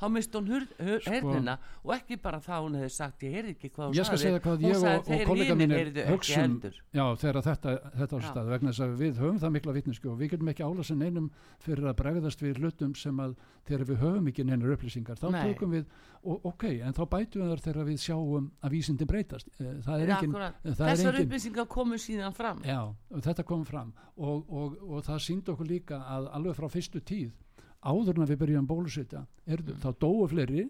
þá 0.00 0.06
misti 0.12 0.38
hún 0.40 0.48
hur, 0.52 0.66
hur, 0.80 1.00
Sko- 1.00 1.12
hernina 1.12 1.58
og 1.84 1.92
ekki 1.96 2.16
bara 2.22 2.40
það 2.40 2.64
hún 2.66 2.78
hefði 2.80 2.92
sagt 2.96 3.22
ég 3.26 3.36
heyrði 3.36 3.54
ekki 3.56 3.70
hvað 3.76 3.86
hún 3.86 3.94
sagði 3.96 4.32
hún 4.56 4.80
sagði 4.80 5.18
þeir 5.26 5.56
mínir 5.56 5.76
heyrðu 5.80 6.06
ekki 6.16 6.36
heldur 6.36 6.80
já, 6.96 7.04
þegar 7.16 7.42
þetta, 7.46 7.76
þetta 8.00 8.20
Já. 8.20 8.26
stað 8.30 8.50
vegna 8.54 8.72
þess 8.72 8.84
að 8.86 8.96
við 9.00 9.20
höfum 9.22 9.38
það 9.44 9.54
mikla 9.56 9.76
vitnesku 9.76 10.10
og 10.12 10.18
við 10.20 10.30
getum 10.34 10.48
ekki 10.52 10.66
ála 10.66 10.84
sem 10.84 10.98
neinum 11.00 11.30
fyrir 11.64 11.88
að 11.92 11.96
bregðast 12.00 12.42
við 12.44 12.60
hlutum 12.62 12.94
sem 12.96 13.20
að 13.20 13.36
þegar 13.64 13.84
við 13.88 13.96
höfum 14.02 14.28
ekki 14.30 14.44
neinar 14.44 14.74
upplýsingar 14.76 15.16
þá 15.20 15.30
Nei. 15.32 15.40
tökum 15.52 15.70
við, 15.72 15.86
og, 16.22 16.44
ok, 16.52 16.64
en 16.82 16.92
þá 16.96 17.02
bætum 17.14 17.42
við 17.42 17.50
þar 17.54 17.62
þegar 17.66 17.88
við 17.88 17.98
sjáum 18.04 18.50
að 18.62 18.70
vísindin 18.76 19.06
breytast 19.10 19.48
Eh, 19.58 19.72
það 19.86 20.00
er 20.04 20.12
engin, 20.16 20.34
er 20.36 20.76
þessar 20.76 21.14
engin 21.14 21.26
upplýsingar 21.26 21.66
komu 21.68 21.98
síðan 21.98 22.34
fram 22.36 22.62
Já, 22.66 22.80
þetta 23.26 23.44
kom 23.44 23.64
fram 23.64 23.92
og, 24.16 24.44
og, 24.50 24.76
og 24.82 25.02
það 25.06 25.22
síndi 25.26 25.50
okkur 25.54 25.66
líka 25.70 25.98
að 26.04 26.28
alveg 26.36 26.56
frá 26.58 26.68
fyrstu 26.68 27.00
tíð 27.00 27.32
áður 27.86 28.18
en 28.22 28.26
við 28.26 28.38
byrjum 28.42 28.66
bólusetja 28.66 29.26
erðu, 29.46 29.74
Mm. 29.76 29.80
þá 29.82 29.90
dóu 30.00 30.26
fleiri 30.28 30.68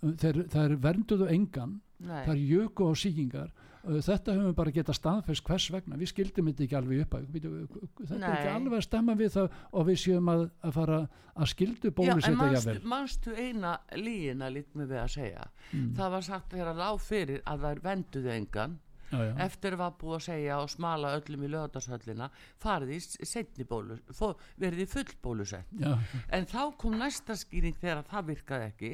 þeir, 0.00 0.44
þeir 0.50 0.76
vernduðu 0.80 1.28
engan 1.30 1.80
Nei. 2.00 2.24
er 2.26 2.38
jöku 2.40 2.88
á 2.88 2.92
síkingar 2.96 3.50
þetta 3.84 4.34
höfum 4.34 4.50
við 4.50 4.56
bara 4.58 4.70
geta 4.76 4.92
staðfest 4.96 5.44
hvers 5.46 5.68
vegna. 5.72 5.96
Við 6.00 6.10
skildum 6.12 6.50
þetta 6.50 6.64
ekki 6.66 6.76
alveg 6.80 7.00
upp 7.06 7.14
að- 7.16 7.30
Bíddu, 7.32 7.52
þetta 8.00 8.18
er 8.18 8.34
ekki 8.34 8.44
Nei. 8.50 8.54
alveg 8.54 8.76
að 8.78 8.86
stemma 8.88 9.14
við 9.16 9.30
það 9.36 9.50
og 9.72 9.86
við 9.86 9.98
séum 10.04 10.28
að, 10.34 10.50
að 10.62 10.72
fara 10.76 10.98
að 11.36 11.46
skildu 11.54 11.88
Já, 11.88 11.90
en 11.90 11.94
bólusetja 12.00 12.36
manstu, 12.36 12.54
jafnvel. 12.58 12.84
manstu 12.84 13.34
eina 13.36 13.72
líina 13.96 14.50
lít 14.52 14.74
mig 14.74 14.86
við 14.90 15.00
að 15.00 15.10
segja? 15.14 15.48
Mm. 15.72 15.94
það 15.96 16.10
var 16.10 16.22
sagt 16.22 16.52
þegar 16.52 16.74
lág 16.76 17.00
fyrir 17.00 17.42
að 17.46 17.60
þær 17.66 17.80
venduðu 17.88 18.30
engan. 18.36 18.78
Já, 19.10 19.18
já. 19.26 19.34
eftir 19.42 19.74
var 19.74 19.90
búið 19.98 20.14
að 20.14 20.22
segja 20.22 20.56
og 20.62 20.68
smala 20.70 21.08
öllum 21.18 21.42
í 21.42 21.48
lögatarsöllina 21.50 22.28
farið 22.62 22.92
í 22.94 22.98
setni 23.26 23.64
bólu 23.66 23.96
fó, 24.14 24.36
verið 24.56 24.84
í 24.84 24.86
full 24.86 25.10
bólusett 25.20 25.66
Já, 25.80 25.96
en 26.30 26.46
þá 26.46 26.76
kom 26.78 26.94
næsta 26.94 27.34
skýring 27.34 27.74
þegar 27.80 28.04
það 28.06 28.28
virkaði 28.28 28.68
ekki. 28.70 28.92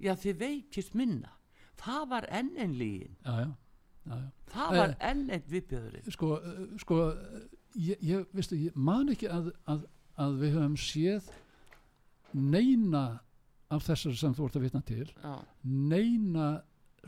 Já 0.00 0.14
þið 0.16 0.38
veikist 0.40 0.94
minna. 0.94 1.34
Það 1.76 2.08
var 2.08 2.26
enn 2.32 2.54
einn 2.56 2.78
lígin 2.80 3.16
já, 4.08 4.16
já, 4.16 4.30
það 4.54 4.74
Eh, 4.74 4.80
var 4.80 4.94
enn 5.10 5.24
einn 5.34 5.46
viðbjöðurinn 5.52 6.14
sko, 6.14 6.32
uh, 6.38 6.64
sko 6.82 7.00
uh, 7.10 7.38
ég, 7.76 8.00
ég, 8.04 8.26
veistu, 8.34 8.58
ég 8.58 8.76
man 8.76 9.12
ekki 9.12 9.28
að, 9.32 9.52
að, 9.68 9.84
að 10.18 10.38
við 10.42 10.56
höfum 10.56 10.78
séð 10.80 11.28
neina 12.32 13.04
af 13.72 13.84
þessar 13.84 14.16
sem 14.16 14.34
þú 14.36 14.48
ert 14.48 14.58
að 14.58 14.66
vitna 14.66 14.82
til 14.88 15.06
já, 15.12 15.34
neina 15.64 16.48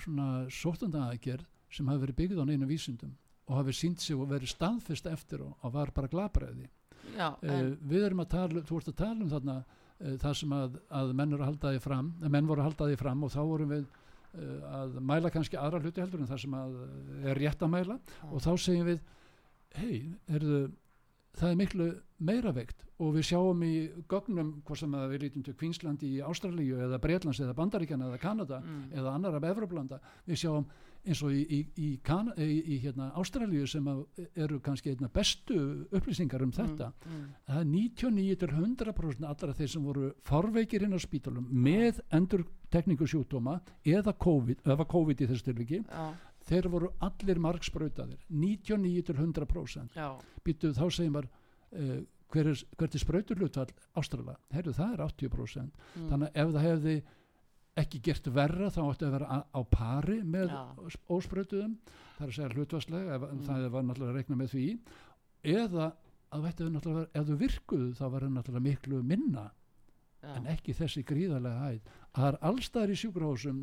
svona 0.01 0.29
sóttandaðagerð 0.53 1.49
sem 1.71 1.89
hafi 1.89 2.05
verið 2.05 2.19
byggð 2.21 2.43
á 2.43 2.45
neina 2.49 2.69
vísindum 2.69 3.17
og 3.51 3.57
hafi 3.59 3.75
sínt 3.75 4.03
sig 4.03 4.19
og 4.19 4.31
verið 4.31 4.53
staðfest 4.53 5.09
eftir 5.11 5.45
og, 5.45 5.57
og 5.65 5.75
var 5.75 5.93
bara 5.95 6.11
glabræði 6.11 6.69
en, 7.43 7.75
við 7.81 8.07
erum 8.07 8.23
að 8.25 8.33
tala, 8.35 8.63
þú 8.67 8.81
ert 8.81 8.93
að 8.93 8.99
tala 9.01 9.25
um 9.25 9.33
þarna 9.33 9.57
uh, 9.61 10.15
það 10.23 10.37
sem 10.43 10.55
að, 10.57 10.79
að 11.01 11.15
menn 11.15 11.35
menn 12.31 12.49
voru 12.49 12.63
að 12.63 12.69
halda 12.71 12.91
því 12.91 13.01
fram 13.01 13.25
og 13.27 13.35
þá 13.35 13.41
vorum 13.41 13.75
við 13.75 13.89
að 14.35 15.01
mæla 15.03 15.31
kannski 15.35 15.57
aðra 15.59 15.81
hluti 15.83 16.01
heldur 16.01 16.21
en 16.23 16.29
það 16.31 16.41
sem 16.45 16.55
er 17.27 17.39
rétt 17.41 17.63
að 17.67 17.73
mæla 17.73 17.97
og 18.31 18.39
þá 18.45 18.51
segjum 18.63 18.87
við 18.87 19.01
hei, 19.81 19.97
erðu 20.31 20.61
það 21.41 21.51
er 21.53 21.57
miklu 21.61 21.89
meira 22.27 22.53
veikt 22.53 22.85
og 23.01 23.15
við 23.17 23.27
sjáum 23.31 23.61
í 23.65 23.73
gögnum 24.11 24.49
hvað 24.67 24.79
sem 24.83 24.95
við 25.13 25.23
lítum 25.25 25.45
til 25.47 25.55
Queensland 25.55 26.03
í 26.07 26.13
Ástralíu 26.27 26.79
eða 26.87 26.99
Breitlands 27.03 27.41
eða 27.41 27.55
Bandaríkjana 27.59 28.09
eða 28.11 28.19
Kanada 28.23 28.59
Mm. 28.61 28.91
eða 28.93 29.15
annar 29.15 29.35
af 29.39 29.45
Evroplanda 29.51 30.01
við 30.27 30.41
sjáum 30.45 30.67
eins 31.07 31.23
og 31.25 31.33
í, 31.33 31.41
í, 31.43 31.61
í, 31.81 31.89
kan, 32.05 32.31
í, 32.37 32.77
hérna, 32.83 33.11
Ástralíu 33.19 33.67
sem 33.71 33.87
eru 34.35 34.61
kannski 34.65 34.93
einna 34.93 35.09
bestu 35.13 35.59
upplýsingar 35.97 36.45
um 36.45 36.53
þetta. 36.55 36.91
Mm, 37.07 37.27
það 37.49 37.61
er 37.63 37.69
99 37.73 38.41
til 38.43 38.51
100% 38.53 39.29
allra 39.31 39.57
þeir 39.57 39.73
sem 39.75 39.87
voru 39.87 40.11
farveikir 40.29 40.85
inn 40.85 40.97
á 40.97 41.01
spítalum 41.01 41.49
með 41.51 42.03
endur 42.13 42.45
tekníku 42.71 43.09
sjúkdóma 43.09 43.61
eða 43.85 44.15
COVID, 44.21 44.67
COVID 44.91 45.25
í 45.25 45.31
þessu 45.31 45.49
tilviki. 45.51 45.83
Já, 45.89 46.11
þeir 46.49 46.71
voru 46.73 46.91
allir 47.05 47.41
margsprautaðir 47.43 48.25
99 48.33 49.05
til 49.09 49.17
100% 49.19 49.99
já, 49.99 50.09
býtu 50.47 50.73
þá 50.77 50.85
segir 50.89 51.15
maður 51.15 51.31
uh, 51.31 52.01
hver 52.31 52.51
er, 52.53 52.63
hvert 52.79 52.95
er 52.95 53.03
sprauturlutfall 53.03 53.73
Ástrala, 53.99 54.37
herru 54.55 54.75
það 54.75 54.95
er 54.95 55.05
80% 55.07 55.65
mm, 55.65 56.11
þannig 56.13 56.31
að 56.31 56.43
ef 56.43 56.55
það 56.55 56.69
hefði 56.69 56.97
ekki 57.79 58.01
gert 58.03 58.27
verra 58.35 58.71
þá 58.73 58.81
ætti 58.89 59.07
að 59.07 59.15
vera 59.15 59.41
á, 59.47 59.61
pari 59.71 60.21
með 60.27 60.51
Já. 60.51 60.63
ósprautuðum 61.09 61.77
það 62.17 62.25
er 62.25 62.33
að 62.33 62.37
segja 62.37 62.51
hlutvarslega 62.57 63.15
ef, 63.15 63.23
Mm. 63.31 63.45
það 63.47 63.69
var 63.71 63.83
náttúrulega 63.87 64.11
að 64.11 64.19
reikna 64.19 64.37
með 64.37 64.51
því 64.55 64.67
eða 65.55 65.87
að 66.31 66.45
þetta 66.47 66.65
er 66.65 66.75
náttúrulega 66.75 67.09
ef 67.15 67.27
þú 67.31 67.39
virkuðu 67.45 67.95
þá 67.95 68.05
var 68.11 68.21
það 68.27 68.35
náttúrulega 68.37 68.67
miklu 68.67 69.03
minna 69.03 69.47
já, 70.21 70.35
en 70.37 70.47
ekki 70.53 70.75
þessi 70.77 71.05
gríðarlega 71.07 71.63
hæð 71.65 71.81
það 72.11 72.27
er 72.29 72.39
allstaðar 72.51 72.91
í 72.91 72.99
sjúkrahúsum 73.01 73.63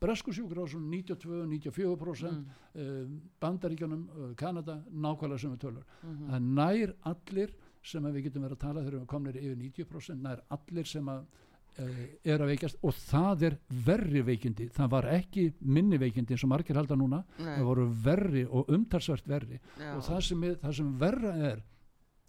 bresku 0.00 0.32
sjúkrahúsum 0.32 0.86
92-94% 0.90 2.30
mm, 2.30 2.46
mm. 2.74 3.18
bandaríkjunum, 3.42 4.06
uh, 4.14 4.30
Kanada 4.38 4.78
nákvæmlega 4.90 5.42
sem 5.42 5.52
við 5.56 5.62
tölur 5.66 5.84
mhm, 6.02 6.30
það 6.30 6.48
nær 6.60 6.94
allir 7.12 7.54
sem 7.82 8.04
við 8.04 8.26
getum 8.28 8.44
verið 8.44 8.58
að 8.58 8.64
tala 8.64 8.82
þegar 8.84 8.98
við 9.00 9.06
komnir 9.10 9.36
yfir 9.40 9.56
90% 9.56 10.24
nær 10.24 10.42
allir 10.52 10.86
sem 10.88 11.06
að 11.08 11.24
er 11.78 12.42
að 12.42 12.50
veikjast 12.52 12.78
og 12.84 12.94
það 12.94 13.42
er 13.48 13.56
verri 13.86 14.22
veikindi, 14.26 14.68
það 14.74 14.90
var 14.90 15.08
ekki 15.14 15.46
minni 15.60 15.98
veikindi 15.98 16.34
eins 16.34 16.44
og 16.44 16.50
margir 16.52 16.76
halda 16.76 16.96
núna. 16.98 17.22
Nei, 17.38 17.54
það 17.56 17.64
voru 17.70 17.86
verri 18.04 18.44
og 18.48 18.68
umtalsvert 18.74 19.26
verri. 19.30 19.60
Já, 19.78 19.94
og 19.96 20.02
það 20.04 20.20
sem, 20.28 20.44
er, 20.44 20.58
það 20.62 20.76
sem 20.80 20.90
verra 21.00 21.34
er 21.52 21.62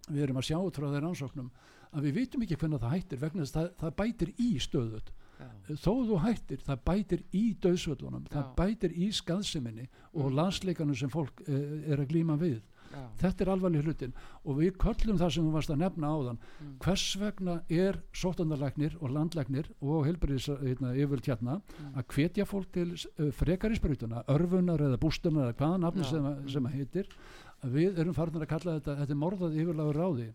við 0.10 0.24
erum 0.26 0.38
að 0.42 0.48
sjá 0.50 0.58
út 0.60 0.76
frá 0.80 0.88
þeir 0.92 1.10
ansóknum 1.12 1.52
að 1.92 2.06
við 2.08 2.16
vitum 2.22 2.42
ekki 2.46 2.56
hvernig 2.62 2.80
það 2.82 2.94
hættir 2.96 3.20
vegna 3.22 3.44
þess 3.46 3.56
að 3.56 3.66
það, 3.66 3.74
það 3.82 3.96
bætir 4.02 4.30
í 4.40 4.50
stöðut 4.64 5.12
já, 5.12 5.48
þó 5.84 5.94
þú 6.08 6.18
hættir, 6.24 6.62
það 6.66 6.82
bætir 6.88 7.24
í 7.36 7.44
döðsvöldunum, 7.66 8.26
það 8.32 8.52
bætir 8.58 8.94
í 8.96 9.10
skaðseminni 9.12 9.88
og 10.14 10.30
Mm. 10.30 10.36
landsleikanum 10.40 10.96
sem 10.96 11.10
fólk 11.12 11.42
uh, 11.48 11.56
er 11.92 12.00
að 12.00 12.08
glíma 12.14 12.38
við 12.40 12.62
já, 12.92 13.02
þetta 13.22 13.44
er 13.46 13.52
alvarleg 13.54 13.86
hlutin 13.88 14.14
og 14.46 14.58
við 14.60 14.78
köllum 14.82 15.18
það 15.22 15.34
sem 15.36 15.46
þú 15.48 15.54
varst 15.56 15.74
að 15.74 15.82
nefna 15.84 16.12
áðan. 16.12 16.40
Mm. 16.62 16.74
hvers 16.86 17.06
vegna 17.22 17.56
er 17.70 18.00
sóttandarlegnir 18.14 18.98
og 19.02 19.14
landlegnir 19.16 19.72
og 19.82 20.06
heilbriðis 20.08 20.50
hérna, 20.62 20.94
yfirvöld 20.96 21.28
hérna 21.32 21.60
Mm. 21.62 21.96
að 21.98 22.06
hvetja 22.16 22.46
fólk 22.46 22.72
til 22.74 22.92
uh, 22.94 23.32
frekari 23.32 23.76
sprutuna 23.76 24.24
örfunar 24.28 24.82
eða 24.82 24.98
bústunar 25.02 25.50
eða 25.50 25.58
hvaða 25.60 25.82
nafni 25.86 26.04
sem, 26.04 26.28
sem 26.48 26.66
að 26.66 26.76
heitir? 26.78 27.08
Að 27.62 27.76
við 27.78 28.00
erum 28.02 28.14
farin 28.18 28.42
að 28.42 28.48
kalla 28.50 28.78
þetta 28.80 28.96
þetta 29.02 29.14
er 29.14 29.20
morðað 29.22 29.58
yfirlagur 29.62 30.00
ráði 30.02 30.28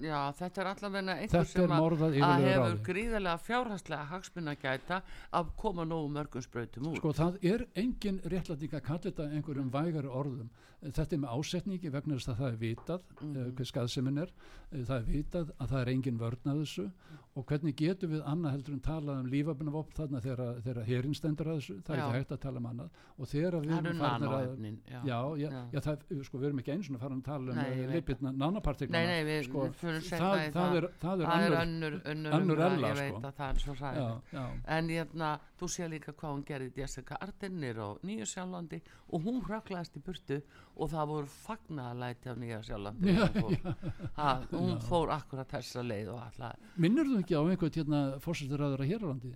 já, 0.00 0.18
þetta 0.38 0.62
er 0.62 0.70
allavega 0.72 1.16
einhver 1.18 1.40
er 1.40 1.50
sem 1.52 1.74
að 1.74 2.46
hefur 2.48 2.78
gríðarlega 2.88 3.42
fjárhagslega 3.48 4.08
hagsmuna 4.12 4.54
gæta 4.62 5.00
að 5.32 5.52
koma 5.56 5.84
nógu 5.88 6.08
mörgum 6.14 6.42
sprautum 6.44 6.88
út 6.92 6.96
Sko 7.02 7.12
það 7.18 7.38
er 7.42 7.66
engin 7.74 8.20
réttlæting 8.24 8.72
að 8.78 8.86
kalla 8.88 9.04
þetta 9.08 9.28
einhverjum 9.32 9.70
vægari 9.74 10.08
orðum. 10.08 10.50
Þetta 10.78 11.16
er 11.16 11.18
með 11.18 11.32
ásetningi 11.34 11.90
vegna 11.90 12.14
þess 12.14 12.28
að 12.30 12.36
það 12.38 12.52
er 12.52 12.58
vitað 12.62 13.00
mm 13.18 13.28
Mhm. 13.38 13.54
hver 13.58 13.66
skaðseminn 13.66 14.18
er. 14.22 14.30
Eh, 14.70 14.84
Það 14.84 14.96
er 14.98 15.06
vitað 15.08 15.50
að 15.58 15.68
það 15.72 15.80
er 15.80 15.88
engin 15.92 16.18
vörn 16.18 16.44
að 16.52 16.58
þessu 16.62 16.90
og 17.38 17.44
hvernig 17.46 17.74
getum 17.76 18.10
við 18.10 18.22
annað 18.26 18.52
heldur 18.52 18.72
en 18.74 18.80
talað 18.80 19.20
um 19.20 19.26
lífabunavopn 19.32 19.94
þarna 19.96 20.20
þegar, 20.22 20.60
þegar 20.62 20.84
herinn 20.86 21.14
stendur 21.14 21.46
að 21.46 21.58
þessu. 21.58 21.76
Það 21.82 21.94
er 21.94 21.98
Já. 21.98 22.04
ekki 22.08 22.18
hægt 22.18 22.32
að 22.32 22.40
tala 22.44 22.58
um 22.58 22.66
annað. 22.66 22.90
Og 23.18 23.26
þegar 23.28 23.56
við 23.62 23.72
erum 23.78 23.98
farnir 23.98 24.28
að... 24.28 24.78
já. 24.88 25.00
Já, 25.08 25.18
já, 25.72 25.80
það, 25.80 26.24
sko, 26.28 26.38
við 26.38 26.46
erum 26.48 26.58
ekki 26.62 26.72
eins 26.74 26.90
og 26.90 27.00
farin 27.00 27.18
að 27.18 27.24
tala 27.24 27.50
um 27.52 27.56
nei, 28.92 29.06
nei, 29.06 29.24
við, 29.24 29.44
sko, 29.48 29.66
við 29.96 30.06
fyrir 30.08 30.22
það, 30.22 30.42
það, 30.54 30.76
er, 30.78 30.86
það 31.02 31.22
er 31.22 31.30
það 31.30 31.44
er 31.46 31.56
annur, 31.58 31.96
önnur, 31.98 31.98
önnur, 32.12 32.36
önnur 32.38 32.62
ella, 32.66 32.90
ég 32.92 32.98
veit 32.98 33.12
sko. 33.12 33.22
að 33.28 33.36
það 33.38 33.50
er 33.50 33.62
svo 33.64 33.74
já. 34.32 34.44
en 34.76 34.90
hérna, 34.92 35.30
þú 35.60 35.68
sé 35.74 35.88
líka 35.92 36.14
hvað 36.14 36.34
hún 36.34 36.44
gerði 36.48 36.82
Jessica 36.82 37.18
Ardenir 37.24 37.80
á 37.80 37.88
Nýja 38.08 38.28
Sjálflandi 38.32 38.80
og 39.08 39.26
hún 39.26 39.40
röklaðist 39.46 39.98
í 39.98 40.04
burtu 40.04 40.40
og 40.76 40.92
það 40.92 41.12
voru 41.12 41.32
fagnaðalæti 41.46 42.32
á 42.32 42.34
Nýja 42.38 42.60
Sjálflandi 42.68 43.16
Já, 43.18 43.26
ha, 44.20 44.28
hún 44.52 44.74
Já. 44.76 44.82
fór 44.88 45.14
akkurat 45.16 45.56
þessa 45.56 45.84
leið 45.86 46.12
og 46.14 46.22
alltaf, 46.26 46.68
Minnur 46.76 47.08
þú 47.12 47.22
ekki 47.22 47.38
á 47.38 47.42
einhvern 47.42 47.78
hérna 47.78 48.02
fórsættiræður 48.24 48.84
að 48.84 48.92
hér 48.92 49.04
á 49.04 49.08
landi? 49.08 49.34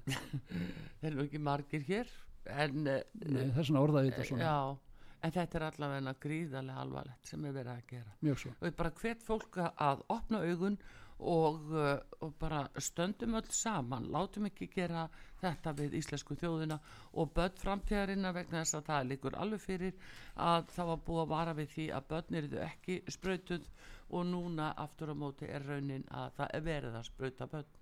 þeir 1.01 1.11
eru 1.13 1.27
ekki 1.27 1.43
margir 1.43 1.87
hér 1.89 2.11
en 2.51 2.87
eh, 2.91 3.03
Nei, 3.23 3.51
þess 3.55 3.71
vegna 3.71 3.85
orðaði 3.85 4.11
þetta 4.11 4.27
svona. 4.29 4.49
já, 4.49 4.92
en 5.23 5.35
þetta 5.35 5.59
er 5.59 5.69
allavega 5.69 6.17
gríðarlega 6.23 6.83
alvarlegt 6.83 7.31
sem 7.31 7.45
er 7.47 7.55
verið 7.55 7.73
að 7.77 7.87
gera. 7.95 8.17
Mjög 8.21 8.43
svo. 8.43 8.57
og 8.59 8.67
ég 8.69 8.77
bara 8.81 8.93
hvet 9.03 9.23
fólk 9.23 9.63
að 9.63 10.05
opna 10.13 10.43
augun 10.43 10.79
og, 11.23 11.69
uh, 11.71 11.99
og 12.21 12.35
bara 12.41 12.65
stöndum 12.83 13.37
öll 13.39 13.51
saman, 13.55 14.09
látum 14.11 14.49
ekki 14.49 14.67
gera 14.75 15.05
þetta 15.43 15.75
við 15.79 15.95
íslensku 16.01 16.35
þjóðina. 16.41 16.79
Og 17.15 17.31
börn 17.37 17.59
framtíðarina 17.63 18.33
vegna 18.35 18.63
þess 18.63 18.79
að 18.81 18.89
það 18.91 19.09
líkur 19.13 19.39
alveg 19.39 19.63
fyrir 19.63 19.95
að 20.35 20.67
það 20.75 20.91
var 20.93 21.05
búið 21.07 21.23
að 21.23 21.33
vara 21.35 21.57
við 21.59 21.71
því 21.77 21.89
að 21.99 22.09
börn 22.15 22.41
eru 22.41 22.63
ekki 22.67 22.99
sprautuð. 23.17 23.69
Og 24.13 24.27
núna 24.29 24.73
aftur 24.77 25.15
á 25.15 25.17
móti 25.17 25.47
er 25.49 25.65
raunin 25.65 26.05
að 26.11 26.35
það 26.41 26.57
er 26.59 26.67
verið 26.67 26.99
að 26.99 27.09
sprauta 27.09 27.51
börn. 27.55 27.79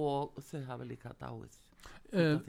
Og 0.00 0.40
þau 0.50 0.60
hafa 0.70 0.86
líka 0.86 1.16
dáið 1.20 1.60
Uh. 2.12 2.40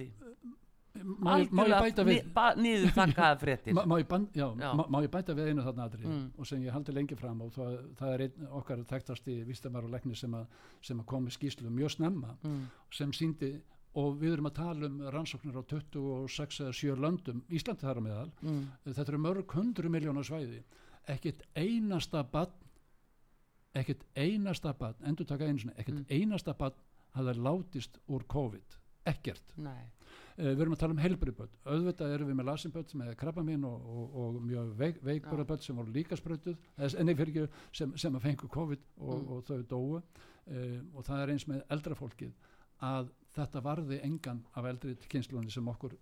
Má, 0.94 1.38
ég- 1.39 1.52
bæta 1.86 2.04
við? 2.04 2.26
niður 2.62 2.92
þakkaða 2.98 3.39
fréttir. 3.44 3.74
Má, 3.78 3.84
má. 4.76 4.86
Má, 4.92 4.98
ég 5.06 5.12
bæta 5.14 5.34
við 5.38 5.48
einu 5.52 5.64
þarna 5.66 5.86
aðri 5.88 6.06
Mm. 6.06 6.32
og 6.38 6.48
sem 6.48 6.62
ég 6.66 6.72
haldi 6.76 6.92
lengi 6.94 7.16
fram 7.16 7.42
og 7.42 7.52
það, 7.56 7.78
það 8.00 8.14
er 8.14 8.24
einn 8.26 8.48
okkar 8.60 8.84
þekktasti 8.92 9.36
vístamar 9.48 9.84
og 9.88 9.92
leikni 9.94 10.16
sem, 10.16 10.34
að, 10.34 10.48
sem 10.82 11.00
að 11.00 11.06
kom 11.06 11.26
með 11.26 11.38
skýslu 11.38 11.70
mjög 11.72 11.92
snemma 11.96 12.36
mm, 12.44 12.66
sem 12.92 13.12
síndi 13.14 13.54
og 13.96 14.20
við 14.22 14.34
erum 14.38 14.48
að 14.52 14.56
tala 14.56 14.88
um 14.88 15.00
rannsóknir 15.12 15.56
á 15.60 15.64
26 15.68 16.60
eða 16.64 16.74
7 16.74 16.96
löndum 17.00 17.42
Íslandi 17.52 17.82
þar 17.88 18.00
á 18.00 18.04
meðal. 18.04 18.32
Mm, 18.42 18.62
þetta 18.88 19.08
eru 19.12 19.18
mörg 19.20 19.56
hundru 19.58 19.89
miljónar 19.92 20.24
svæði. 20.28 20.62
Ekkert 21.08 21.42
einasta 21.56 22.22
bann 22.24 22.52
ekkert 23.76 24.04
einasta 24.20 24.74
bann 24.78 24.96
endur 25.08 25.26
taka 25.28 25.48
einu 25.48 25.60
sinni, 25.60 25.74
ekkert 25.80 25.98
Mm. 26.02 26.06
einasta 26.10 26.54
bann 26.58 26.74
hafa 27.16 27.34
látist 27.34 27.98
úr 28.08 28.24
COVID. 28.28 28.78
Ekkert. 29.06 29.42
Nei, 29.58 29.88
við 30.42 30.62
erum 30.64 30.74
að 30.76 30.82
tala 30.82 30.96
um 30.96 31.02
heilbriböld 31.04 31.58
auðvitað 31.66 32.14
erum 32.16 32.30
við 32.32 32.38
með 32.39 32.48
lasinböld 32.50 32.92
sem 32.92 33.02
er 33.06 33.18
krabbamin 33.20 33.66
og, 33.68 33.88
og, 33.94 34.16
og 34.22 34.39
mjög 34.46 34.72
veik, 34.80 35.02
veikbara 35.06 35.46
böld 35.46 35.66
sem 35.66 35.78
voru 35.78 35.94
líka 35.94 36.18
fyrir 36.18 37.28
ekki 37.28 37.48
sem, 37.78 37.94
sem 37.98 38.16
að 38.18 38.26
fengu 38.28 38.50
COVID 38.50 38.86
og, 38.98 39.18
Mm. 39.22 39.28
og 39.36 39.44
þau 39.46 39.62
dóu. 39.70 40.02
Uh, 40.52 40.80
og 40.98 41.06
það 41.06 41.20
er 41.22 41.32
eins 41.36 41.46
með 41.48 41.60
eldra 41.70 41.96
fólkið 41.96 42.32
að 42.82 43.12
þetta 43.36 43.62
varði 43.62 44.00
engan 44.04 44.39
af 44.58 44.66
eldri 44.66 44.96
kynnslunni 45.12 45.52
sem 45.54 45.68
okkur 45.70 45.94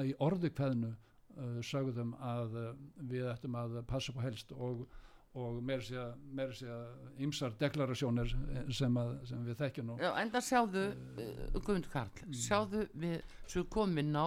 í 0.00 0.14
orðu 0.24 0.48
kveðnu 0.56 0.94
uh, 0.94 1.58
sögðum 1.60 2.14
að 2.16 2.56
uh, 2.56 2.70
við 3.10 3.28
ættum 3.34 3.58
að 3.60 3.76
passa 3.86 4.12
på 4.16 4.24
helst 4.24 4.52
og, 4.56 4.86
og 5.36 5.58
meira 5.68 5.84
sé 5.84 6.66
að- 6.72 7.20
ymsar 7.26 7.52
deklarasjónir 7.60 8.30
eh, 8.56 8.62
sem, 8.72 8.96
að, 8.96 9.10
sem 9.28 9.42
við 9.46 9.58
þekkjum 9.62 9.90
nú 9.92 9.96
Já, 10.00 10.10
enda 10.22 10.40
sjáðu 10.44 10.84
uh, 10.92 11.58
Guðmund 11.60 11.90
Karl, 11.92 12.22
sjáðu 12.32 12.86
við 12.96 13.20
svo 13.46 13.64
komin 13.70 14.14
á 14.16 14.26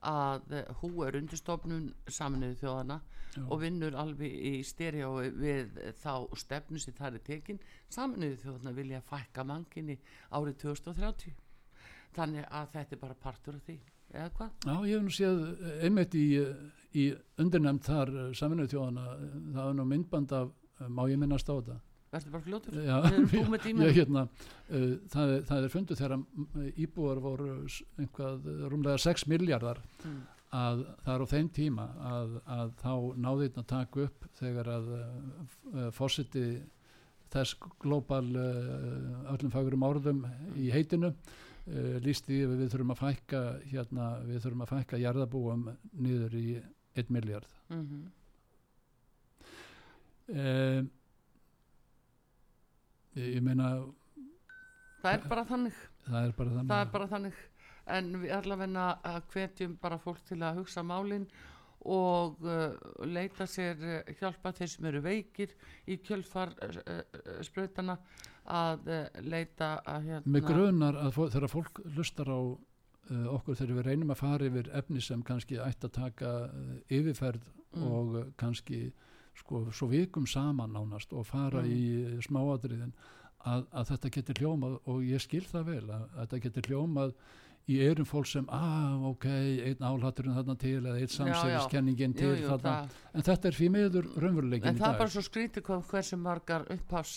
að 0.00 0.52
uh, 0.56 0.74
hú 0.80 0.90
er 1.04 1.16
undirstofnun 1.20 1.90
saminuðu 2.08 2.56
þjóðana 2.62 3.00
Já. 3.36 3.42
og 3.46 3.60
vinnur 3.62 3.94
alveg 4.00 4.32
í 4.50 4.52
stereo 4.66 5.12
við 5.38 5.76
þá 6.02 6.14
stefnu 6.40 6.80
sem 6.82 6.96
það 6.98 7.18
er 7.20 7.24
tekin 7.28 7.60
saminuðu 7.92 8.40
þjóðana 8.44 8.72
vilja 8.78 9.00
fækka 9.06 9.44
manginni 9.46 9.98
árið 10.34 10.56
2030 10.64 11.36
þannig 12.16 12.48
að 12.50 12.72
þetta 12.74 12.96
er 12.96 13.02
bara 13.04 13.14
partur 13.22 13.54
af 13.60 13.66
því 13.68 13.76
eða 14.10 14.30
hvað? 14.34 14.50
Já, 14.66 14.74
ég 14.90 14.96
hef 14.96 15.04
nú 15.06 15.12
séð 15.14 15.42
eh, 15.46 15.84
einmitt 15.86 16.16
í, 16.18 16.24
eh, 16.42 16.64
í 16.94 17.04
undirnefnd 17.38 17.84
þar 17.86 18.10
saminuð 18.34 18.72
þjóðana, 18.74 19.04
eh, 19.14 19.38
það 19.54 19.68
er 19.70 19.78
nú 19.78 19.84
myndband 19.92 20.32
af, 20.32 20.50
eh, 20.80 20.88
má 20.88 21.04
ég 21.10 21.18
minnast 21.22 21.48
á 21.50 21.54
þetta? 21.60 21.78
Verður 22.10 22.32
bara 22.34 22.42
fljótur? 22.42 22.74
Já, 22.82 22.96
Við 23.30 23.50
ég, 23.86 23.94
hérna, 24.00 24.24
uh, 24.26 24.96
það, 25.12 25.34
er- 25.36 25.42
það 25.46 25.64
er 25.64 25.68
fundið 25.76 26.00
þegar 26.00 26.74
íbúar 26.82 27.20
voru 27.22 27.50
einhvað 28.02 28.48
eh, 28.50 28.64
rúmlega 28.72 28.98
6 28.98 29.26
miljardar 29.30 29.78
Mm. 30.04 30.16
að 30.50 30.80
það 31.04 31.14
er 31.14 31.22
á 31.22 31.26
þeim 31.30 31.48
tíma 31.54 31.84
að, 32.10 32.32
að 32.50 32.72
þá 32.82 32.94
náði 33.22 33.44
þetta 33.46 33.60
að 33.62 33.68
taka 33.70 34.00
upp 34.08 34.24
þegar 34.40 34.70
að 34.74 34.88
uh, 34.96 35.90
fórsiti 35.94 36.44
þess 37.30 37.54
glóbal 37.84 38.26
uh, 38.34 39.30
öllum 39.30 39.52
fagurum 39.54 39.86
orðum 39.86 40.24
í 40.58 40.66
heitinu 40.74 41.12
uh, 41.12 41.94
lísti 42.02 42.40
yfir 42.42 42.58
við 42.64 42.72
þurfum 42.74 42.90
að 42.96 43.02
fækka 43.04 43.42
hérna, 43.70 44.08
við 44.26 44.42
þurfum 44.42 44.64
að 44.66 44.72
fækka 44.74 44.98
jarðabúum 45.04 45.68
niður 45.94 46.34
í 46.42 46.46
1 46.96 47.10
miljard 47.10 47.46
Mm 47.70 47.86
-hmm. 47.86 48.06
uh, 50.34 50.86
ég, 53.14 53.42
meina 53.42 53.68
Það 55.02 55.12
er 55.12 55.28
bara 55.28 55.44
þannig. 55.44 55.76
það 56.04 56.26
er 56.26 56.32
bara 56.36 56.50
þannig. 56.50 56.72
Er 56.80 56.90
bara 56.92 57.06
þannig. 57.06 57.34
En 57.86 58.10
við 58.22 58.32
allavegna 58.36 58.98
hvetjum 59.32 59.78
bara 59.80 59.98
fólk 59.98 60.20
til 60.28 60.42
að 60.42 60.56
hugsa 60.60 60.82
málin 60.82 61.26
og 61.80 62.36
uh, 62.44 62.74
leita 63.08 63.46
sér 63.48 63.76
uh, 63.80 64.14
hjálpa 64.20 64.52
þeir 64.52 64.68
sem 64.68 64.84
eru 64.90 65.00
veikir 65.00 65.54
í 65.88 65.96
kjölfar 66.04 66.52
uh, 66.62 66.82
uh, 67.00 67.42
sprautana 67.42 67.96
að 68.50 68.88
leita 69.22 69.80
að 69.86 70.02
hérna 70.08 70.32
Með 70.34 70.46
grunar 70.48 70.96
að 70.96 71.18
þegar 71.30 71.48
fólk 71.48 71.80
lustar 71.96 72.28
á 72.28 72.40
okkur 73.10 73.56
þegar 73.58 73.74
við 73.80 73.86
reynum 73.90 74.10
að 74.14 74.20
fara 74.22 74.46
yfir 74.46 74.68
efni 74.78 75.00
sem 75.02 75.22
kannski 75.26 75.58
ætti 75.58 75.88
að 75.88 75.96
taka 75.98 76.34
uh, 76.48 76.76
yfirferð 76.88 77.48
Mm. 77.70 77.82
og 77.86 78.32
kannski 78.36 78.92
sko 79.38 79.60
svo 79.70 79.86
vikum 79.86 80.24
saman 80.26 80.72
nánast 80.74 81.12
og 81.14 81.26
fara 81.28 81.60
Mm. 81.62 81.68
í 81.70 81.82
uh, 82.16 82.20
smáadriðin 82.26 82.92
að, 83.46 83.66
að 83.72 83.84
þetta 83.92 84.10
getur 84.16 84.40
hljómað 84.40 84.74
og 84.90 85.04
ég 85.06 85.22
skil 85.22 85.44
það 85.46 85.64
vel 85.68 85.84
að, 85.90 86.02
að 86.16 86.18
þetta 86.24 86.40
getur 86.48 86.66
hljómað 86.72 87.12
í 87.70 87.76
erum 87.84 88.06
fólk 88.08 88.26
sem, 88.26 88.46
ah, 88.50 88.96
ok, 89.10 89.26
einn 89.68 89.84
álhatturinn 89.84 90.34
þarna 90.38 90.56
til 90.58 90.78
eða 90.80 90.96
einn 90.98 91.12
samsæðiskenningin 91.12 92.14
til 92.16 92.30
jú, 92.32 92.38
jú, 92.40 92.48
þarna, 92.48 92.72
það, 92.72 92.96
en 93.14 93.26
þetta 93.28 93.50
er 93.50 93.58
fyrir 93.58 93.74
miður 93.76 94.08
raunveruleikin 94.24 94.70
en 94.70 94.80
það 94.80 94.94
er 94.94 94.98
bara 95.02 95.14
svo 95.14 95.22
skrítið 95.26 95.66
hvað 95.68 95.84
hversu 95.92 96.18
margar 96.20 96.66
upphás 96.74 97.12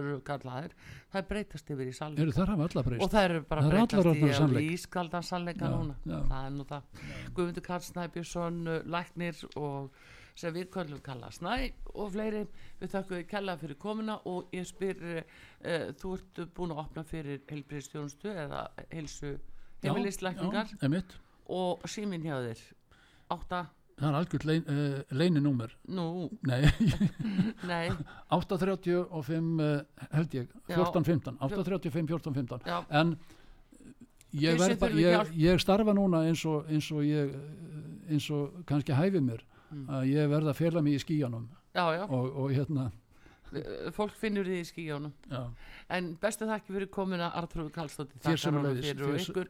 eru 0.00 0.18
kallaðir 0.26 0.74
það 1.12 1.20
er 1.22 1.28
breytast 1.30 1.72
yfir 1.76 1.92
í 1.92 1.94
alla 2.66 2.84
og 2.96 3.14
það 3.14 3.28
eru 3.30 3.44
bara 3.52 3.66
Það 3.66 3.72
breytast 3.76 4.60
í 4.60 4.66
ískaldan 4.74 5.26
sannleika 5.26 5.70
núna. 5.70 5.96
já. 6.04 6.18
það 6.30 6.46
er 6.46 6.52
nú 6.56 6.66
það. 6.66 6.82
Guðmundur 7.36 7.66
Karl 7.66 7.84
Snæbjörnsson, 7.86 8.60
uh, 8.66 8.82
Læknir 8.86 9.42
og 9.56 9.90
sem 10.36 10.54
við 10.54 10.68
köllum 10.74 11.00
kalla 11.04 11.30
Snæ 11.32 11.56
og 11.94 12.10
fleiri, 12.14 12.44
við 12.80 12.92
þakkum 12.92 13.16
við 13.18 13.28
kella 13.30 13.56
fyrir 13.60 13.78
komuna 13.80 14.18
og 14.28 14.52
ég 14.56 14.66
spyr 14.68 15.00
uh, 15.16 15.22
þú 16.00 16.16
ert 16.18 16.42
búin 16.56 16.74
að 16.74 16.82
opna 16.84 17.06
fyrir 17.08 17.40
heilbriðstjónustu 17.50 18.32
eða 18.32 18.66
heilsu 18.92 19.36
einmitt. 20.82 21.16
og 21.48 21.88
símin 21.88 22.24
hjá 22.24 22.38
þér. 22.42 22.62
Átta, 23.34 23.64
það 23.96 24.08
er 24.10 24.18
algjört 24.18 24.44
lein, 24.46 24.66
uh, 24.68 25.16
leininúmer 25.16 25.72
nú, 25.88 26.28
nei, 26.46 26.68
nei. 27.70 27.88
835 28.34 29.64
uh, 29.64 30.06
held 30.12 30.36
ég, 30.36 30.52
Já. 30.68 30.76
14-15 30.82 31.40
835, 31.40 32.12
14-15 32.12 32.68
já, 32.68 32.78
en 33.00 33.16
ég, 34.36 34.60
verð 34.60 35.00
ég, 35.00 35.34
ég 35.40 35.62
starfa 35.62 35.96
núna 35.96 36.26
eins 36.28 36.44
og, 36.48 36.68
eins 36.68 36.90
og 36.92 37.04
ég 37.06 37.32
eh, 37.32 38.12
eins 38.12 38.28
og 38.34 38.60
kannski 38.68 38.96
hæfi 38.96 39.22
mér 39.24 39.44
Mm. 39.70 39.86
að 39.90 40.04
ég 40.12 40.28
verð 40.30 40.52
að 40.52 40.58
fela 40.60 40.82
mig 40.82 40.94
í 40.94 41.02
skíjanum 41.02 41.48
og, 41.76 42.26
og 42.26 42.52
hérna. 42.54 42.90
Fólk 43.94 44.14
finnur 44.18 44.46
því 44.46 44.58
í 44.60 44.66
skíjónum 44.66 45.14
já, 45.30 45.40
en 45.96 46.12
bestu 46.20 46.48
þakki 46.48 46.74
fyrir 46.74 46.90
komuna 46.92 47.30
sömuleiðis, 47.34 48.92
fyrir 48.92 49.06
og 49.06 49.48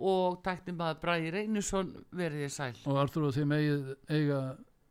og 0.00 0.40
tæknum 0.44 0.78
maður 0.80 1.00
Bræði 1.02 1.32
Reynisson 1.34 1.90
verið 2.16 2.46
þið 2.46 2.52
sæl. 2.54 2.76
Og 2.88 3.00
Artur 3.00 3.26
þið 3.36 3.48
megið 3.50 3.90
eiga 4.08 4.40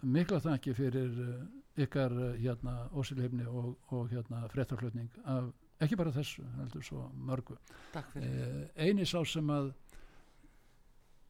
mikla 0.02 0.42
þakki 0.44 0.76
fyrir 0.78 1.16
uh, 1.24 1.40
ykkar 1.80 2.14
uh, 2.14 2.36
hérna 2.38 2.76
ósilhefni 2.94 3.48
og, 3.50 3.74
og 3.96 4.10
hérna 4.14 4.46
fréttarflutning 4.54 5.10
af 5.26 5.50
ekki 5.80 5.98
bara 6.00 6.14
þessu, 6.14 6.44
heldur 6.60 6.84
svo 6.84 7.06
mörgu. 7.16 7.56
Eh, 7.96 8.66
eini 8.84 9.06
sá 9.08 9.22
sem 9.24 9.52
að 9.54 9.70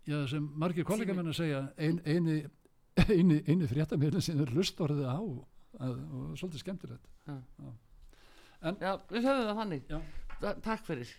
já, 0.10 0.24
sem 0.32 0.48
margir 0.58 0.88
kollega 0.88 1.14
Tími. 1.14 1.22
menn 1.22 1.34
að 1.34 1.38
segja 1.38 1.60
ein, 1.78 2.00
eini, 2.06 2.40
eini, 3.08 3.40
eini 3.48 3.70
fréttamilin 3.70 4.24
sem 4.24 4.40
er 4.44 4.54
lustorðið 4.56 5.08
á 5.08 5.20
að, 5.20 6.00
og 6.12 6.38
svolítið 6.40 6.64
skemmtilegt. 6.64 7.12
Já, 7.28 8.92
við 9.10 9.28
höfum 9.28 9.46
það 9.50 9.60
þannig. 9.62 9.94
Takk 10.66 10.88
fyrir 10.88 11.14